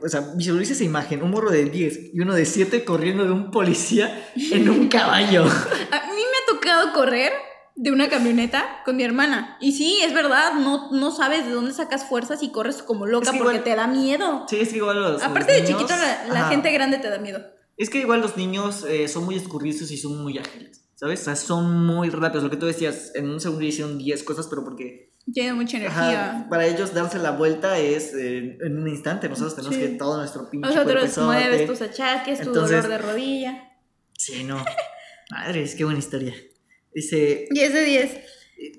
o 0.00 0.08
sea, 0.08 0.20
visualiza 0.36 0.74
esa 0.74 0.84
imagen, 0.84 1.24
un 1.24 1.32
morro 1.32 1.50
de 1.50 1.64
10 1.64 2.14
y 2.14 2.20
uno 2.20 2.36
de 2.36 2.44
7 2.44 2.84
corriendo 2.84 3.24
de 3.24 3.32
un 3.32 3.50
policía 3.50 4.28
en 4.36 4.70
un 4.70 4.86
caballo. 4.86 5.42
A 5.90 6.06
mí 6.06 6.22
me 6.22 6.54
ha 6.54 6.54
tocado 6.54 6.92
correr 6.92 7.32
de 7.74 7.90
una 7.90 8.08
camioneta 8.08 8.82
con 8.84 8.96
mi 8.96 9.02
hermana. 9.02 9.56
Y 9.60 9.72
sí, 9.72 9.98
es 10.02 10.12
verdad, 10.14 10.54
no, 10.54 10.90
no 10.92 11.10
sabes 11.10 11.46
de 11.46 11.52
dónde 11.52 11.72
sacas 11.72 12.04
fuerzas 12.04 12.42
y 12.42 12.50
corres 12.52 12.82
como 12.82 13.06
loca 13.06 13.26
Es 13.26 13.32
que 13.32 13.38
porque 13.38 13.54
igual- 13.56 13.64
te 13.64 13.74
da 13.76 13.86
miedo. 13.86 14.46
Sí, 14.48 14.58
es 14.60 14.68
que 14.70 14.76
igual 14.76 15.00
los. 15.00 15.22
Aparte 15.22 15.52
los 15.52 15.62
de 15.62 15.72
niños- 15.74 15.80
chiquito, 15.90 15.98
la, 16.32 16.48
gente 16.48 16.70
grande 16.72 16.98
te 16.98 17.08
da 17.08 17.18
miedo. 17.18 17.40
Es 17.76 17.88
que 17.90 17.98
igual 17.98 18.20
los 18.20 18.36
niños 18.36 18.84
eh, 18.88 19.08
son 19.08 19.24
muy 19.24 19.36
escurridizos 19.36 19.90
y 19.90 19.96
son 19.96 20.22
muy 20.22 20.36
ágiles, 20.38 20.84
¿sabes? 20.94 21.22
O 21.22 21.24
sea, 21.24 21.36
son 21.36 21.86
muy 21.86 22.10
rápidos. 22.10 22.44
Lo 22.44 22.50
que 22.50 22.56
tú 22.58 22.66
decías, 22.66 23.12
en 23.14 23.28
un 23.30 23.40
segundo 23.40 23.64
hicieron 23.64 23.96
10 23.98 24.22
cosas, 24.22 24.46
pero 24.48 24.62
porque 24.62 25.10
Tiene 25.32 25.54
mucha 25.54 25.78
ajá, 25.78 26.12
energía. 26.12 26.46
para 26.50 26.66
ellos 26.66 26.92
darse 26.92 27.18
la 27.18 27.30
vuelta 27.30 27.78
es 27.78 28.12
eh, 28.14 28.58
en 28.60 28.78
un 28.78 28.86
instante. 28.88 29.28
Nosotros 29.30 29.56
tenemos 29.56 29.74
Sí. 29.76 29.80
que 29.80 29.88
todo 29.96 30.18
nuestro 30.18 30.50
pinche 30.50 30.68
Nosotros 30.68 31.16
mueves 31.18 31.66
tus 31.66 31.80
achaques, 31.80 32.40
tu 32.42 32.48
Entonces- 32.48 32.82
dolor 32.82 32.90
de 32.90 32.98
rodilla. 32.98 33.70
Sí, 34.18 34.44
no. 34.44 34.62
Madres, 35.30 35.74
qué 35.74 35.84
buena 35.84 35.98
historia. 35.98 36.34
Dice, 36.94 37.46
10 37.50 37.74
de 37.74 37.84
10. 37.84 38.16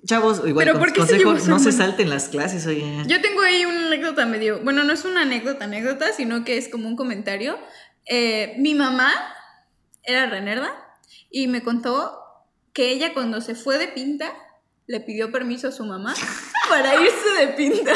chavos, 0.06 0.42
igual 0.46 0.66
Pero 0.66 0.80
¿por 0.80 0.94
qué 0.94 1.00
consejo, 1.00 1.34
no 1.34 1.60
se 1.60 1.72
salten 1.72 2.10
las 2.10 2.30
clases, 2.30 2.66
oye. 2.68 2.84
Yo 3.08 3.22
tengo 3.22 3.42
ahí 3.42 3.66
una 3.66 3.88
anécdota 3.88 4.26
medio. 4.26 4.62
Bueno, 4.64 4.84
no 4.84 4.94
es 4.94 5.06
una 5.06 5.24
anécdota, 5.24 5.66
anécdota, 5.66 6.14
sino 6.14 6.44
que 6.44 6.58
es 6.58 6.70
como 6.70 6.88
un 6.88 6.96
comentario. 6.96 7.58
Eh, 8.06 8.56
mi 8.58 8.76
mamá 8.76 9.12
era 10.04 10.28
renerda 10.28 10.74
y 11.30 11.48
me 11.48 11.64
contó 11.64 12.20
que 12.74 12.92
ella, 12.92 13.14
cuando 13.14 13.42
se 13.42 13.56
fue 13.56 13.78
de 13.78 13.88
pinta, 13.88 14.34
le 14.88 15.00
pidió 15.00 15.32
permiso 15.32 15.70
a 15.70 15.72
su 15.72 15.86
mamá 15.86 16.14
para 16.70 16.96
irse 17.02 17.30
de 17.40 17.48
pinta. 17.54 17.94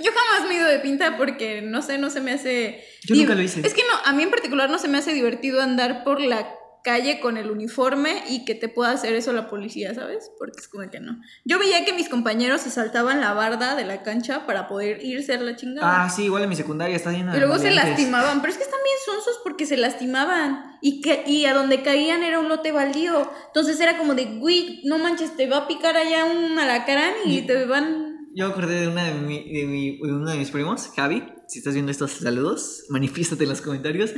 Yo 0.00 0.10
jamás 0.12 0.48
me 0.48 0.54
he 0.54 0.58
ido 0.58 0.68
de 0.68 0.78
pinta 0.78 1.16
porque 1.16 1.60
no 1.60 1.82
sé, 1.82 1.98
no 1.98 2.10
se 2.10 2.20
me 2.20 2.32
hace. 2.32 2.84
Yo 3.04 3.14
nunca 3.14 3.34
lo 3.34 3.42
hice. 3.42 3.60
Es 3.66 3.74
que 3.74 3.82
no, 3.82 3.96
a 4.04 4.12
mí 4.12 4.22
en 4.22 4.30
particular 4.30 4.70
no 4.70 4.78
se 4.78 4.88
me 4.88 4.98
hace 4.98 5.12
divertido 5.12 5.60
andar 5.60 6.04
por 6.04 6.20
la 6.20 6.54
calle 6.82 7.20
con 7.20 7.36
el 7.36 7.50
uniforme 7.50 8.22
y 8.28 8.44
que 8.44 8.54
te 8.54 8.68
pueda 8.68 8.92
hacer 8.92 9.14
eso 9.14 9.32
la 9.32 9.48
policía, 9.48 9.94
¿sabes? 9.94 10.30
Porque 10.38 10.60
es 10.60 10.68
como 10.68 10.88
que 10.90 11.00
no. 11.00 11.20
Yo 11.44 11.58
veía 11.58 11.84
que 11.84 11.92
mis 11.92 12.08
compañeros 12.08 12.60
se 12.62 12.70
saltaban 12.70 13.20
la 13.20 13.32
barda 13.34 13.74
de 13.76 13.84
la 13.84 14.02
cancha 14.02 14.46
para 14.46 14.68
poder 14.68 15.04
irse 15.04 15.34
a 15.34 15.40
la 15.40 15.56
chingada. 15.56 16.04
Ah, 16.04 16.10
sí, 16.10 16.24
igual 16.24 16.42
en 16.44 16.48
mi 16.48 16.56
secundaria 16.56 16.96
está 16.96 17.12
llena 17.12 17.32
de 17.32 17.38
y 17.38 17.40
luego 17.40 17.58
se 17.58 17.70
lastimaban, 17.70 18.40
pero 18.40 18.52
es 18.52 18.56
que 18.58 18.64
están 18.64 18.80
bien 18.84 18.96
sonsos 19.04 19.40
porque 19.44 19.66
se 19.66 19.76
lastimaban 19.76 20.78
y 20.80 21.00
que 21.00 21.24
y 21.26 21.46
a 21.46 21.54
donde 21.54 21.82
caían 21.82 22.22
era 22.22 22.38
un 22.38 22.48
lote 22.48 22.72
baldío. 22.72 23.30
Entonces 23.48 23.78
era 23.80 23.98
como 23.98 24.14
de, 24.14 24.24
güey, 24.38 24.80
no 24.84 24.98
manches, 24.98 25.36
te 25.36 25.46
va 25.48 25.58
a 25.58 25.68
picar 25.68 25.96
allá 25.96 26.24
un 26.24 26.58
alacrán 26.58 27.12
y 27.24 27.38
Y- 27.38 27.42
te 27.42 27.64
van 27.66 28.28
Yo 28.34 28.46
me 28.46 28.52
acordé 28.52 28.80
de, 28.82 28.88
una 28.88 29.04
de, 29.06 29.14
mi- 29.14 29.52
de, 29.52 29.64
mi- 29.66 29.98
de 29.98 30.12
uno 30.12 30.30
de 30.30 30.36
mis 30.38 30.50
primos, 30.50 30.88
Javi. 30.94 31.24
Si 31.48 31.58
estás 31.58 31.74
viendo 31.74 31.90
estos 31.90 32.12
saludos, 32.12 32.84
manifiéstate 32.88 33.42
en 33.42 33.50
los 33.50 33.60
comentarios. 33.60 34.12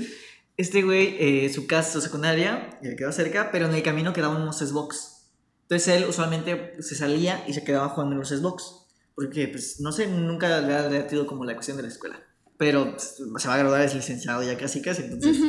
Este 0.56 0.82
güey, 0.82 1.16
eh, 1.18 1.52
su 1.52 1.66
casa, 1.66 1.92
su 1.92 2.00
secundaria, 2.00 2.78
le 2.82 2.94
quedaba 2.94 3.12
cerca, 3.12 3.50
pero 3.50 3.66
en 3.66 3.74
el 3.74 3.82
camino 3.82 4.12
quedaban 4.12 4.42
unos 4.42 4.58
Xbox. 4.58 5.30
Entonces 5.62 5.88
él 5.88 6.04
usualmente 6.08 6.74
se 6.82 6.94
salía 6.94 7.42
y 7.48 7.54
se 7.54 7.64
quedaba 7.64 7.88
jugando 7.88 8.12
en 8.14 8.20
los 8.20 8.28
Xbox. 8.28 8.80
Porque, 9.14 9.48
pues, 9.48 9.80
no 9.80 9.92
sé, 9.92 10.06
nunca 10.06 10.60
le 10.60 10.74
ha 10.74 10.88
latido 10.88 11.26
como 11.26 11.44
la 11.44 11.54
cuestión 11.54 11.76
de 11.76 11.82
la 11.82 11.88
escuela. 11.88 12.18
Pero 12.58 12.92
pues, 12.92 13.16
se 13.38 13.48
va 13.48 13.54
a 13.54 13.58
graduar, 13.58 13.80
es 13.82 13.94
licenciado 13.94 14.42
ya 14.42 14.56
casi 14.56 14.80
casi. 14.82 15.02
Entonces, 15.02 15.38
Ujú. 15.38 15.48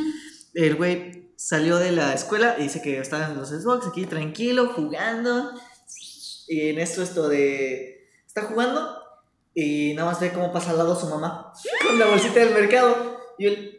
el 0.54 0.74
güey 0.76 1.32
salió 1.36 1.78
de 1.78 1.92
la 1.92 2.14
escuela 2.14 2.56
y 2.58 2.64
dice 2.64 2.82
que 2.82 2.98
estaban 2.98 3.32
en 3.32 3.38
los 3.38 3.50
Xbox 3.50 3.86
aquí 3.86 4.06
tranquilo, 4.06 4.72
jugando. 4.74 5.52
Y 6.48 6.68
en 6.68 6.78
esto, 6.78 7.02
esto 7.02 7.28
de. 7.28 8.08
Está 8.26 8.42
jugando 8.42 8.98
y 9.54 9.94
nada 9.94 10.10
más 10.10 10.20
ve 10.20 10.32
cómo 10.32 10.52
pasa 10.52 10.70
al 10.70 10.78
lado 10.78 10.98
su 10.98 11.06
mamá 11.06 11.52
con 11.86 11.98
la 11.98 12.06
bolsita 12.06 12.40
del 12.40 12.54
mercado. 12.54 13.18
Y 13.38 13.46
él. 13.46 13.73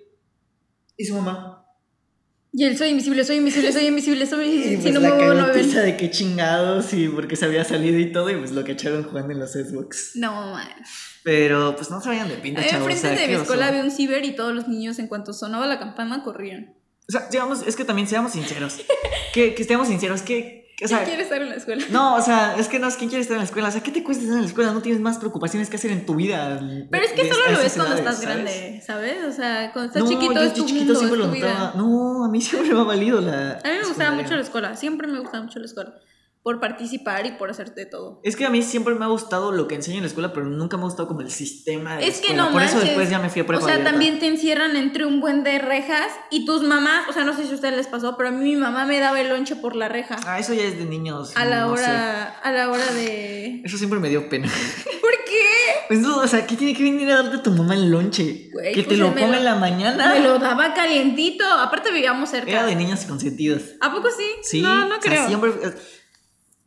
¿Y 0.98 1.06
su 1.06 1.16
mamá? 1.16 1.62
Y 2.58 2.64
él, 2.64 2.78
soy 2.78 2.88
invisible, 2.90 3.26
soy 3.26 3.36
invisible, 3.36 3.74
soy 3.74 3.86
invisible, 3.88 4.26
soy 4.26 4.46
invisible. 4.56 4.78
pues 4.78 4.84
Si 4.86 4.92
no 4.94 5.00
la 5.02 5.16
me 5.16 5.26
no 5.36 5.48
ven. 5.54 5.74
de 5.74 5.98
qué 5.98 6.10
chingados 6.10 6.94
y 6.94 7.10
porque 7.10 7.36
se 7.36 7.46
había 7.46 7.66
salido 7.66 8.00
y 8.00 8.14
todo 8.14 8.30
y 8.30 8.36
pues 8.38 8.52
lo 8.52 8.64
cacharon 8.64 9.04
jugando 9.04 9.34
en 9.34 9.40
los 9.40 9.52
Xbox. 9.52 10.12
No, 10.16 10.52
man. 10.54 10.68
Pero 11.24 11.76
pues 11.76 11.90
no 11.92 12.00
se 12.00 12.08
vayan 12.10 12.30
de 12.30 12.36
pinta, 12.36 12.66
chavos. 12.66 12.90
enfrente 12.90 13.22
de 13.22 13.28
mi 13.28 13.34
escuela 13.34 13.68
había 13.68 13.84
un 13.84 13.92
ciber 13.92 14.24
y 14.24 14.36
todos 14.36 14.54
los 14.54 14.68
niños 14.70 15.00
en 15.00 15.08
cuanto 15.08 15.34
sonaba 15.34 15.66
la 15.68 15.80
campana 15.80 16.24
corrían. 16.24 16.76
O 17.10 17.12
sea, 17.12 17.28
digamos, 17.30 17.68
es 17.68 17.76
que 17.76 17.84
también 17.84 18.08
seamos 18.08 18.32
sinceros. 18.32 18.78
que, 19.34 19.54
que 19.54 19.62
estemos 19.62 19.88
sinceros, 19.88 20.22
que... 20.22 20.65
o 20.84 20.88
sea, 20.88 20.98
¿Quién 20.98 21.08
quiere 21.10 21.24
estar 21.24 21.42
en 21.42 21.50
la 21.50 21.56
escuela? 21.56 21.86
No, 21.90 22.16
o 22.16 22.22
sea, 22.22 22.56
es 22.58 22.68
que 22.68 22.80
no 22.80 22.88
es 22.88 22.96
quién 22.98 23.10
quiere 23.10 23.22
estar 23.22 23.36
en 23.36 23.40
la 23.40 23.46
escuela. 23.46 23.70
O 23.70 23.72
sea, 23.72 23.82
¿qué 23.82 23.92
te 23.92 24.04
cuesta 24.04 24.24
estar 24.24 24.36
en 24.38 24.42
la 24.44 24.48
escuela? 24.48 24.72
No 24.74 24.82
tienes 24.82 25.00
más 25.02 25.18
preocupaciones 25.18 25.70
que 25.70 25.78
hacer 25.78 25.92
en 25.92 26.06
tu 26.06 26.16
vida. 26.16 26.60
Pero 26.92 27.04
es 27.06 27.12
que 27.14 27.24
de- 27.24 27.30
solo 27.34 27.52
lo 27.52 27.58
ves 27.60 27.74
cuando 27.74 27.96
edades, 27.96 28.00
estás 28.00 28.16
¿sabes? 28.18 28.36
grande, 28.36 28.84
¿sabes? 28.86 29.18
O 29.26 29.32
sea, 29.32 29.72
cuando 29.72 29.88
estás 29.94 30.04
no, 30.04 30.10
chiquito 30.10 30.34
yo, 30.34 30.42
es 30.42 30.54
tu 30.54 30.66
chiquito 30.66 30.86
mundo, 30.94 30.96
siempre 31.00 31.20
es 31.22 31.26
lo 31.26 31.32
tu 31.34 31.40
notaba. 31.40 31.72
vida. 31.72 31.74
No, 31.78 32.26
a 32.26 32.30
mí 32.30 32.42
siempre 32.42 32.74
me 32.74 32.80
ha 32.80 32.84
valido 32.84 33.22
la. 33.22 33.52
A 33.54 33.68
mí 33.70 33.78
me 33.82 33.88
gustaba 33.88 34.12
mucho 34.16 34.36
la 34.36 34.42
escuela, 34.42 34.76
siempre 34.76 35.08
me 35.08 35.20
gustaba 35.20 35.44
mucho 35.44 35.60
la 35.60 35.66
escuela. 35.66 35.94
Por 36.46 36.60
participar 36.60 37.26
y 37.26 37.32
por 37.32 37.50
hacerte 37.50 37.88
todo. 37.88 38.20
Es 38.24 38.36
que 38.36 38.46
a 38.46 38.52
mí 38.52 38.62
siempre 38.62 38.94
me 38.94 39.04
ha 39.04 39.08
gustado 39.08 39.52
lo 39.52 39.68
que 39.68 39.74
enseño 39.74 39.98
en 39.98 40.04
la 40.04 40.08
escuela, 40.10 40.32
pero 40.32 40.46
nunca 40.46 40.78
me 40.78 40.84
ha 40.84 40.86
gustado 40.86 41.08
como 41.08 41.22
el 41.22 41.32
sistema 41.32 41.96
de 41.96 42.02
la 42.04 42.08
Es 42.08 42.18
que 42.20 42.28
escuela. 42.28 42.46
no 42.46 42.52
Por 42.52 42.62
eso 42.62 42.80
después 42.80 43.10
ya 43.10 43.18
me 43.18 43.30
fui 43.32 43.40
a 43.40 43.44
O 43.46 43.48
prepa 43.48 43.64
sea, 43.64 43.74
abierta. 43.74 43.90
también 43.92 44.20
te 44.20 44.28
encierran 44.28 44.76
entre 44.76 45.08
un 45.08 45.22
buen 45.22 45.44
de 45.44 45.58
rejas 45.58 46.06
y 46.30 46.46
tus 46.46 46.62
mamás, 46.62 47.10
o 47.10 47.14
sea, 47.14 47.24
no 47.24 47.36
sé 47.36 47.46
si 47.46 47.52
a 47.52 47.56
ustedes 47.56 47.76
les 47.76 47.88
pasó, 47.88 48.16
pero 48.16 48.30
a 48.30 48.32
mí 48.32 48.44
mi 48.44 48.56
mamá 48.58 48.86
me 48.86 49.00
daba 49.00 49.20
el 49.22 49.30
lonche 49.30 49.56
por 49.56 49.76
la 49.76 49.90
reja. 49.90 50.18
Ah, 50.28 50.38
eso 50.40 50.54
ya 50.54 50.66
es 50.66 50.78
de 50.78 50.86
niños. 50.86 51.32
a 51.36 51.46
la 51.46 51.62
no 51.62 51.72
hora, 51.72 52.26
a 52.44 52.52
la 52.52 52.70
hora 52.70 52.86
de... 52.94 53.62
Eso 53.66 53.80
siempre 53.80 53.98
me 54.00 54.10
dio 54.10 54.30
pena. 54.30 54.48
¿Por 55.02 55.12
qué? 55.26 55.42
Pues 55.88 56.00
no, 56.00 56.18
o 56.20 56.28
sea, 56.28 56.46
¿qué 56.46 56.56
tiene 56.56 56.76
que 56.76 56.84
venir 56.84 57.10
a 57.10 57.24
darte 57.24 57.40
tu 57.40 57.50
mamá 57.52 57.74
el 57.74 57.90
lonche? 57.90 58.50
Güey, 58.54 58.72
que 58.74 58.84
te 58.84 58.98
lo 58.98 59.10
ponga 59.16 59.28
lo- 59.30 59.34
en 59.38 59.44
la 59.46 59.56
mañana. 59.56 60.14
Me 60.14 60.20
lo 60.20 60.38
daba 60.38 60.76
calientito. 60.76 61.44
Aparte 61.46 61.92
vivíamos 61.92 62.30
cerca. 62.30 62.52
Era 62.52 62.66
de 62.68 62.76
niños 62.76 63.02
consentidos. 63.06 63.64
¿A 63.82 63.92
poco 63.92 64.10
sí? 64.16 64.24
Sí, 64.44 64.62
No, 64.62 64.88
no 64.88 64.98
o 64.98 65.02
sea, 65.02 65.12
creo. 65.12 65.28
siempre, 65.28 65.50
eh, 65.64 65.74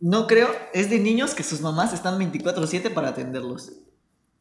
no 0.01 0.27
creo, 0.27 0.55
es 0.73 0.91
de 0.91 0.99
niños 0.99 1.35
que 1.35 1.43
sus 1.43 1.61
mamás 1.61 1.93
están 1.93 2.19
24/7 2.19 2.91
para 2.93 3.09
atenderlos. 3.09 3.73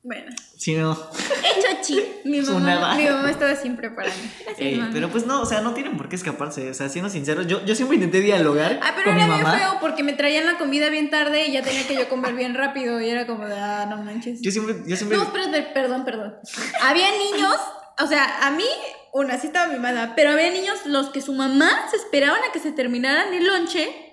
Bueno. 0.03 0.31
Si 0.57 0.73
no, 0.75 0.91
Hecho 0.93 1.81
chi. 1.81 2.01
Mi 2.23 2.39
mamá, 2.41 2.95
mi 2.95 3.05
mamá 3.05 3.29
estaba 3.29 3.55
siempre 3.55 3.89
para 3.91 4.09
mí. 4.09 4.31
Gracias, 4.45 4.59
ey, 4.59 4.75
mami. 4.77 4.93
pero 4.93 5.09
pues 5.09 5.25
no, 5.25 5.41
o 5.41 5.45
sea, 5.45 5.59
no 5.61 5.73
tienen 5.73 5.97
por 5.97 6.07
qué 6.07 6.15
escaparse, 6.15 6.69
o 6.69 6.73
sea, 6.73 6.87
siendo 6.87 7.09
sinceros, 7.09 7.45
yo, 7.47 7.63
yo 7.65 7.75
siempre 7.75 7.95
intenté 7.95 8.21
dialogar 8.21 8.79
Ah, 8.81 8.93
pero 8.95 9.11
con 9.11 9.17
era 9.17 9.27
bien 9.27 9.43
mamá. 9.43 9.57
feo 9.57 9.77
porque 9.81 10.03
me 10.03 10.13
traían 10.13 10.45
la 10.45 10.57
comida 10.57 10.89
bien 10.89 11.09
tarde 11.09 11.47
y 11.47 11.51
ya 11.51 11.61
tenía 11.61 11.85
que 11.87 11.95
yo 11.95 12.07
comer 12.09 12.33
bien 12.35 12.55
rápido 12.55 13.01
y 13.01 13.09
era 13.09 13.27
como 13.27 13.45
de, 13.47 13.55
ah, 13.55 13.85
no 13.89 13.97
manches. 14.01 14.41
Yo 14.41 14.51
siempre, 14.51 14.75
yo 14.87 14.95
siempre, 14.95 15.17
No, 15.17 15.25
espérate, 15.25 15.61
perdón, 15.73 16.05
perdón. 16.05 16.35
Había 16.81 17.09
niños, 17.11 17.55
o 18.01 18.07
sea, 18.07 18.47
a 18.47 18.51
mí, 18.51 18.65
una, 19.13 19.37
sí 19.37 19.47
estaba 19.47 19.71
mi 19.71 19.77
mamá, 19.79 20.13
pero 20.15 20.31
había 20.31 20.51
niños 20.51 20.77
los 20.85 21.09
que 21.09 21.21
su 21.21 21.33
mamá 21.33 21.69
se 21.91 21.97
esperaban 21.97 22.39
a 22.47 22.51
que 22.53 22.59
se 22.59 22.71
terminaran 22.71 23.33
el 23.33 23.45
lonche 23.45 24.06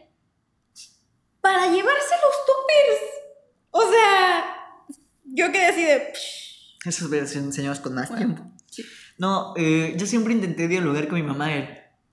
para 1.44 1.66
llevarse 1.66 2.14
los 2.22 2.46
toppers. 2.46 3.12
O 3.70 3.82
sea, 3.82 4.56
yo 5.24 5.52
quedé 5.52 5.66
así 5.66 5.84
de... 5.84 6.12
esos 6.86 7.54
señores 7.54 7.80
con 7.80 7.94
más 7.94 8.08
Bueno, 8.08 8.34
tiempo. 8.34 8.50
sí. 8.70 8.82
No, 9.18 9.52
eh, 9.56 9.92
yo 9.98 10.06
siempre 10.06 10.32
intenté 10.32 10.68
dialogar 10.68 11.06
con 11.06 11.16
mi 11.16 11.22
mamá, 11.22 11.54
él, 11.54 11.68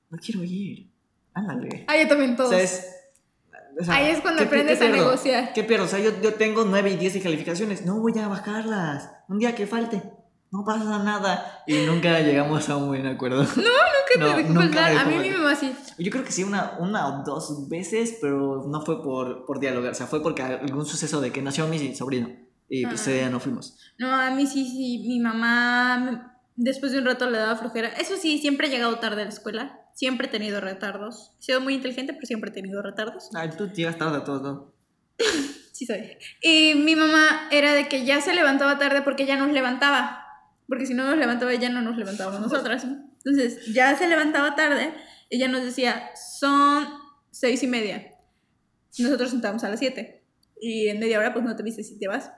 no 0.10 0.18
quiero 0.20 0.44
ir, 0.44 0.92
ándale. 1.34 1.86
Ahí 1.88 2.06
también 2.10 2.34
O 2.34 2.36
todos. 2.36 2.52
o 2.54 3.84
sea, 3.86 3.96
Ahí 3.96 4.10
es 4.12 4.20
cuando 4.20 4.40
¿qué- 4.42 4.48
aprendes 4.48 4.80
qué 4.80 4.86
a 4.86 4.90
negociar. 4.90 5.54
¿Qué 5.54 5.64
pierdo? 5.64 5.86
O 5.86 5.88
sea, 5.88 6.00
yo, 6.00 6.12
yo 6.22 6.34
tengo 6.34 6.66
9 6.66 6.92
y 6.92 6.98
10 6.98 7.14
de 7.14 7.22
calificaciones. 7.22 7.86
No 7.86 8.00
voy 8.02 8.20
a 8.20 8.28
bajarlas. 8.28 9.10
Un 9.30 9.40
día 9.40 9.56
que 9.56 9.66
falte. 9.66 10.04
No 10.52 10.66
pasa 10.66 11.02
nada. 11.02 11.64
Y 11.66 11.86
nunca 11.86 12.20
llegamos 12.20 12.68
a 12.70 12.76
un 12.76 12.88
buen 12.88 13.08
acuerdo. 13.08 13.44
Nunca 13.44 14.20
no, 14.20 14.36
te 14.36 14.44
nunca 14.44 14.62
faltar. 14.62 14.98
A 14.98 15.06
mí 15.06 15.16
mi 15.18 15.30
mamá 15.30 15.56
sí. 15.56 15.74
Yo 15.98 16.12
creo 16.12 16.26
que 16.26 16.32
sí, 16.34 16.44
una, 16.44 16.74
una 16.80 17.08
o 17.08 17.24
dos 17.24 17.70
veces, 17.70 18.18
pero 18.20 18.66
no 18.68 18.82
fue 18.82 19.02
por, 19.02 19.46
por 19.46 19.62
dialogar. 19.62 19.92
O 19.92 19.96
sea, 19.96 20.08
fue 20.08 20.22
porque 20.22 20.42
algún 20.44 20.86
suceso 20.86 21.22
de 21.22 21.32
que 21.32 21.42
nació 21.42 21.68
mi 21.68 21.96
sobrino. 21.96 22.30
Y 22.68 22.86
pues 22.86 23.02
ese 23.02 23.14
día 23.14 23.30
no 23.30 23.40
fuimos. 23.40 23.78
No, 23.98 24.14
a 24.14 24.32
mí 24.32 24.46
sí, 24.46 24.66
sí. 24.66 25.06
Mi 25.08 25.20
mamá 25.20 26.38
después 26.56 26.92
de 26.92 27.00
un 27.00 27.06
rato 27.06 27.30
le 27.30 27.38
daba 27.38 27.56
flojera. 27.56 27.90
Eso 27.90 28.16
sí, 28.18 28.38
siempre 28.38 28.68
he 28.68 28.70
llegado 28.70 29.00
tarde 29.00 29.22
a 29.22 29.26
la 29.26 29.32
escuela. 29.32 29.80
Siempre 29.94 30.28
he 30.28 30.30
tenido 30.30 30.62
retardos. 30.62 31.34
He 31.40 31.44
sido 31.44 31.62
muy 31.62 31.74
inteligente, 31.74 32.14
pero 32.14 32.26
siempre 32.26 32.52
he 32.52 32.54
tenido 32.54 32.82
retardos. 32.82 33.30
Ay, 33.34 33.50
tú 33.58 33.70
llegas 33.72 33.98
tarde 33.98 34.18
a 34.18 34.24
todos, 34.24 34.42
¿no? 34.42 34.74
Sí 35.72 35.88
soy. 35.88 36.18
Y 36.44 36.76
mi 36.76 36.96
mamá 36.96 37.48
era 37.50 37.74
de 37.74 37.88
que 37.88 38.06
ya 38.06 38.22
se 38.22 38.36
levantaba 38.36 38.78
tarde 38.78 39.02
porque 39.02 39.26
ya 39.26 39.36
nos 39.36 39.52
levantaba. 39.52 40.21
Porque 40.72 40.86
si 40.86 40.94
no 40.94 41.04
nos 41.04 41.18
levantaba 41.18 41.52
ella, 41.52 41.68
no 41.68 41.82
nos 41.82 41.98
levantábamos 41.98 42.40
nosotras. 42.40 42.86
Entonces, 42.86 43.74
ya 43.74 43.94
se 43.98 44.08
levantaba 44.08 44.56
tarde. 44.56 44.94
Ella 45.30 45.50
nos 45.50 45.66
decía, 45.66 46.12
son 46.16 46.88
seis 47.30 47.62
y 47.62 47.68
media. 47.68 48.14
Nosotros 48.98 49.32
sentábamos 49.32 49.66
a 49.66 49.70
las 49.70 49.80
siete. 49.80 50.24
Y 50.62 50.88
en 50.88 51.00
media 51.00 51.20
hora, 51.20 51.34
pues 51.34 51.44
no 51.44 51.58
te 51.58 51.64
viste 51.64 51.84
si 51.84 52.00
te 52.00 52.08
vas. 52.08 52.32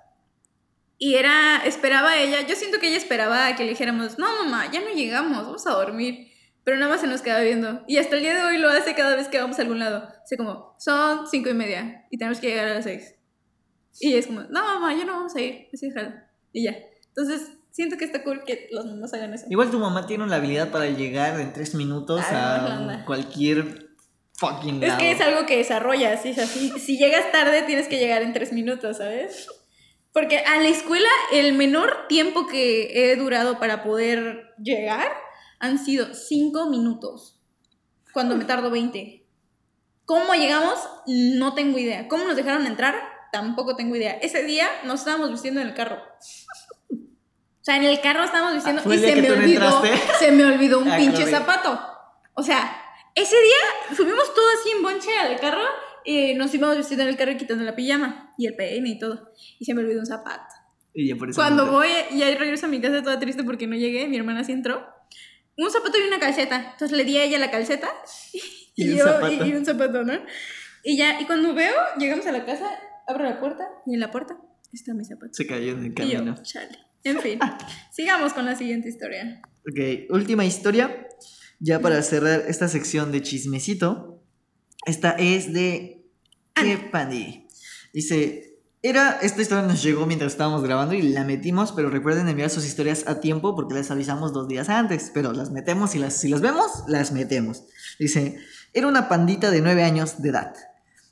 Y 0.97 1.13
era, 1.13 1.57
esperaba 1.63 2.17
ella, 2.17 2.41
yo 2.41 2.55
siento 2.55 2.79
que 2.79 2.87
ella 2.87 2.97
esperaba 2.97 3.55
que 3.55 3.65
le 3.65 3.69
dijéramos, 3.69 4.17
no 4.17 4.25
mamá, 4.43 4.71
ya 4.71 4.79
no 4.79 4.89
llegamos, 4.89 5.45
vamos 5.45 5.67
a 5.67 5.73
dormir. 5.73 6.31
Pero 6.63 6.77
nada 6.77 6.91
más 6.91 7.01
se 7.01 7.07
nos 7.07 7.21
quedaba 7.21 7.41
viendo. 7.41 7.83
Y 7.87 7.97
hasta 7.97 8.15
el 8.15 8.23
día 8.23 8.33
de 8.33 8.41
hoy 8.45 8.57
lo 8.57 8.67
hace 8.67 8.95
cada 8.95 9.15
vez 9.15 9.27
que 9.27 9.39
vamos 9.39 9.59
a 9.59 9.61
algún 9.61 9.77
lado. 9.77 10.09
Así 10.23 10.37
como, 10.37 10.75
son 10.79 11.27
cinco 11.27 11.51
y 11.51 11.53
media 11.53 12.07
y 12.09 12.17
tenemos 12.17 12.39
que 12.39 12.47
llegar 12.47 12.65
a 12.65 12.73
las 12.73 12.85
seis. 12.85 13.13
Y 13.99 14.15
es 14.15 14.25
como, 14.25 14.41
no 14.41 14.63
mamá, 14.63 14.91
ya 14.95 15.05
no 15.05 15.13
vamos 15.13 15.35
a 15.35 15.39
ir. 15.39 15.67
Así 15.71 15.87
déjalo. 15.87 16.15
Y 16.51 16.63
ya. 16.63 16.75
Entonces, 17.09 17.51
siento 17.73 17.97
que 17.97 18.05
está 18.05 18.23
cool 18.23 18.43
que 18.45 18.67
las 18.71 18.85
mamás 18.85 19.13
hagan 19.13 19.33
eso. 19.33 19.45
Igual 19.49 19.69
tu 19.71 19.79
mamá 19.79 20.05
tiene 20.05 20.25
la 20.27 20.37
habilidad 20.37 20.69
para 20.71 20.85
llegar 20.85 21.39
en 21.39 21.51
tres 21.53 21.73
minutos 21.75 22.21
Ah, 22.29 22.55
a 22.67 22.77
anda. 22.77 23.05
cualquier 23.05 23.89
fucking 24.35 24.81
Es 24.83 24.89
lado. 24.89 24.99
que 24.99 25.11
es 25.11 25.21
algo 25.21 25.45
que 25.45 25.57
desarrollas, 25.57 26.21
¿sí? 26.21 26.31
O 26.31 26.33
sea, 26.35 26.45
si, 26.47 26.69
si 26.79 26.97
llegas 26.97 27.31
tarde 27.31 27.63
tienes 27.63 27.87
que 27.87 27.97
llegar 27.97 28.21
en 28.21 28.31
tres 28.33 28.53
minutos, 28.53 28.97
¿sabes? 28.97 29.47
Porque 30.11 30.37
a 30.39 30.61
la 30.61 30.69
escuela 30.69 31.09
el 31.31 31.53
menor 31.53 32.05
tiempo 32.07 32.45
que 32.45 33.11
he 33.11 33.15
durado 33.15 33.59
para 33.59 33.83
poder 33.83 34.53
llegar 34.61 35.11
han 35.59 35.79
sido 35.83 36.13
cinco 36.13 36.69
minutos, 36.69 37.39
cuando 38.13 38.35
me 38.35 38.45
tardo 38.45 38.69
20. 38.69 39.25
¿Cómo 40.05 40.33
llegamos? 40.35 40.77
No 41.07 41.53
tengo 41.55 41.79
idea. 41.79 42.07
¿Cómo 42.09 42.25
nos 42.25 42.35
dejaron 42.35 42.67
entrar? 42.67 42.93
Tampoco 43.31 43.75
tengo 43.75 43.95
idea. 43.95 44.11
Ese 44.21 44.43
día 44.43 44.67
nos 44.83 44.99
estábamos 44.99 45.31
vistiendo 45.31 45.61
en 45.61 45.67
el 45.69 45.73
carro. 45.73 45.97
O 47.63 47.65
sea, 47.65 47.77
en 47.77 47.83
el 47.85 48.01
carro 48.01 48.25
estábamos 48.25 48.55
vistiendo 48.55 48.81
Ah, 48.81 48.83
¿fue 48.83 48.97
y 48.97 48.99
se 48.99 49.15
me 49.15 49.31
olvidó, 49.31 49.81
se 50.19 50.31
me 50.33 50.45
olvidó 50.45 50.79
un 50.79 50.91
Ah, 50.91 50.97
pinche 50.97 51.25
zapato. 51.25 51.79
O 52.33 52.43
sea, 52.43 52.77
ese 53.15 53.35
día 53.41 53.95
subimos 53.95 54.33
todo 54.35 54.45
así 54.59 54.71
en 54.71 54.81
bonche 54.83 55.17
al 55.17 55.39
carro 55.39 55.63
y 56.03 56.33
nos 56.33 56.53
íbamos 56.53 56.75
vestiendo 56.75 57.03
en 57.03 57.09
el 57.09 57.15
carro 57.15 57.31
y 57.31 57.37
quitando 57.37 57.63
la 57.63 57.73
pijama 57.73 58.33
y 58.37 58.47
el 58.47 58.55
peine 58.55 58.89
y 58.89 58.99
todo. 58.99 59.31
Y 59.59 59.63
se 59.63 59.73
me 59.73 59.81
olvidó 59.81 60.01
un 60.01 60.05
zapato. 60.05 60.43
Y 60.93 61.07
ya 61.07 61.15
por 61.15 61.29
eso 61.29 61.39
Cuando 61.39 61.71
voy 61.71 61.87
y 62.11 62.21
ahí 62.23 62.35
regreso 62.35 62.65
a 62.65 62.69
mi 62.69 62.81
casa 62.81 63.01
toda 63.01 63.17
triste 63.17 63.43
porque 63.45 63.65
no 63.65 63.75
llegué, 63.77 64.07
mi 64.09 64.17
hermana 64.17 64.43
sí 64.43 64.51
entró. 64.51 64.85
Un 65.57 65.71
zapato 65.71 65.97
y 65.97 66.01
una 66.05 66.19
calceta. 66.19 66.71
Entonces 66.73 66.91
le 66.97 67.05
di 67.05 67.17
a 67.17 67.23
ella 67.23 67.39
la 67.39 67.49
calceta 67.49 67.89
Y 68.75 68.85
y, 68.87 68.89
un 68.91 68.97
yo 68.97 69.05
zapato. 69.05 69.31
y, 69.31 69.49
y 69.49 69.53
un 69.53 69.65
zapato, 69.65 70.03
¿no? 70.03 70.13
Y 70.83 70.97
ya, 70.97 71.21
y 71.21 71.25
cuando 71.25 71.53
veo, 71.53 71.73
llegamos 71.97 72.25
a 72.27 72.31
la 72.33 72.43
casa, 72.43 72.69
abro 73.07 73.23
la 73.23 73.39
puerta 73.39 73.63
y 73.85 73.93
en 73.93 73.99
la 74.01 74.11
puerta 74.11 74.35
está 74.73 74.93
mi 74.93 75.05
zapato. 75.05 75.31
Se 75.33 75.47
cayó 75.47 75.73
en 75.73 75.79
el 75.79 75.85
Y 75.85 76.11
yo, 76.11 76.17
camino. 76.19 76.35
chale. 76.43 76.77
En 77.03 77.19
fin, 77.19 77.39
sigamos 77.91 78.33
con 78.33 78.45
la 78.45 78.55
siguiente 78.55 78.89
historia. 78.89 79.41
Ok, 79.69 80.09
última 80.09 80.45
historia. 80.45 81.07
Ya 81.59 81.79
para 81.79 82.01
cerrar 82.01 82.43
esta 82.47 82.67
sección 82.67 83.11
de 83.11 83.21
chismecito. 83.21 84.23
Esta 84.85 85.11
es 85.11 85.53
de 85.53 86.05
Kepani. 86.53 87.47
Dice. 87.93 88.49
Era, 88.85 89.19
esta 89.21 89.41
historia 89.41 89.65
nos 89.65 89.81
llegó 89.81 90.05
mientras 90.05 90.33
estábamos 90.33 90.61
grabando 90.61 90.93
y 90.93 91.01
la 91.01 91.23
metimos, 91.23 91.71
pero 91.71 91.89
recuerden 91.89 92.27
enviar 92.27 92.49
sus 92.49 92.65
historias 92.65 93.07
a 93.07 93.21
tiempo 93.21 93.55
porque 93.55 93.75
les 93.75 93.89
avisamos 93.89 94.33
dos 94.33 94.49
días 94.49 94.67
antes, 94.67 95.09
pero 95.13 95.31
las 95.31 95.51
metemos 95.51 95.95
y 95.95 95.99
las, 95.99 96.19
si 96.19 96.27
las 96.27 96.41
vemos, 96.41 96.83
las 96.89 97.13
metemos. 97.13 97.63
Dice, 97.97 98.39
era 98.73 98.87
una 98.87 99.07
pandita 99.07 99.51
de 99.51 99.61
nueve 99.61 99.83
años 99.83 100.21
de 100.21 100.27
edad. 100.27 100.53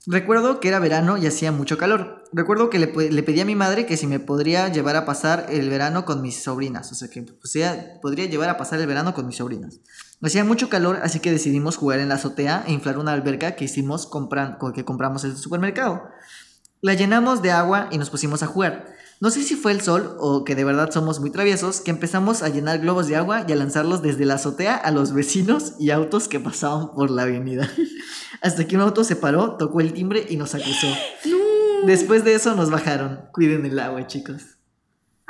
Recuerdo 0.08 0.60
que 0.60 0.68
era 0.68 0.80
verano 0.80 1.18
y 1.18 1.28
hacía 1.28 1.52
mucho 1.52 1.78
calor. 1.78 2.24
Recuerdo 2.34 2.72
que 2.72 2.80
le, 2.80 2.88
pedí 2.88 3.39
a 3.41 3.45
mi 3.45 3.56
madre 3.56 3.86
que 3.86 3.97
si 3.97 4.08
me 4.08 4.20
podría 4.20 4.68
llevar 4.70 4.95
a 4.95 5.06
pasar 5.06 5.45
el 5.49 5.70
verano 5.70 6.06
con 6.06 6.22
mis 6.24 6.41
sobrinas. 6.41 6.91
O 6.91 6.95
sea, 6.95 7.08
que 7.10 7.22
pues, 7.22 7.54
podría 8.02 8.26
llevar 8.26 8.49
a 8.49 8.58
pasar 8.58 8.80
el 8.80 8.88
verano 8.88 9.14
con 9.14 9.28
mis 9.28 9.38
sobrinas. 9.38 9.80
Hacía 10.24 10.43
mucho 10.43 10.70
calor, 10.70 10.99
así 11.04 11.20
que 11.20 11.32
decidimos 11.32 11.78
jugar 11.78 11.99
en 11.99 12.10
la 12.10 12.16
azotea 12.16 12.64
e 12.68 12.72
inflar 12.72 12.97
una 12.97 13.12
alberca 13.14 13.56
que 13.56 13.66
hicimos 13.66 14.10
compran- 14.10 14.58
co- 14.58 14.74
que 14.74 14.86
compramos 14.86 15.24
en 15.24 15.32
el 15.32 15.38
supermercado. 15.38 16.02
La 16.82 16.95
llenamos 16.95 17.43
de 17.43 17.52
agua 17.52 17.88
y 17.91 17.97
nos 17.99 18.10
pusimos 18.10 18.41
a 18.41 18.47
jugar. 18.47 18.88
No 19.22 19.30
sé 19.30 19.43
si 19.43 19.55
fue 19.55 19.72
el 19.72 19.82
sol 19.82 20.15
o 20.17 20.43
que 20.43 20.55
de 20.55 20.63
verdad 20.63 20.89
somos 20.89 21.19
muy 21.19 21.30
traviesos, 21.30 21.80
que 21.80 21.91
empezamos 21.91 22.41
a 22.41 22.49
llenar 22.49 22.80
globos 22.80 23.07
de 23.07 23.17
agua 23.17 23.45
y 23.47 23.51
a 23.51 23.55
lanzarlos 23.55 24.01
desde 24.01 24.26
la 24.26 24.34
azotea 24.34 24.76
a 24.76 24.89
los 24.89 25.13
vecinos 25.13 25.74
y 25.78 25.91
autos 25.91 26.28
que 26.28 26.39
pasaban 26.39 26.91
por 26.95 27.11
la 27.11 27.22
avenida. 27.22 27.69
Hasta 28.41 28.65
que 28.65 28.76
un 28.76 28.82
auto 28.82 29.03
se 29.03 29.15
paró, 29.15 29.57
tocó 29.57 29.80
el 29.80 29.93
timbre 29.93 30.26
y 30.28 30.38
nos 30.38 30.55
acusó. 30.55 30.88
No. 31.26 31.86
Después 31.86 32.24
de 32.24 32.34
eso 32.34 32.55
nos 32.55 32.72
bajaron. 32.72 33.19
Cuiden 33.32 33.63
el 33.63 33.78
agua, 33.78 34.07
chicos. 34.07 34.57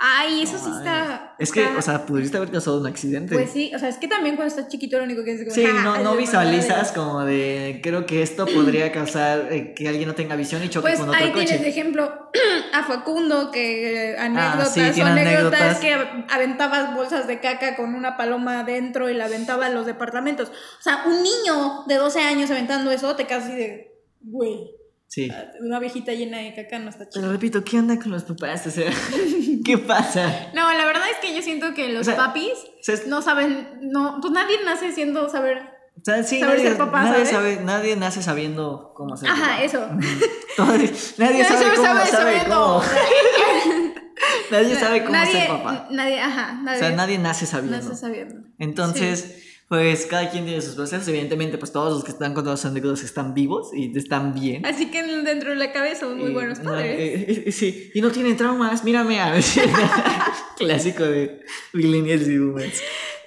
Ay, 0.03 0.41
eso 0.41 0.57
sí 0.57 0.71
está. 0.75 1.35
Es 1.37 1.51
que, 1.51 1.63
o 1.63 1.81
sea, 1.81 2.07
pudiste 2.07 2.35
haber 2.37 2.49
causado 2.49 2.79
un 2.79 2.87
accidente. 2.87 3.35
Pues 3.35 3.51
sí, 3.51 3.71
o 3.75 3.77
sea, 3.77 3.87
es 3.87 3.97
que 3.97 4.07
también 4.07 4.35
cuando 4.35 4.53
estás 4.55 4.67
chiquito 4.67 4.97
lo 4.97 5.03
único 5.03 5.23
que 5.23 5.33
es 5.33 5.41
como, 5.43 5.53
Sí, 5.53 5.63
"Ja, 5.63 5.83
no, 5.83 5.97
no 6.03 6.15
visualizas 6.17 6.91
como 6.91 7.23
de, 7.23 7.81
creo 7.83 8.07
que 8.07 8.23
esto 8.23 8.47
podría 8.47 8.91
causar 8.91 9.47
eh, 9.53 9.75
que 9.75 9.87
alguien 9.87 10.07
no 10.07 10.15
tenga 10.15 10.35
visión 10.35 10.63
y 10.63 10.69
choque 10.69 10.87
Pues 10.87 10.99
con 10.99 11.09
otro 11.09 11.21
ahí 11.21 11.31
tienes 11.31 11.61
de 11.61 11.69
ejemplo 11.69 12.31
a 12.73 12.83
Facundo, 12.83 13.51
que 13.51 14.11
eh, 14.13 14.17
anécdotas 14.17 14.73
sí, 14.73 14.79
o 14.79 14.83
anécdotas 15.05 15.07
anécdotas. 15.07 15.77
que 15.77 15.93
aventabas 16.33 16.95
bolsas 16.95 17.27
de 17.27 17.39
caca 17.39 17.75
con 17.75 17.93
una 17.93 18.17
paloma 18.17 18.61
adentro 18.61 19.07
y 19.07 19.13
la 19.13 19.25
aventaba 19.25 19.67
a 19.67 19.69
los 19.69 19.85
departamentos. 19.85 20.49
O 20.49 20.81
sea, 20.81 21.03
un 21.05 21.21
niño 21.21 21.83
de 21.87 21.95
12 21.95 22.21
años 22.21 22.49
aventando 22.49 22.89
eso, 22.89 23.15
te 23.15 23.31
así 23.31 23.53
de, 23.55 23.93
güey, 24.21 24.71
Sí. 25.07 25.29
una 25.59 25.77
viejita 25.79 26.13
llena 26.13 26.37
de 26.37 26.53
caca 26.55 26.79
no 26.79 26.89
está 26.89 27.09
chido. 27.09 27.21
Pero 27.21 27.33
repito, 27.33 27.63
¿qué 27.65 27.77
onda 27.79 27.99
con 27.99 28.11
los 28.11 28.23
papás? 28.23 28.65
O 28.67 28.71
sea, 28.71 28.89
¿qué 29.71 29.77
pasa? 29.85 30.49
No, 30.53 30.73
la 30.73 30.85
verdad 30.85 31.03
es 31.11 31.17
que 31.17 31.35
yo 31.35 31.41
siento 31.41 31.73
que 31.73 31.89
los 31.89 32.01
O 32.01 32.11
sea, 32.11 32.15
papis 32.17 32.53
O 32.81 33.07
no 33.07 33.21
saben, 33.21 33.79
no, 33.81 34.17
pues 34.21 34.33
nadie 34.33 34.57
nace 34.65 34.91
siendo 34.91 35.29
saber. 35.29 35.59
o 35.97 36.03
sí, 36.23 36.39
saber 36.39 36.57
nadie, 36.57 36.69
ser 36.69 36.77
papá, 36.77 37.03
nadie 37.03 37.25
¿sabes? 37.25 37.29
sabe, 37.29 37.59
nadie 37.63 37.95
nace 37.95 38.21
sabiendo 38.23 38.93
cómo 38.95 39.15
ser 39.17 39.29
Ajá, 39.29 39.41
papá. 39.41 39.61
eso. 39.63 39.87
Nadie, 40.57 40.91
nadie 41.17 41.43
sabe 41.45 41.65
Nadie 41.65 41.75
cómo, 41.77 41.87
sabe 41.87 42.07
sabe 42.07 42.43
cómo. 42.47 42.81
nadie 44.51 44.75
sabe 44.75 44.99
cómo 45.03 45.11
nadie, 45.13 45.31
ser 45.31 45.47
papá. 45.47 45.87
Nadie, 45.91 46.19
ajá, 46.19 46.57
O 46.59 46.63
nadie. 46.63 46.79
sea, 46.79 46.91
nadie 46.91 47.17
nace 47.17 47.45
sabiendo. 47.45 47.77
nace 47.77 47.95
sabiendo. 47.95 48.35
Entonces, 48.59 49.50
pues 49.71 50.05
cada 50.05 50.29
quien 50.29 50.43
tiene 50.43 50.59
sus 50.59 50.75
procesos. 50.75 51.07
Evidentemente, 51.07 51.57
pues 51.57 51.71
todos 51.71 51.93
los 51.93 52.03
que 52.03 52.11
están 52.11 52.33
contando 52.33 52.57
sus 52.57 52.65
anécdotas 52.65 53.05
están 53.05 53.33
vivos 53.33 53.69
y 53.73 53.97
están 53.97 54.33
bien. 54.33 54.65
Así 54.65 54.91
que 54.91 55.01
dentro 55.01 55.51
de 55.51 55.55
la 55.55 55.71
cabeza 55.71 56.01
son 56.01 56.17
muy 56.17 56.31
Y, 56.31 56.33
buenos 56.33 56.59
no, 56.59 56.71
padres. 56.71 56.99
eh, 56.99 57.25
eh, 57.25 57.43
eh, 57.45 57.51
sí, 57.53 57.89
y 57.93 58.01
no 58.01 58.11
tienen 58.11 58.35
traumas, 58.35 58.83
mírame 58.83 59.21
a 59.21 59.33
Clásico 60.57 61.05
de 61.05 61.39
millennials 61.71 62.27
y 62.27 62.37
boomers. 62.37 62.81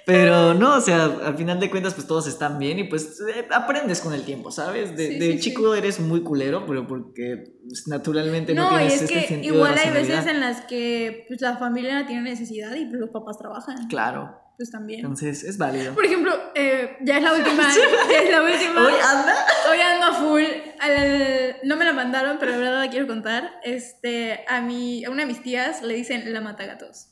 Pero 0.05 0.53
no, 0.53 0.75
o 0.75 0.81
sea, 0.81 1.05
al 1.05 1.35
final 1.35 1.59
de 1.59 1.71
cuentas, 1.71 1.95
pues 1.95 2.05
todos 2.05 2.27
están 2.27 2.59
bien 2.59 2.77
y 2.77 2.83
pues 2.83 3.19
eh, 3.21 3.47
aprendes 3.49 4.01
con 4.01 4.13
el 4.13 4.23
tiempo, 4.23 4.51
¿sabes? 4.51 4.95
De, 4.95 5.07
Sí, 5.13 5.17
de 5.17 5.31
sí, 5.31 5.39
chico 5.39 5.73
eres 5.73 5.99
muy 5.99 6.21
culero, 6.21 6.63
pero 6.67 6.85
porque 6.85 7.55
pues, 7.67 7.87
naturalmente 7.87 8.53
no, 8.53 8.69
No, 8.69 8.75
y 8.75 8.85
tienes 8.85 8.93
es 8.97 9.01
este 9.01 9.13
que 9.15 9.27
sentido 9.27 9.55
igual 9.55 9.73
de 9.73 9.81
hay 9.81 9.91
veces 9.91 10.27
en 10.27 10.41
las 10.41 10.61
que 10.65 11.25
pues, 11.27 11.41
la 11.41 11.57
familia 11.57 11.99
no 11.99 12.05
tiene 12.05 12.21
necesidad 12.21 12.75
y 12.75 12.85
los 12.85 13.09
papás 13.09 13.39
trabajan. 13.39 13.87
Claro, 13.87 14.44
Pues 14.57 14.71
también. 14.71 15.01
entonces 15.01 15.43
es 15.43 15.57
válido. 15.57 15.93
Por 15.93 16.05
ejemplo, 16.05 16.33
eh, 16.55 16.97
ya 17.01 17.17
es 17.17 17.23
la 17.23 17.33
última. 17.33 17.63
ya 18.09 18.19
es 18.19 18.31
la 18.31 18.41
última. 18.41 18.85
Hoy 18.85 18.93
anda. 18.93 19.45
Hoy 19.69 19.79
ando 19.81 20.05
a 20.05 20.13
full. 20.13 20.43
Al- 20.79 21.57
no 21.63 21.75
me 21.75 21.83
la 21.85 21.93
mandaron, 21.93 22.37
pero 22.39 22.51
la 22.51 22.57
verdad 22.57 22.83
la 22.85 22.89
quiero 22.89 23.07
contar. 23.07 23.51
Este, 23.63 24.45
a, 24.47 24.61
mi, 24.61 25.03
a 25.03 25.09
una 25.09 25.21
de 25.23 25.27
mis 25.27 25.41
tías 25.43 25.81
le 25.81 25.93
dicen 25.93 26.31
la 26.33 26.41
matagatos. 26.41 27.07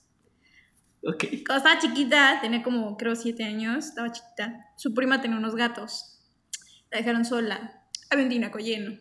Ok. 1.06 1.26
Cuando 1.46 1.58
estaba 1.68 1.80
chiquita, 1.80 2.40
tenía 2.42 2.64
como, 2.64 2.96
creo, 2.96 3.16
siete 3.16 3.44
años, 3.44 3.88
estaba 3.88 4.12
chiquita. 4.12 4.68
Su 4.78 4.94
prima 4.94 5.22
tenía 5.22 5.38
unos 5.38 5.56
gatos. 5.56 6.22
La 6.92 7.00
dejaron 7.00 7.26
sola. 7.26 7.84
Había 8.10 8.24
un 8.24 8.30
tinaco 8.30 8.60
lleno. 8.60 8.98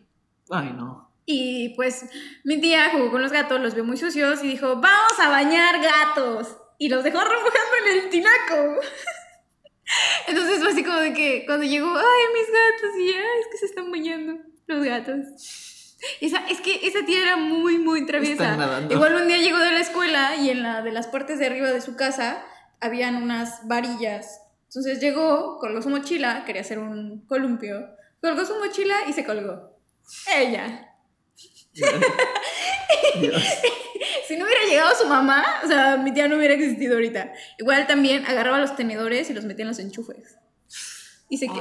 Ay, 0.49 0.73
no. 0.75 1.09
Y 1.25 1.69
pues 1.77 2.05
mi 2.43 2.59
tía 2.59 2.89
jugó 2.91 3.09
con 3.09 3.21
los 3.21 3.31
gatos, 3.31 3.61
los 3.61 3.73
vio 3.73 3.85
muy 3.85 3.95
sucios 3.95 4.43
y 4.43 4.47
dijo, 4.49 4.81
vamos 4.81 5.17
a 5.21 5.29
bañar 5.29 5.75
gatos. 5.81 6.57
Y 6.83 6.89
los 6.89 7.01
dejó 7.01 7.17
remojando 7.21 7.75
en 7.85 7.97
el 7.97 8.09
tinaco. 8.09 8.81
Entonces 10.27 10.59
fue 10.59 10.71
así 10.71 10.83
como 10.83 10.97
de 10.97 11.13
que 11.13 11.45
cuando 11.45 11.63
llegó, 11.63 11.87
ay, 11.87 12.23
mis 12.33 12.47
gatos, 12.51 12.99
y 12.99 13.07
ay, 13.07 13.39
es 13.39 13.47
que 13.49 13.57
se 13.57 13.65
están 13.67 13.89
bañando 13.89 14.33
los 14.67 14.83
gatos. 14.83 15.95
Esa, 16.19 16.45
es 16.49 16.59
que 16.59 16.85
esa 16.85 17.05
tía 17.05 17.21
era 17.21 17.37
muy, 17.37 17.77
muy 17.77 18.05
traviesa. 18.05 18.85
Igual 18.89 19.15
un 19.15 19.29
día 19.29 19.37
llegó 19.37 19.59
de 19.59 19.71
la 19.71 19.79
escuela 19.79 20.35
y 20.35 20.49
en 20.49 20.61
la 20.61 20.81
de 20.81 20.91
las 20.91 21.07
partes 21.07 21.39
de 21.39 21.45
arriba 21.45 21.71
de 21.71 21.79
su 21.79 21.95
casa 21.95 22.43
habían 22.81 23.15
unas 23.15 23.65
varillas. 23.65 24.41
Entonces 24.65 24.99
llegó, 24.99 25.59
colgó 25.59 25.81
su 25.81 25.89
mochila, 25.89 26.43
quería 26.43 26.63
hacer 26.63 26.79
un 26.79 27.25
columpio, 27.27 27.95
colgó 28.19 28.43
su 28.43 28.59
mochila 28.59 28.95
y 29.07 29.13
se 29.13 29.23
colgó. 29.23 29.79
Ella. 30.35 30.92
Si 34.27 34.37
no 34.37 34.45
hubiera 34.45 34.63
llegado 34.67 34.95
su 34.99 35.07
mamá, 35.07 35.43
o 35.63 35.67
sea, 35.67 35.97
mi 35.97 36.13
tía 36.13 36.27
no 36.27 36.37
hubiera 36.37 36.53
existido 36.53 36.95
ahorita. 36.95 37.31
Igual 37.59 37.87
también 37.87 38.25
agarraba 38.25 38.59
los 38.59 38.75
tenedores 38.75 39.29
y 39.29 39.33
los 39.33 39.45
metía 39.45 39.63
en 39.63 39.69
los 39.69 39.79
enchufes. 39.79 40.37
Y 41.29 41.37
se, 41.37 41.47
se 41.47 41.53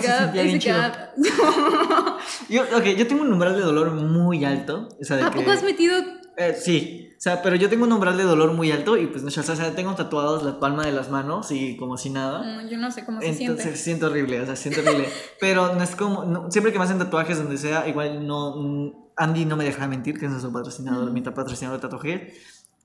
quedaba- 0.00 0.30
y 0.30 0.32
bien 0.42 0.60
se 0.60 0.68
quedaba- 0.68 1.12
Yo, 2.48 2.64
tengo 3.06 3.22
un 3.22 3.32
umbral 3.32 3.56
de 3.56 3.62
dolor 3.62 3.90
muy 3.92 4.44
alto. 4.44 4.88
O 5.00 5.04
sea, 5.04 5.16
de 5.16 5.24
¿A 5.24 5.30
que- 5.30 5.38
poco 5.40 5.50
has 5.50 5.62
metido? 5.62 5.96
Eh, 6.38 6.54
sí, 6.54 7.08
o 7.16 7.20
sea, 7.20 7.40
pero 7.40 7.56
yo 7.56 7.70
tengo 7.70 7.84
un 7.86 7.92
umbral 7.94 8.14
de 8.18 8.24
dolor 8.24 8.52
muy 8.52 8.70
alto 8.70 8.98
y 8.98 9.06
pues 9.06 9.22
no, 9.22 9.28
o 9.28 9.30
sea, 9.56 9.74
tengo 9.74 9.94
tatuados 9.94 10.42
la 10.42 10.60
palma 10.60 10.84
de 10.84 10.92
las 10.92 11.08
manos 11.08 11.50
y 11.50 11.78
como 11.78 11.96
si 11.96 12.10
nada. 12.10 12.42
Mm, 12.42 12.68
Yo 12.68 12.76
no 12.76 12.90
sé 12.90 13.06
cómo 13.06 13.22
se 13.22 13.28
Entonces 13.28 13.62
siente. 13.62 13.76
siento 13.78 14.06
horrible, 14.08 14.42
o 14.42 14.46
sea, 14.46 14.54
siento 14.54 14.82
horrible. 14.82 15.08
pero 15.40 15.74
no 15.74 15.82
es 15.82 15.96
como, 15.96 16.24
no- 16.24 16.50
siempre 16.50 16.72
que 16.74 16.78
me 16.78 16.84
hacen 16.84 16.98
tatuajes 16.98 17.38
donde 17.38 17.56
sea, 17.56 17.88
igual 17.88 18.26
no, 18.26 18.54
Andy 19.16 19.44
no 19.44 19.56
me 19.56 19.64
deja 19.64 19.86
mentir, 19.88 20.18
que 20.18 20.26
es 20.26 20.30
nuestro 20.30 20.52
patrocinador, 20.52 21.04
Ujú. 21.04 21.12
mi 21.12 21.20
patrocinador 21.22 21.78
de 21.80 21.82
tatuajes. 21.82 22.34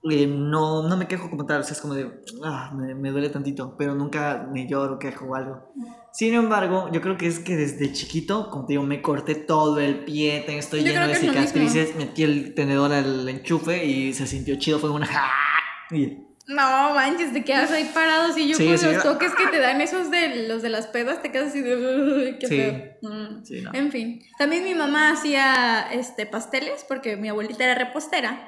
eh, 0.09 0.25
no, 0.25 0.87
no 0.87 0.97
me 0.97 1.07
quejo 1.07 1.29
como 1.29 1.45
tal, 1.45 1.61
o 1.61 1.63
sea, 1.63 1.73
es 1.73 1.81
como 1.81 1.93
de, 1.93 2.09
ah, 2.43 2.71
me, 2.75 2.95
me 2.95 3.11
duele 3.11 3.29
tantito, 3.29 3.75
pero 3.77 3.93
nunca 3.93 4.47
me 4.51 4.67
lloro, 4.67 4.97
quejo 4.97 5.25
o 5.25 5.35
algo. 5.35 5.71
Sin 6.11 6.33
embargo, 6.33 6.89
yo 6.91 7.01
creo 7.01 7.17
que 7.17 7.27
es 7.27 7.37
que 7.39 7.55
desde 7.55 7.93
chiquito, 7.93 8.49
como 8.49 8.65
te 8.65 8.73
digo, 8.73 8.83
me 8.83 9.01
corté 9.03 9.35
todo 9.35 9.79
el 9.79 10.03
pie, 10.03 10.43
estoy 10.57 10.81
lleno 10.81 11.07
de 11.07 11.13
cicatrices, 11.15 11.95
metí 11.95 12.23
el 12.23 12.55
tenedor 12.55 12.91
al 12.91 13.29
enchufe 13.29 13.85
y 13.85 14.13
se 14.13 14.25
sintió 14.25 14.55
chido, 14.57 14.79
fue 14.79 14.89
una... 14.89 15.07
y- 15.91 16.17
No, 16.55 16.93
manches, 16.95 17.31
te 17.33 17.43
quedas 17.43 17.71
ahí 17.71 17.89
parado. 17.93 18.33
Si 18.33 18.47
yo 18.47 18.55
Sí, 18.57 18.65
con 18.67 18.77
sí. 18.77 18.85
los 18.87 19.03
toques 19.03 19.33
que 19.35 19.47
te 19.47 19.59
dan 19.59 19.79
esos 19.81 20.09
de 20.11 20.47
los 20.47 20.61
de 20.61 20.69
las 20.69 20.87
pedas, 20.87 21.21
te 21.21 21.31
quedas 21.31 21.49
así 21.49 21.61
de. 21.61 21.75
"Uy, 21.75 22.37
qué 22.39 22.47
Sí. 22.47 22.57
feo". 22.57 22.97
Mm. 23.01 23.43
sí, 23.45 23.61
no. 23.61 23.71
En 23.73 23.91
fin, 23.91 24.21
también 24.37 24.63
mi 24.63 24.75
mamá 24.75 25.11
hacía 25.11 25.87
este, 25.91 26.25
pasteles 26.25 26.83
porque 26.87 27.15
mi 27.17 27.29
abuelita 27.29 27.63
era 27.63 27.75
repostera. 27.75 28.47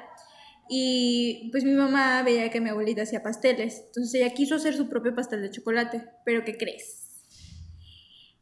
Y 0.68 1.50
pues 1.52 1.62
mi 1.64 1.72
mamá 1.72 2.22
veía 2.22 2.50
que 2.50 2.60
mi 2.60 2.70
abuelita 2.70 3.02
hacía 3.02 3.22
pasteles. 3.22 3.82
Entonces 3.88 4.14
ella 4.14 4.32
quiso 4.32 4.54
hacer 4.54 4.74
su 4.74 4.88
propio 4.88 5.14
pastel 5.14 5.42
de 5.42 5.50
chocolate. 5.50 6.04
Pero 6.24 6.42
¿qué 6.44 6.56
crees? 6.56 7.00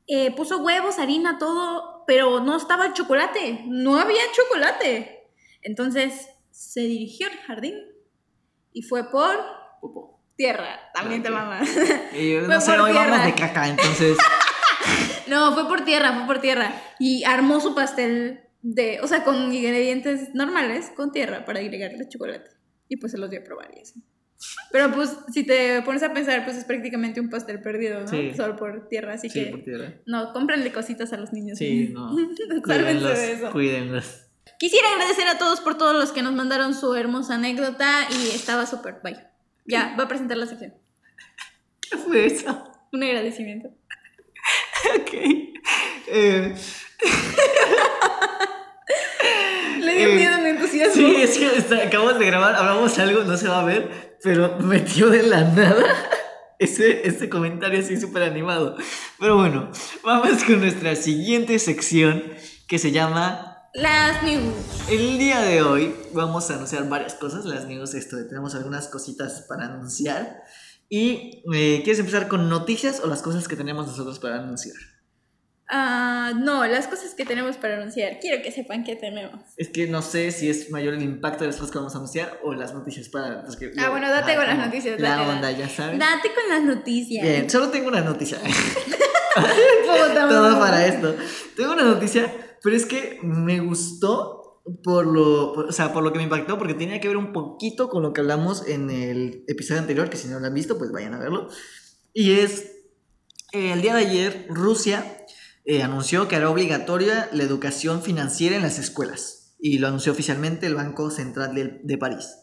Eh, 0.06 0.30
puso 0.32 0.58
huevos, 0.58 0.98
harina, 0.98 1.38
todo, 1.38 2.04
pero 2.06 2.40
no 2.40 2.56
estaba 2.56 2.86
el 2.86 2.92
chocolate. 2.92 3.62
No 3.66 3.98
había 3.98 4.20
chocolate. 4.34 5.24
Entonces 5.62 6.28
se 6.50 6.80
dirigió 6.82 7.26
al 7.28 7.36
jardín 7.38 7.74
y 8.72 8.82
fue 8.82 9.10
por 9.10 9.36
Popó. 9.80 10.20
tierra. 10.36 10.80
También 10.94 11.22
te 11.22 11.28
Ok. 11.28 11.34
mamá. 11.34 11.60
Y, 12.18 12.36
Fue 12.38 12.48
no 12.48 12.60
sé, 12.60 12.78
hoy 12.78 12.92
vamos 12.92 13.24
de 13.24 13.34
caca, 13.34 13.68
entonces... 13.68 14.16
No, 15.28 15.52
fue 15.54 15.66
por 15.68 15.84
tierra, 15.84 16.12
fue 16.12 16.26
por 16.26 16.40
tierra. 16.40 16.72
Y 16.98 17.24
armó 17.24 17.60
su 17.60 17.74
pastel 17.74 18.40
de, 18.60 19.00
o 19.02 19.06
sea, 19.06 19.24
con 19.24 19.52
ingredientes 19.52 20.34
normales, 20.34 20.90
con 20.94 21.10
tierra, 21.12 21.44
para 21.44 21.60
agregarle 21.60 22.06
chocolate. 22.08 22.50
Y 22.88 22.96
pues 22.96 23.12
se 23.12 23.18
los 23.18 23.30
dio 23.30 23.40
a 23.40 23.44
probar 23.44 23.70
y 23.74 23.80
eso. 23.80 23.94
Pero 24.72 24.90
pues, 24.92 25.16
si 25.32 25.44
te 25.46 25.80
pones 25.82 26.02
a 26.02 26.12
pensar, 26.12 26.44
pues 26.44 26.56
es 26.56 26.64
prácticamente 26.64 27.20
un 27.20 27.30
pastel 27.30 27.62
perdido, 27.62 28.00
¿no? 28.00 28.08
Sí. 28.08 28.32
Solo 28.36 28.56
por 28.56 28.88
tierra, 28.88 29.14
así 29.14 29.30
Sí, 29.30 29.44
que... 29.44 29.50
por 29.52 29.62
tierra. 29.62 29.94
No, 30.04 30.32
cómprenle 30.32 30.72
cositas 30.72 31.12
a 31.12 31.16
los 31.16 31.32
niños. 31.32 31.56
Sí, 31.58 31.90
no. 31.92 32.10
Sálvense 32.16 32.60
Cuídenlos, 32.62 33.18
de 33.18 33.32
eso. 33.32 33.50
cuídenlos. 33.52 34.21
Quisiera 34.62 34.92
agradecer 34.92 35.26
a 35.26 35.38
todos 35.38 35.60
por 35.60 35.76
todos 35.76 35.92
los 35.96 36.12
que 36.12 36.22
nos 36.22 36.34
mandaron 36.34 36.72
su 36.72 36.94
hermosa 36.94 37.34
anécdota 37.34 38.06
y 38.12 38.28
estaba 38.30 38.64
súper 38.64 39.00
bye. 39.02 39.18
Ya, 39.66 39.96
va 39.98 40.04
a 40.04 40.08
presentar 40.08 40.36
la 40.36 40.46
sección. 40.46 40.72
¿Qué 41.80 41.96
fue 41.96 42.26
eso? 42.26 42.62
Un 42.92 43.02
agradecimiento. 43.02 43.70
Ok. 45.00 45.10
Eh, 46.06 46.54
Le 49.80 49.94
dio 49.96 50.08
Eh, 50.10 50.14
miedo 50.14 50.38
mi 50.38 50.50
entusiasmo. 50.50 50.94
sí, 50.94 51.16
es 51.22 51.38
que 51.38 51.56
está- 51.56 51.82
acabamos 51.82 52.20
de 52.20 52.26
grabar, 52.26 52.54
hablamos 52.54 52.96
algo, 53.00 53.24
no 53.24 53.36
se 53.36 53.48
va 53.48 53.62
a 53.62 53.64
ver, 53.64 54.16
pero 54.22 54.56
metió 54.60 55.10
de 55.10 55.24
la 55.24 55.40
nada 55.42 56.08
ese, 56.60 57.04
ese 57.08 57.28
comentario 57.28 57.80
así 57.80 58.00
súper 58.00 58.22
animado. 58.22 58.76
Pero 59.18 59.38
bueno, 59.38 59.72
vamos 60.04 60.44
con 60.44 60.60
nuestra 60.60 60.94
siguiente 60.94 61.58
sección 61.58 62.22
que 62.68 62.78
se 62.78 62.92
llama 62.92 63.51
Las 63.74 64.22
news. 64.22 64.54
El 64.90 65.18
día 65.18 65.40
de 65.40 65.62
hoy 65.62 65.94
vamos 66.12 66.50
a 66.50 66.54
anunciar 66.54 66.88
varias 66.88 67.14
cosas. 67.14 67.44
Las 67.46 67.66
news, 67.66 67.94
esto, 67.94 68.16
tenemos 68.28 68.54
algunas 68.54 68.88
cositas 68.88 69.46
para 69.48 69.64
anunciar. 69.64 70.42
Y 70.90 71.42
eh, 71.54 71.80
¿quieres 71.82 71.98
empezar 72.00 72.28
con 72.28 72.50
noticias 72.50 73.00
o 73.02 73.06
las 73.06 73.22
cosas 73.22 73.48
que 73.48 73.56
tenemos 73.56 73.86
nosotros 73.86 74.18
para 74.18 74.36
anunciar? 74.40 74.76
Ah, 75.70 76.32
no, 76.36 76.66
las 76.66 76.86
cosas 76.86 77.14
que 77.14 77.24
tenemos 77.24 77.56
para 77.56 77.76
anunciar. 77.78 78.18
Quiero 78.20 78.42
que 78.42 78.52
sepan 78.52 78.84
que 78.84 78.94
tenemos. 78.94 79.40
Es 79.56 79.70
que 79.70 79.86
no 79.86 80.02
sé 80.02 80.30
si 80.32 80.50
es 80.50 80.70
mayor 80.70 80.92
el 80.92 81.02
impacto 81.02 81.44
de 81.44 81.46
las 81.46 81.56
cosas 81.56 81.70
que 81.72 81.78
vamos 81.78 81.94
a 81.94 81.96
anunciar 81.96 82.40
o 82.42 82.52
las 82.52 82.74
noticias 82.74 83.08
para... 83.08 83.46
que- 83.58 83.72
Ah, 83.78 83.88
bueno, 83.88 84.10
date 84.10 84.36
con 84.36 84.46
las 84.46 84.58
noticias, 84.58 85.00
La 85.00 85.22
onda, 85.22 85.50
ya 85.50 85.66
sabes. 85.70 85.98
Date 85.98 86.30
con 86.34 86.46
las 86.50 86.62
noticias. 86.62 87.22
Bien, 87.26 87.48
solo 87.48 87.70
tengo 87.70 87.88
una 87.88 88.02
noticia. 88.02 88.38
Todo 90.28 90.58
para 90.58 90.84
esto. 90.86 91.16
Tengo 91.56 91.72
una 91.72 91.84
noticia, 91.84 92.30
pero 92.62 92.76
es 92.76 92.86
que 92.86 93.18
me 93.22 93.60
gustó 93.60 94.42
por 94.82 95.06
lo, 95.06 95.52
o 95.52 95.72
sea, 95.72 95.92
por 95.92 96.02
lo 96.02 96.12
que 96.12 96.18
me 96.18 96.24
impactó, 96.24 96.58
porque 96.58 96.74
tenía 96.74 97.00
que 97.00 97.08
ver 97.08 97.16
un 97.16 97.32
poquito 97.32 97.88
con 97.88 98.02
lo 98.02 98.12
que 98.12 98.20
hablamos 98.20 98.66
en 98.68 98.90
el 98.90 99.44
episodio 99.48 99.80
anterior, 99.80 100.08
que 100.08 100.16
si 100.16 100.28
no 100.28 100.38
lo 100.38 100.46
han 100.46 100.54
visto, 100.54 100.78
pues 100.78 100.92
vayan 100.92 101.14
a 101.14 101.18
verlo. 101.18 101.48
Y 102.12 102.32
es, 102.32 102.72
eh, 103.52 103.72
el 103.72 103.82
día 103.82 103.94
de 103.94 104.06
ayer, 104.06 104.46
Rusia 104.48 105.26
eh, 105.64 105.82
anunció 105.82 106.28
que 106.28 106.36
hará 106.36 106.50
obligatoria 106.50 107.28
la 107.32 107.42
educación 107.42 108.02
financiera 108.02 108.56
en 108.56 108.62
las 108.62 108.78
escuelas. 108.78 109.54
Y 109.58 109.78
lo 109.78 109.88
anunció 109.88 110.12
oficialmente 110.12 110.66
el 110.66 110.74
Banco 110.74 111.10
Central 111.10 111.54
de, 111.54 111.80
de 111.82 111.98
París. 111.98 112.36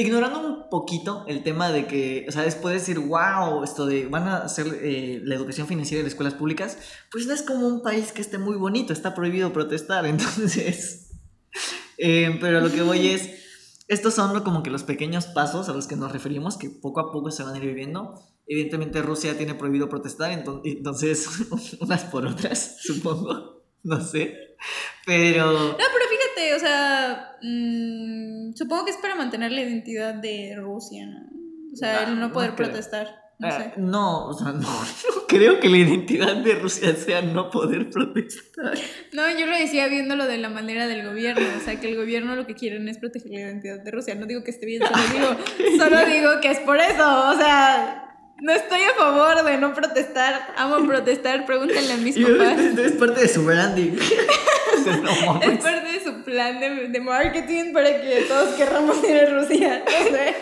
Ignorando 0.00 0.40
un 0.46 0.68
poquito 0.70 1.24
el 1.26 1.42
tema 1.42 1.70
de 1.72 1.86
que, 1.88 2.24
o 2.28 2.32
sea, 2.32 2.42
después 2.42 2.72
de 2.72 2.78
decir, 2.78 2.98
wow, 3.00 3.64
esto 3.64 3.84
de 3.84 4.06
van 4.06 4.28
a 4.28 4.36
hacer 4.38 4.66
eh, 4.82 5.20
la 5.24 5.34
educación 5.34 5.66
financiera 5.66 6.00
en 6.00 6.04
las 6.04 6.12
escuelas 6.12 6.34
públicas, 6.34 6.78
pues 7.10 7.26
no 7.26 7.34
es 7.34 7.42
como 7.42 7.66
un 7.66 7.82
país 7.82 8.12
que 8.12 8.20
esté 8.22 8.38
muy 8.38 8.56
bonito, 8.56 8.92
está 8.92 9.12
prohibido 9.14 9.52
protestar, 9.52 10.06
entonces... 10.14 11.10
eh, 11.98 12.36
pero 12.40 12.60
lo 12.60 12.70
que 12.70 12.82
voy 12.82 13.08
es, 13.08 13.28
estos 13.88 14.14
son 14.14 14.40
como 14.44 14.62
que 14.62 14.70
los 14.70 14.84
pequeños 14.84 15.26
pasos 15.26 15.68
a 15.68 15.72
los 15.72 15.88
que 15.88 15.96
nos 15.96 16.12
referimos, 16.12 16.56
que 16.56 16.70
poco 16.70 17.00
a 17.00 17.10
poco 17.10 17.30
se 17.32 17.42
van 17.42 17.54
a 17.54 17.58
ir 17.58 17.64
viviendo. 17.64 18.14
Evidentemente 18.46 19.02
Rusia 19.02 19.36
tiene 19.36 19.54
prohibido 19.54 19.88
protestar, 19.88 20.30
ento- 20.30 20.60
entonces 20.64 21.26
unas 21.80 22.04
por 22.04 22.24
otras, 22.26 22.76
supongo, 22.82 23.64
no 23.82 24.00
sé. 24.00 24.36
Pero... 25.06 25.52
No, 25.52 25.76
pero 25.76 26.04
fíjate, 26.10 26.54
o 26.54 26.58
sea, 26.58 27.36
mm, 27.42 28.54
supongo 28.54 28.84
que 28.84 28.90
es 28.90 28.96
para 28.98 29.14
mantener 29.14 29.52
la 29.52 29.62
identidad 29.62 30.14
de 30.14 30.54
Rusia, 30.56 31.06
¿no? 31.06 31.28
O 31.72 31.76
sea, 31.76 32.04
el 32.08 32.18
no 32.18 32.32
poder 32.32 32.54
protestar. 32.54 33.08
No 33.40 33.46
Ah, 33.46 33.52
sé. 33.52 33.72
no, 33.76 34.26
o 34.26 34.32
sea, 34.34 34.48
no, 34.48 34.58
no 34.60 35.26
creo 35.28 35.60
que 35.60 35.68
la 35.68 35.76
identidad 35.78 36.36
de 36.36 36.56
Rusia 36.56 36.94
sea 36.96 37.22
no 37.22 37.50
poder 37.50 37.88
protestar. 37.88 38.74
No, 39.12 39.30
yo 39.38 39.46
lo 39.46 39.56
decía 39.56 39.86
viéndolo 39.88 40.26
de 40.26 40.38
la 40.38 40.48
manera 40.48 40.86
del 40.88 41.06
gobierno, 41.08 41.46
o 41.56 41.64
sea, 41.64 41.78
que 41.80 41.88
el 41.88 41.96
gobierno 41.96 42.34
lo 42.34 42.46
que 42.46 42.54
quieren 42.54 42.88
es 42.88 42.98
proteger 42.98 43.30
la 43.30 43.40
identidad 43.40 43.80
de 43.82 43.90
Rusia. 43.92 44.14
No 44.16 44.26
digo 44.26 44.42
que 44.44 44.50
esté 44.50 44.66
bien, 44.66 44.82
solo 44.82 45.02
digo, 45.12 45.78
solo 45.78 46.04
digo 46.06 46.30
que 46.42 46.50
es 46.50 46.58
por 46.60 46.78
eso, 46.78 47.30
o 47.30 47.34
sea, 47.36 48.07
no 48.40 48.52
estoy 48.52 48.80
a 48.82 48.94
favor 48.94 49.44
de 49.44 49.58
no 49.58 49.74
protestar, 49.74 50.54
amo 50.56 50.86
protestar, 50.86 51.44
pregúntenle 51.44 51.92
a 51.92 51.96
mis 51.96 52.18
papás. 52.18 52.58
es, 52.58 52.78
es 52.78 52.92
parte 52.92 53.20
de 53.20 53.28
su 53.28 53.44
branding. 53.44 53.92
No 54.86 55.42
Es 55.42 55.58
parte 55.58 55.92
de 55.92 56.02
su 56.02 56.24
plan 56.24 56.60
de, 56.60 56.88
de 56.88 57.00
marketing 57.00 57.72
para 57.72 58.00
que 58.00 58.24
todos 58.28 58.54
querramos 58.54 58.96
ir 59.04 59.16
a 59.18 59.38
Rusia, 59.38 59.82
no 59.84 60.16
sé. 60.16 60.34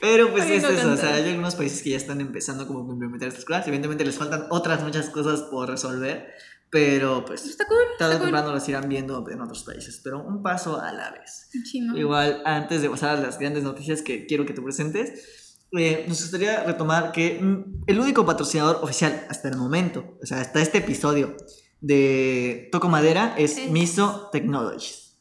Pero 0.00 0.30
pues 0.32 0.44
Ay, 0.44 0.54
es 0.54 0.62
no 0.62 0.70
eso, 0.70 0.92
o 0.92 0.96
sea, 0.96 1.14
hay 1.14 1.28
algunos 1.28 1.54
países 1.54 1.82
que 1.82 1.90
ya 1.90 1.98
están 1.98 2.20
empezando 2.20 2.66
como 2.66 2.88
a 2.90 2.92
implementar 2.92 3.28
estas 3.28 3.44
cosas. 3.44 3.66
Evidentemente 3.68 4.04
les 4.04 4.16
faltan 4.16 4.46
otras 4.50 4.82
muchas 4.82 5.10
cosas 5.10 5.42
por 5.42 5.68
resolver, 5.68 6.32
pero 6.70 7.24
pues 7.24 7.44
Está 7.46 7.66
cool, 7.66 7.78
tarde 7.98 8.18
cool. 8.18 8.32
las 8.32 8.68
irán 8.68 8.88
viendo 8.88 9.24
en 9.30 9.40
otros 9.40 9.62
países, 9.62 10.00
pero 10.02 10.22
un 10.22 10.42
paso 10.42 10.80
a 10.80 10.92
la 10.92 11.10
vez. 11.12 11.48
Chino. 11.64 11.96
Igual, 11.96 12.42
antes 12.44 12.82
de 12.82 12.90
pasar 12.90 13.18
a 13.18 13.20
las 13.20 13.38
grandes 13.38 13.62
noticias 13.62 14.02
que 14.02 14.26
quiero 14.26 14.46
que 14.46 14.52
tú 14.54 14.64
presentes, 14.64 15.45
eh, 15.72 16.04
nos 16.08 16.20
gustaría 16.22 16.62
retomar 16.64 17.12
que 17.12 17.38
mm, 17.40 17.82
el 17.86 18.00
único 18.00 18.24
patrocinador 18.24 18.78
oficial 18.82 19.26
hasta 19.28 19.48
el 19.48 19.56
momento, 19.56 20.16
o 20.22 20.26
sea, 20.26 20.40
hasta 20.40 20.60
este 20.62 20.78
episodio 20.78 21.36
de 21.80 22.68
Toco 22.72 22.88
Madera 22.88 23.34
es 23.36 23.58
Es- 23.58 23.70
Miso 23.70 24.28
Technologies. 24.32 25.18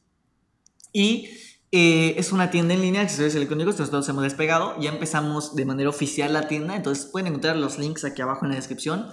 Y 0.93 1.29
eh, 1.71 2.15
es 2.17 2.31
una 2.31 2.49
tienda 2.51 2.73
en 2.73 2.81
línea 2.81 3.01
de 3.01 3.05
accesorios 3.05 3.35
electrónicos 3.35 3.77
nosotros 3.77 4.07
hemos 4.07 4.23
despegado. 4.23 4.79
Ya 4.79 4.91
empezamos 4.91 5.55
de 5.55 5.65
manera 5.65 5.89
oficial 5.89 6.31
la 6.31 6.47
tienda, 6.47 6.75
entonces 6.75 7.05
pueden 7.05 7.27
encontrar 7.27 7.57
los 7.57 7.77
links 7.77 8.05
aquí 8.05 8.21
abajo 8.21 8.45
en 8.45 8.51
la 8.51 8.55
descripción. 8.55 9.07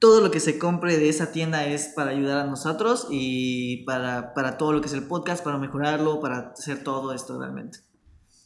Todo 0.00 0.20
lo 0.20 0.30
que 0.30 0.40
se 0.40 0.58
compre 0.58 0.96
de 0.96 1.08
esa 1.08 1.32
tienda 1.32 1.64
es 1.66 1.88
para 1.94 2.10
ayudar 2.10 2.38
a 2.38 2.44
nosotros 2.46 3.06
y 3.10 3.84
para, 3.84 4.32
para 4.34 4.56
todo 4.58 4.72
lo 4.72 4.80
que 4.80 4.86
es 4.88 4.92
el 4.94 5.04
podcast, 5.06 5.42
para 5.44 5.58
mejorarlo, 5.58 6.20
para 6.20 6.52
hacer 6.56 6.82
todo 6.84 7.12
esto 7.12 7.38
realmente. 7.38 7.78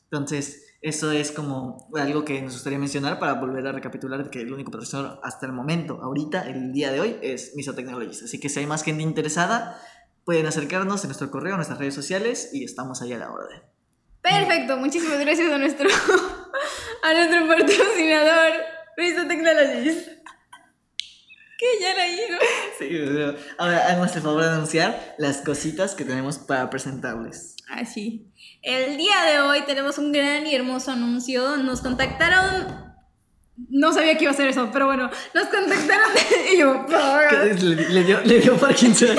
Entonces, 0.04 0.64
eso 0.82 1.12
es 1.12 1.30
como 1.30 1.88
algo 1.94 2.24
que 2.24 2.42
nos 2.42 2.54
gustaría 2.54 2.78
mencionar 2.78 3.20
para 3.20 3.34
volver 3.34 3.64
a 3.68 3.72
recapitular 3.72 4.28
que 4.30 4.40
el 4.40 4.52
único 4.52 4.72
patrocinador 4.72 5.20
hasta 5.22 5.46
el 5.46 5.52
momento, 5.52 6.00
ahorita, 6.02 6.48
el 6.48 6.72
día 6.72 6.90
de 6.90 6.98
hoy, 6.98 7.16
es 7.22 7.52
Miso 7.54 7.72
Technologies. 7.76 8.24
Así 8.24 8.40
que 8.40 8.48
si 8.48 8.58
hay 8.58 8.66
más 8.66 8.82
gente 8.82 9.04
interesada, 9.04 9.80
pueden 10.24 10.44
acercarnos 10.44 11.04
en 11.04 11.08
nuestro 11.08 11.30
correo, 11.30 11.52
en 11.52 11.58
nuestras 11.58 11.78
redes 11.78 11.94
sociales 11.94 12.50
y 12.52 12.64
estamos 12.64 13.00
ahí 13.00 13.12
a 13.12 13.18
la 13.18 13.30
orden. 13.30 13.62
Perfecto, 14.22 14.76
muchísimas 14.76 15.20
gracias 15.20 15.52
a 15.52 15.58
nuestro, 15.58 15.88
a 17.02 17.12
nuestro 17.12 17.46
patrocinador, 17.46 18.52
Risto 18.96 19.28
Technologies. 19.28 20.10
Que 21.58 21.80
ya 21.80 21.94
la 21.94 22.04
digo. 22.06 22.38
Sí, 22.80 23.38
ahora 23.56 23.86
háganos 23.86 24.16
el 24.16 24.22
favor 24.22 24.42
de 24.42 24.48
anunciar 24.48 25.14
las 25.18 25.42
cositas 25.42 25.94
que 25.94 26.04
tenemos 26.04 26.38
para 26.38 26.68
presentarles. 26.70 27.54
Así. 27.70 28.31
El 28.62 28.96
día 28.96 29.22
de 29.24 29.40
hoy 29.40 29.62
tenemos 29.62 29.98
un 29.98 30.12
gran 30.12 30.46
y 30.46 30.54
hermoso 30.54 30.92
anuncio. 30.92 31.56
Nos 31.56 31.80
contactaron. 31.80 32.94
No 33.68 33.92
sabía 33.92 34.16
que 34.16 34.24
iba 34.24 34.32
a 34.32 34.36
ser 34.36 34.48
eso, 34.48 34.70
pero 34.72 34.86
bueno, 34.86 35.10
nos 35.34 35.46
contactaron 35.46 36.10
y 36.52 36.58
yo. 36.58 36.86
Le, 37.60 37.74
le 37.90 38.04
dio, 38.04 38.20
le 38.20 38.38
dio 38.40 38.56
Parkinson. 38.56 39.18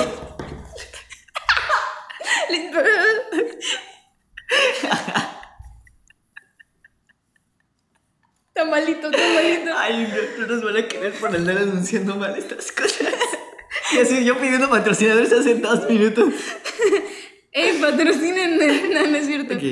Está 8.48 8.64
malito, 8.66 9.10
está 9.10 9.34
malito. 9.34 9.72
Ay, 9.76 10.14
no, 10.38 10.46
no 10.46 10.54
nos 10.54 10.64
van 10.64 10.76
a 10.76 10.86
querer 10.86 11.12
por 11.14 11.34
andar 11.34 11.58
anunciando 11.58 12.14
mal 12.14 12.38
estas 12.38 12.70
cosas. 12.70 13.12
Y 13.92 13.98
así 13.98 14.24
yo 14.24 14.38
pidiendo 14.38 14.70
patrocinadores 14.70 15.32
hace 15.32 15.56
dos 15.56 15.90
minutos. 15.90 16.32
Ey, 17.54 17.78
patrocínenme. 17.80 18.82
No, 18.94 19.06
no 19.06 19.16
es 19.16 19.26
cierto. 19.26 19.54
Ok. 19.54 19.62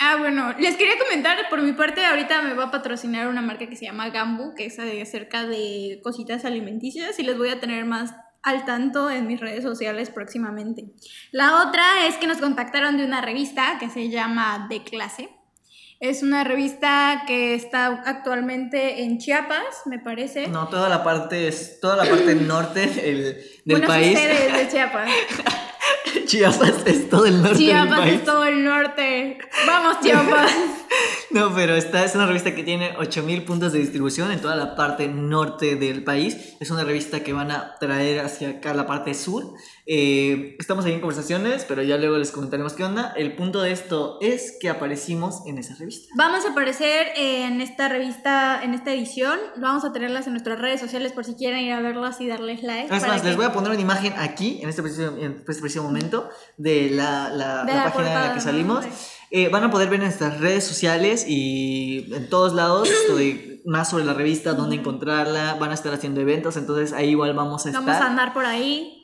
Ah, 0.00 0.16
bueno, 0.18 0.54
les 0.58 0.76
quería 0.76 0.94
comentar, 0.98 1.36
por 1.50 1.60
mi 1.62 1.72
parte, 1.72 2.04
ahorita 2.04 2.42
me 2.42 2.54
va 2.54 2.64
a 2.64 2.70
patrocinar 2.70 3.28
una 3.28 3.42
marca 3.42 3.68
que 3.68 3.76
se 3.76 3.84
llama 3.84 4.08
Gambu, 4.10 4.54
que 4.54 4.66
es 4.66 4.76
de- 4.76 5.02
acerca 5.02 5.46
de 5.46 6.00
cositas 6.02 6.44
alimenticias 6.44 7.18
y 7.18 7.22
les 7.24 7.36
voy 7.36 7.50
a 7.50 7.60
tener 7.60 7.84
más 7.84 8.14
al 8.42 8.64
tanto 8.64 9.10
en 9.10 9.26
mis 9.26 9.40
redes 9.40 9.62
sociales 9.64 10.10
próximamente. 10.10 10.84
La 11.32 11.62
otra 11.68 12.06
es 12.06 12.16
que 12.16 12.26
nos 12.28 12.38
contactaron 12.38 12.96
de 12.96 13.04
una 13.04 13.20
revista 13.20 13.76
que 13.80 13.90
se 13.90 14.08
llama 14.08 14.66
De 14.70 14.82
Clase. 14.84 15.28
Es 16.00 16.22
una 16.22 16.44
revista 16.44 17.24
que 17.26 17.54
está 17.54 17.86
actualmente 18.06 19.02
en 19.02 19.18
Chiapas, 19.18 19.82
me 19.86 19.98
parece. 19.98 20.46
No, 20.46 20.68
toda 20.68 20.88
la 20.88 21.02
parte 21.02 21.48
es 21.48 21.80
toda 21.80 21.96
la 21.96 22.08
parte 22.08 22.34
norte 22.36 22.86
del, 22.86 23.22
del 23.24 23.42
bueno, 23.66 23.86
país. 23.88 24.14
de 24.16 24.68
Chiapas. 24.70 25.10
Chiapas 26.26 26.74
es 26.86 27.08
todo 27.08 27.26
el 27.26 27.42
norte 27.42 27.58
del 27.58 27.66
Chiapas 27.68 27.98
país. 28.00 28.14
es 28.14 28.24
todo 28.24 28.44
el 28.44 28.64
norte. 28.64 29.38
Vamos, 29.66 30.00
Chiapas. 30.00 30.52
No, 31.30 31.54
pero 31.54 31.74
esta 31.76 32.02
es 32.06 32.14
una 32.14 32.24
revista 32.24 32.54
que 32.54 32.64
tiene 32.64 32.96
8000 32.96 33.44
puntos 33.44 33.74
de 33.74 33.80
distribución 33.80 34.32
en 34.32 34.40
toda 34.40 34.56
la 34.56 34.74
parte 34.74 35.08
norte 35.08 35.76
del 35.76 36.02
país. 36.02 36.54
Es 36.58 36.70
una 36.70 36.84
revista 36.84 37.20
que 37.22 37.34
van 37.34 37.50
a 37.50 37.74
traer 37.78 38.20
hacia 38.20 38.48
acá 38.48 38.72
la 38.72 38.86
parte 38.86 39.12
sur. 39.12 39.52
Eh, 39.86 40.56
estamos 40.58 40.86
ahí 40.86 40.92
en 40.94 41.00
conversaciones, 41.00 41.66
pero 41.68 41.82
ya 41.82 41.98
luego 41.98 42.16
les 42.16 42.30
comentaremos 42.30 42.72
qué 42.72 42.84
onda. 42.84 43.12
El 43.14 43.36
punto 43.36 43.60
de 43.60 43.72
esto 43.72 44.16
es 44.22 44.56
que 44.58 44.70
aparecimos 44.70 45.42
en 45.46 45.58
esa 45.58 45.74
revista. 45.74 46.08
Vamos 46.16 46.46
a 46.46 46.52
aparecer 46.52 47.08
en 47.16 47.60
esta 47.60 47.90
revista, 47.90 48.62
en 48.62 48.72
esta 48.72 48.94
edición. 48.94 49.38
Vamos 49.58 49.84
a 49.84 49.92
tenerlas 49.92 50.26
en 50.26 50.32
nuestras 50.32 50.58
redes 50.58 50.80
sociales 50.80 51.12
por 51.12 51.26
si 51.26 51.34
quieren 51.34 51.60
ir 51.60 51.74
a 51.74 51.80
verlas 51.82 52.22
y 52.22 52.26
darles 52.26 52.62
like. 52.62 52.94
Es 52.94 53.06
más, 53.06 53.20
que- 53.20 53.28
les 53.28 53.36
voy 53.36 53.44
a 53.44 53.52
poner 53.52 53.70
una 53.72 53.80
imagen 53.80 54.14
aquí, 54.16 54.60
en 54.62 54.70
este 54.70 54.80
preciso, 54.80 55.14
en 55.18 55.44
este 55.46 55.60
preciso 55.60 55.77
momento, 55.80 56.28
de 56.56 56.90
la, 56.90 57.30
la- 57.30 57.64
De 57.64 57.72
la 57.72 57.84
la 57.84 57.92
página 57.92 58.14
en 58.14 58.28
la 58.28 58.34
que 58.34 58.40
salimos. 58.40 58.84
De- 58.84 58.90
Eh, 59.30 59.50
van 59.50 59.62
a 59.62 59.70
poder 59.70 59.90
ver 59.90 59.98
en 60.00 60.06
nuestras 60.06 60.40
redes 60.40 60.64
sociales 60.64 61.26
y 61.28 62.06
en 62.14 62.30
todos 62.30 62.54
lados 62.54 62.88
esto 62.88 63.14
de 63.14 63.60
más 63.66 63.90
sobre 63.90 64.06
la 64.06 64.14
revista, 64.14 64.54
dónde 64.54 64.76
encontrarla, 64.76 65.54
van 65.60 65.70
a 65.70 65.74
estar 65.74 65.92
haciendo 65.92 66.22
eventos, 66.22 66.56
entonces 66.56 66.94
ahí 66.94 67.10
igual 67.10 67.34
vamos 67.34 67.66
a 67.66 67.68
estar. 67.68 67.84
Vamos 67.84 68.00
a 68.00 68.06
andar 68.06 68.32
por 68.32 68.46
ahí. 68.46 68.94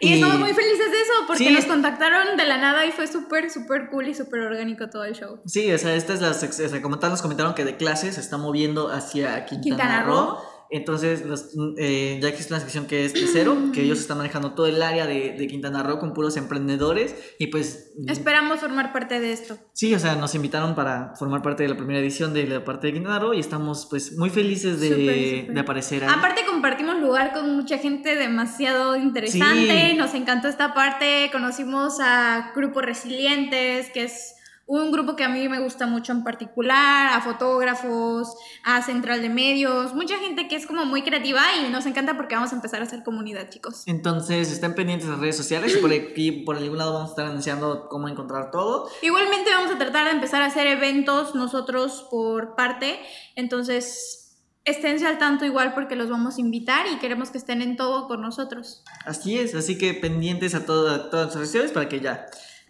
Y, 0.00 0.08
Y- 0.08 0.14
estamos 0.14 0.38
muy 0.40 0.52
felices 0.52 0.90
de 0.90 1.00
eso 1.00 1.12
porque 1.28 1.44
Sí. 1.44 1.50
nos 1.52 1.64
contactaron 1.66 2.36
de 2.36 2.44
la 2.46 2.58
nada 2.58 2.86
y 2.86 2.90
fue 2.92 3.06
súper, 3.06 3.50
súper 3.50 3.88
cool 3.90 4.08
y 4.08 4.14
súper 4.14 4.40
orgánico 4.40 4.90
todo 4.90 5.04
el 5.04 5.14
show. 5.14 5.40
Sí, 5.46 5.72
o 5.72 5.78
sea, 5.78 5.94
esta 5.94 6.12
es 6.12 6.20
la 6.20 6.30
o 6.30 6.34
sea, 6.34 6.82
como 6.82 6.98
tal 6.98 7.10
nos 7.10 7.22
comentaron 7.22 7.54
que 7.54 7.64
de 7.64 7.76
clase 7.76 8.10
se 8.12 8.20
está 8.20 8.36
moviendo 8.36 8.90
hacia 8.90 9.44
Quintana, 9.46 9.62
Quintana 9.62 10.02
Roo. 10.04 10.14
Roo. 10.30 10.38
Entonces, 10.70 11.24
los, 11.24 11.50
eh, 11.78 12.18
ya 12.20 12.28
existe 12.28 12.52
una 12.52 12.60
sección 12.60 12.86
que 12.86 13.04
es 13.06 13.14
cero, 13.32 13.56
que 13.72 13.82
ellos 13.82 13.98
están 13.98 14.18
manejando 14.18 14.52
todo 14.52 14.66
el 14.66 14.82
área 14.82 15.06
de, 15.06 15.32
de 15.38 15.46
Quintana 15.46 15.82
Roo 15.82 15.98
con 15.98 16.12
puros 16.12 16.36
emprendedores 16.36 17.14
y 17.38 17.46
pues 17.48 17.92
Esperamos 18.06 18.60
formar 18.60 18.92
parte 18.92 19.18
de 19.20 19.32
esto. 19.32 19.58
Sí, 19.72 19.94
o 19.94 19.98
sea, 19.98 20.14
nos 20.16 20.34
invitaron 20.34 20.74
para 20.74 21.14
formar 21.16 21.42
parte 21.42 21.62
de 21.62 21.70
la 21.70 21.76
primera 21.76 21.98
edición 22.00 22.34
de 22.34 22.46
la 22.46 22.64
parte 22.64 22.88
de 22.88 22.92
Quintana 22.94 23.18
Roo 23.18 23.32
y 23.34 23.40
estamos 23.40 23.86
pues 23.88 24.16
muy 24.18 24.30
felices 24.30 24.80
de, 24.80 25.48
de 25.50 25.60
aparecer 25.60 26.04
ahí. 26.04 26.10
Aparte 26.14 26.42
compartimos 26.46 26.98
lugar 27.00 27.32
con 27.32 27.54
mucha 27.56 27.78
gente 27.78 28.14
demasiado 28.16 28.96
interesante, 28.96 29.90
Sí. 29.90 29.96
nos 29.96 30.14
encantó 30.14 30.48
esta 30.48 30.74
parte, 30.74 31.30
conocimos 31.32 31.98
a 32.00 32.52
Grupo 32.54 32.80
Resilientes, 32.80 33.90
que 33.90 34.04
es 34.04 34.34
un 34.68 34.92
grupo 34.92 35.16
que 35.16 35.24
a 35.24 35.30
mí 35.30 35.48
me 35.48 35.60
gusta 35.60 35.86
mucho 35.86 36.12
en 36.12 36.22
particular, 36.22 37.16
a 37.16 37.22
fotógrafos, 37.22 38.36
a 38.62 38.82
central 38.82 39.22
de 39.22 39.30
medios, 39.30 39.94
mucha 39.94 40.18
gente 40.18 40.46
que 40.46 40.56
es 40.56 40.66
como 40.66 40.84
muy 40.84 41.02
creativa 41.02 41.40
y 41.56 41.70
nos 41.70 41.86
encanta 41.86 42.18
porque 42.18 42.34
vamos 42.34 42.52
a 42.52 42.56
empezar 42.56 42.82
a 42.82 42.84
hacer 42.84 43.02
comunidad, 43.02 43.48
chicos. 43.48 43.84
Entonces, 43.86 44.52
estén 44.52 44.74
pendientes 44.74 45.06
de 45.06 45.12
las 45.12 45.20
redes 45.22 45.38
sociales 45.38 45.74
y 45.74 45.78
por 45.78 45.90
aquí, 45.90 46.32
por 46.32 46.56
algún 46.56 46.76
lado 46.76 46.92
vamos 46.92 47.08
a 47.08 47.12
estar 47.12 47.26
anunciando 47.26 47.88
cómo 47.88 48.10
encontrar 48.10 48.50
todo. 48.50 48.90
Igualmente 49.00 49.50
vamos 49.50 49.72
a 49.72 49.78
tratar 49.78 50.04
de 50.04 50.10
empezar 50.10 50.42
a 50.42 50.46
hacer 50.46 50.66
eventos 50.66 51.34
nosotros 51.34 52.06
por 52.10 52.54
parte, 52.54 53.00
entonces 53.36 54.36
esténse 54.66 55.06
al 55.06 55.16
tanto 55.16 55.46
igual 55.46 55.72
porque 55.72 55.96
los 55.96 56.10
vamos 56.10 56.36
a 56.36 56.40
invitar 56.42 56.86
y 56.92 56.98
queremos 56.98 57.30
que 57.30 57.38
estén 57.38 57.62
en 57.62 57.78
todo 57.78 58.06
con 58.06 58.20
nosotros. 58.20 58.84
Así 59.06 59.38
es, 59.38 59.54
así 59.54 59.78
que 59.78 59.94
pendientes 59.94 60.54
a, 60.54 60.66
todo, 60.66 60.90
a 60.90 61.08
todas 61.08 61.28
las 61.28 61.34
redes 61.36 61.48
sociales 61.48 61.72
para 61.72 61.88
que 61.88 62.00
ya 62.00 62.26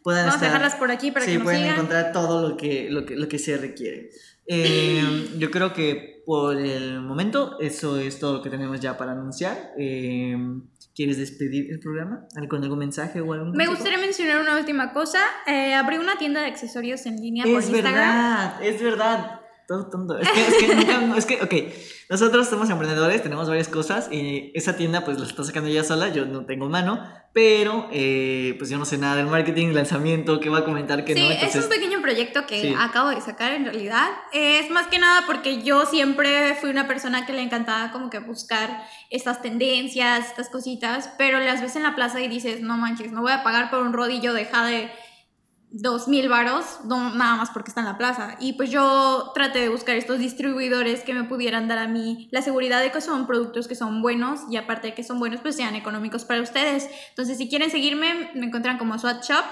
puedan 0.09 0.27
Vamos 0.27 0.35
a 0.35 0.47
estar- 0.47 0.49
dejarlas 0.61 0.75
por 0.79 0.91
aquí 0.91 1.11
para 1.11 1.25
sí, 1.27 1.33
que 1.33 1.39
nos 1.39 1.45
pueden 1.45 1.61
sigan. 1.61 1.75
encontrar 1.75 2.13
todo 2.13 2.49
lo 2.49 2.57
que, 2.57 2.89
lo 2.91 3.05
que, 3.05 3.15
lo 3.17 3.29
que 3.29 3.39
se 3.39 3.57
requiere. 3.59 4.11
Eh, 4.47 5.29
yo 5.39 5.51
creo 5.51 5.73
que 5.75 6.23
por 6.25 6.57
el 6.59 7.01
momento 7.01 7.59
eso 7.61 7.99
es 7.99 8.19
todo 8.19 8.35
lo 8.39 8.43
que 8.43 8.49
tenemos 8.51 8.81
ya 8.81 8.97
para 8.97 9.13
anunciar. 9.13 9.73
Eh, 9.79 10.37
¿Quieres 10.95 11.17
despedir 11.19 11.71
el 11.71 11.79
programa? 11.79 12.27
¿Con 12.49 12.63
algún 12.63 12.79
mensaje 12.81 13.21
o 13.21 13.33
algún 13.33 13.51
Me 13.53 13.67
consejo? 13.67 13.73
gustaría 13.73 13.99
mencionar 13.99 14.41
una 14.41 14.57
última 14.59 14.93
cosa. 14.93 15.21
Eh, 15.47 15.75
abrí 15.75 15.97
una 15.99 16.17
tienda 16.19 16.41
de 16.41 16.47
accesorios 16.49 17.07
en 17.07 17.17
línea 17.21 17.45
por 17.45 17.61
Es 17.61 17.69
Instagram. 17.69 17.95
verdad, 17.95 18.63
es 18.65 18.83
verdad. 18.83 19.38
Todo 19.69 19.89
tonto. 19.91 20.19
Es 20.19 20.29
que, 20.31 20.41
es 20.47 20.55
que, 20.55 20.67
nunca- 20.75 21.19
es 21.19 21.27
que, 21.27 21.43
ok, 21.43 21.55
nosotros 22.11 22.49
somos 22.49 22.71
emprendedores, 22.71 23.23
tenemos 23.23 23.47
varias 23.49 23.69
cosas 23.69 24.09
y 24.11 24.51
esa 24.55 24.77
tienda 24.77 25.05
pues 25.05 25.19
la 25.21 25.27
está 25.27 25.45
sacando 25.45 25.69
ella 25.69 25.85
sola, 25.85 26.09
yo 26.09 26.25
no 26.25 26.47
tengo 26.47 26.71
mano, 26.71 27.07
pero 27.35 27.87
eh, 27.93 28.55
pues 28.59 28.71
yo 28.71 28.79
no 28.79 28.87
sé 28.87 28.97
nada 28.97 29.17
del 29.17 29.27
marketing, 29.27 29.75
lanzamiento, 29.75 30.41
qué 30.41 30.49
va 30.49 30.61
a 30.61 30.65
comentar, 30.65 31.05
qué 31.05 31.13
Sí, 31.15 31.21
no. 31.21 31.27
es 31.29 31.35
Entonces, 31.37 31.65
un 31.65 31.69
pequeño 31.71 32.01
proyecto 32.01 32.47
que 32.47 32.63
Sí. 32.63 32.75
acabo 32.79 33.11
de 33.11 33.21
sacar 33.21 33.53
en 33.53 33.67
realidad. 33.67 34.09
Es 34.33 34.71
más 34.71 34.87
que 34.87 34.99
nada 34.99 35.25
porque 35.27 35.63
yo 35.63 35.85
siempre 35.85 36.55
fui 36.59 36.71
una 36.71 36.89
persona 36.89 37.27
que 37.27 37.35
le 37.35 37.43
encantaba 37.43 37.93
como 37.93 38.09
que 38.09 38.21
buscar 38.21 38.83
estas 39.11 39.43
tendencias, 39.43 40.29
estas 40.29 40.49
cositas, 40.49 41.11
pero 41.19 41.39
las 41.41 41.61
ves 41.61 41.77
en 41.77 41.83
la 41.83 41.95
plaza 41.95 42.23
y 42.23 42.29
dices, 42.29 42.63
no 42.63 42.79
manches, 42.79 43.13
no 43.13 43.21
voy 43.21 43.33
a 43.33 43.43
pagar 43.43 43.69
por 43.69 43.81
un 43.83 43.93
rodillo 43.93 44.33
de 44.33 44.47
jade 44.47 44.91
dos 45.71 46.09
mil 46.09 46.29
varos, 46.29 46.81
nada 46.85 47.37
más 47.37 47.51
porque 47.51 47.71
está 47.71 47.81
en 47.81 47.87
la 47.87 47.99
plaza. 47.99 48.37
Y 48.41 48.55
pues 48.55 48.71
yo 48.71 49.33
traté 49.35 49.61
de 49.61 49.69
buscar 49.69 49.97
estos 49.97 50.19
distribuidores 50.19 51.03
que 51.03 51.15
me 51.15 51.25
pudieran 51.25 51.69
dar 51.69 51.79
a 51.79 51.89
mí 51.89 52.29
la 52.31 52.43
seguridad 52.43 52.81
de 52.81 52.91
que 52.91 53.01
son 53.01 53.27
productos 53.27 53.69
que 53.69 53.75
son 53.75 54.03
buenos 54.03 54.41
y 54.51 54.57
aparte 54.57 54.89
de 54.89 54.95
que 54.95 55.05
son 55.05 55.19
buenos, 55.19 55.41
pues 55.41 55.57
sean 55.57 55.75
económicos 55.75 56.25
para 56.25 56.41
ustedes. 56.41 56.89
Entonces, 57.11 57.39
si 57.39 57.49
quieren 57.49 57.71
seguirme, 57.71 58.31
me 58.35 58.47
encuentran 58.47 58.79
como 58.79 58.99
Swat 58.99 59.25
Shop. 59.25 59.45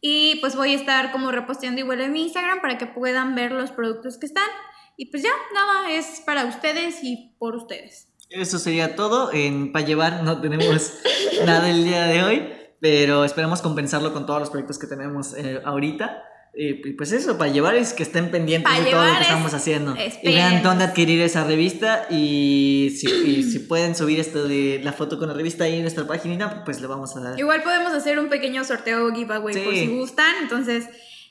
Y 0.00 0.36
pues 0.40 0.56
voy 0.56 0.72
a 0.72 0.76
estar 0.76 1.12
como 1.12 1.30
reposteando 1.30 1.80
igual 1.80 2.00
en 2.00 2.12
mi 2.12 2.22
Instagram 2.22 2.60
para 2.60 2.76
que 2.76 2.86
puedan 2.86 3.36
ver 3.36 3.52
los 3.52 3.70
productos 3.70 4.18
que 4.18 4.26
están. 4.26 4.48
Y 4.96 5.06
pues 5.06 5.22
ya, 5.22 5.30
nada, 5.54 5.92
es 5.92 6.22
para 6.26 6.44
ustedes 6.44 7.04
y 7.04 7.34
por 7.38 7.54
ustedes. 7.54 8.08
Eso 8.28 8.58
sería 8.58 8.96
todo. 8.96 9.32
En 9.32 9.72
para 9.72 9.84
llevar 9.84 10.22
no 10.24 10.40
tenemos 10.40 10.94
nada 11.46 11.70
el 11.70 11.84
día 11.84 12.04
de 12.06 12.22
hoy, 12.24 12.52
pero 12.82 13.24
esperamos 13.24 13.62
compensarlo 13.62 14.12
con 14.12 14.26
todos 14.26 14.40
los 14.40 14.50
proyectos 14.50 14.76
que 14.78 14.86
tenemos 14.88 15.34
eh, 15.38 15.60
ahorita. 15.64 16.24
Y 16.54 16.74
pues 16.92 17.12
eso, 17.12 17.38
para 17.38 17.50
llevar 17.50 17.76
es 17.76 17.94
que 17.94 18.02
estén 18.02 18.30
pendientes 18.30 18.70
de 18.84 18.90
todo 18.90 19.00
lo 19.06 19.06
que 19.14 19.20
es- 19.20 19.20
estamos 19.22 19.54
haciendo. 19.54 19.94
Y 20.22 20.34
vean 20.34 20.62
dónde 20.62 20.84
adquirir 20.84 21.22
esa 21.22 21.44
revista 21.44 22.06
y 22.10 22.94
si, 22.98 23.06
y 23.08 23.42
si 23.44 23.60
pueden 23.60 23.94
subir 23.96 24.20
esto 24.20 24.46
de 24.46 24.78
la 24.84 24.92
foto 24.92 25.18
con 25.18 25.28
la 25.28 25.34
revista 25.34 25.64
ahí 25.64 25.76
en 25.76 25.80
nuestra 25.82 26.06
página, 26.06 26.62
pues 26.66 26.82
le 26.82 26.88
vamos 26.88 27.16
a 27.16 27.20
dar. 27.20 27.38
Igual 27.38 27.62
podemos 27.62 27.92
hacer 27.94 28.18
un 28.18 28.28
pequeño 28.28 28.64
sorteo 28.64 29.10
giveaway 29.14 29.54
por 29.64 29.72
si 29.74 29.86
gustan. 29.86 30.34
Entonces, 30.42 30.88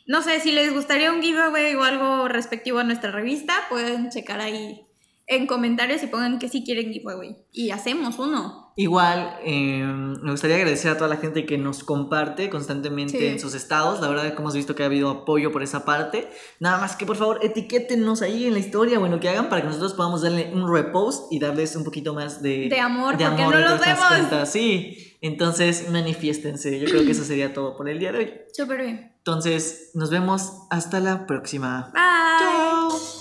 no 0.08 0.24
sé 0.24 0.39
si 0.39 0.54
les 0.54 0.74
gustaría 0.74 1.12
un 1.12 1.22
giveaway 1.22 1.76
o 1.76 1.84
algo 1.84 2.28
respectivo 2.28 2.80
a 2.80 2.84
nuestra 2.84 3.12
revista, 3.12 3.54
pueden 3.70 4.10
checar 4.10 4.41
ahí 4.41 4.88
en 5.32 5.47
comentarios 5.47 6.03
y 6.03 6.07
pongan 6.07 6.38
que 6.39 6.49
sí 6.49 6.63
quieren 6.63 6.91
giveaway. 6.93 7.38
Y 7.51 7.71
hacemos 7.71 8.19
uno. 8.19 8.73
Igual, 8.77 9.36
eh, 9.43 9.84
me 9.84 10.32
gustaría 10.32 10.55
agradecer 10.55 10.91
a 10.91 10.97
toda 10.97 11.09
la 11.09 11.17
gente 11.17 11.45
que 11.45 11.57
nos 11.57 11.84
comparte 11.84 12.49
constantemente 12.49 13.17
Sí. 13.17 13.25
en 13.27 13.39
sus 13.39 13.53
estados. 13.53 13.99
La 14.01 14.07
verdad 14.07 14.25
es 14.27 14.32
que 14.34 14.39
hemos 14.39 14.55
visto 14.55 14.75
que 14.75 14.84
ha 14.84 14.86
habido 14.86 15.09
apoyo 15.09 15.51
por 15.51 15.61
esa 15.61 15.84
parte. 15.84 16.29
Nada 16.59 16.77
más 16.79 16.95
que 16.95 17.05
por 17.05 17.17
favor 17.17 17.39
etiquétenos 17.43 18.21
ahí 18.21 18.45
en 18.45 18.53
la 18.53 18.59
historia, 18.59 18.97
bueno, 18.99 19.19
que 19.19 19.27
hagan 19.29 19.49
para 19.49 19.61
que 19.61 19.67
nosotros 19.67 19.93
podamos 19.93 20.21
darle 20.21 20.51
un 20.53 20.71
repost 20.73 21.32
y 21.34 21.39
darles 21.39 21.75
un 21.75 21.84
poquito 21.84 22.13
más 22.13 22.41
de, 22.41 22.69
De 22.69 22.79
amor, 22.79 23.17
porque 23.17 23.43
no 23.43 23.51
de 23.51 23.61
los 23.61 23.79
vemos. 23.82 24.05
cuentas. 24.07 24.51
Sí, 24.51 25.17
entonces 25.21 25.89
manifiéstense. 25.91 26.79
Yo 26.79 26.86
creo 26.89 27.03
que 27.03 27.11
eso 27.11 27.23
sería 27.25 27.53
todo 27.53 27.75
por 27.75 27.89
el 27.89 27.99
día 27.99 28.11
de 28.13 28.17
hoy. 28.19 28.32
Súper 28.53 28.82
bien. 28.82 29.11
Entonces, 29.17 29.91
nos 29.93 30.09
vemos 30.09 30.53
hasta 30.71 30.99
la 30.99 31.27
próxima. 31.27 31.91
Bye. 31.93 32.01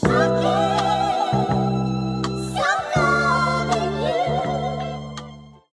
Chao. 0.08 0.29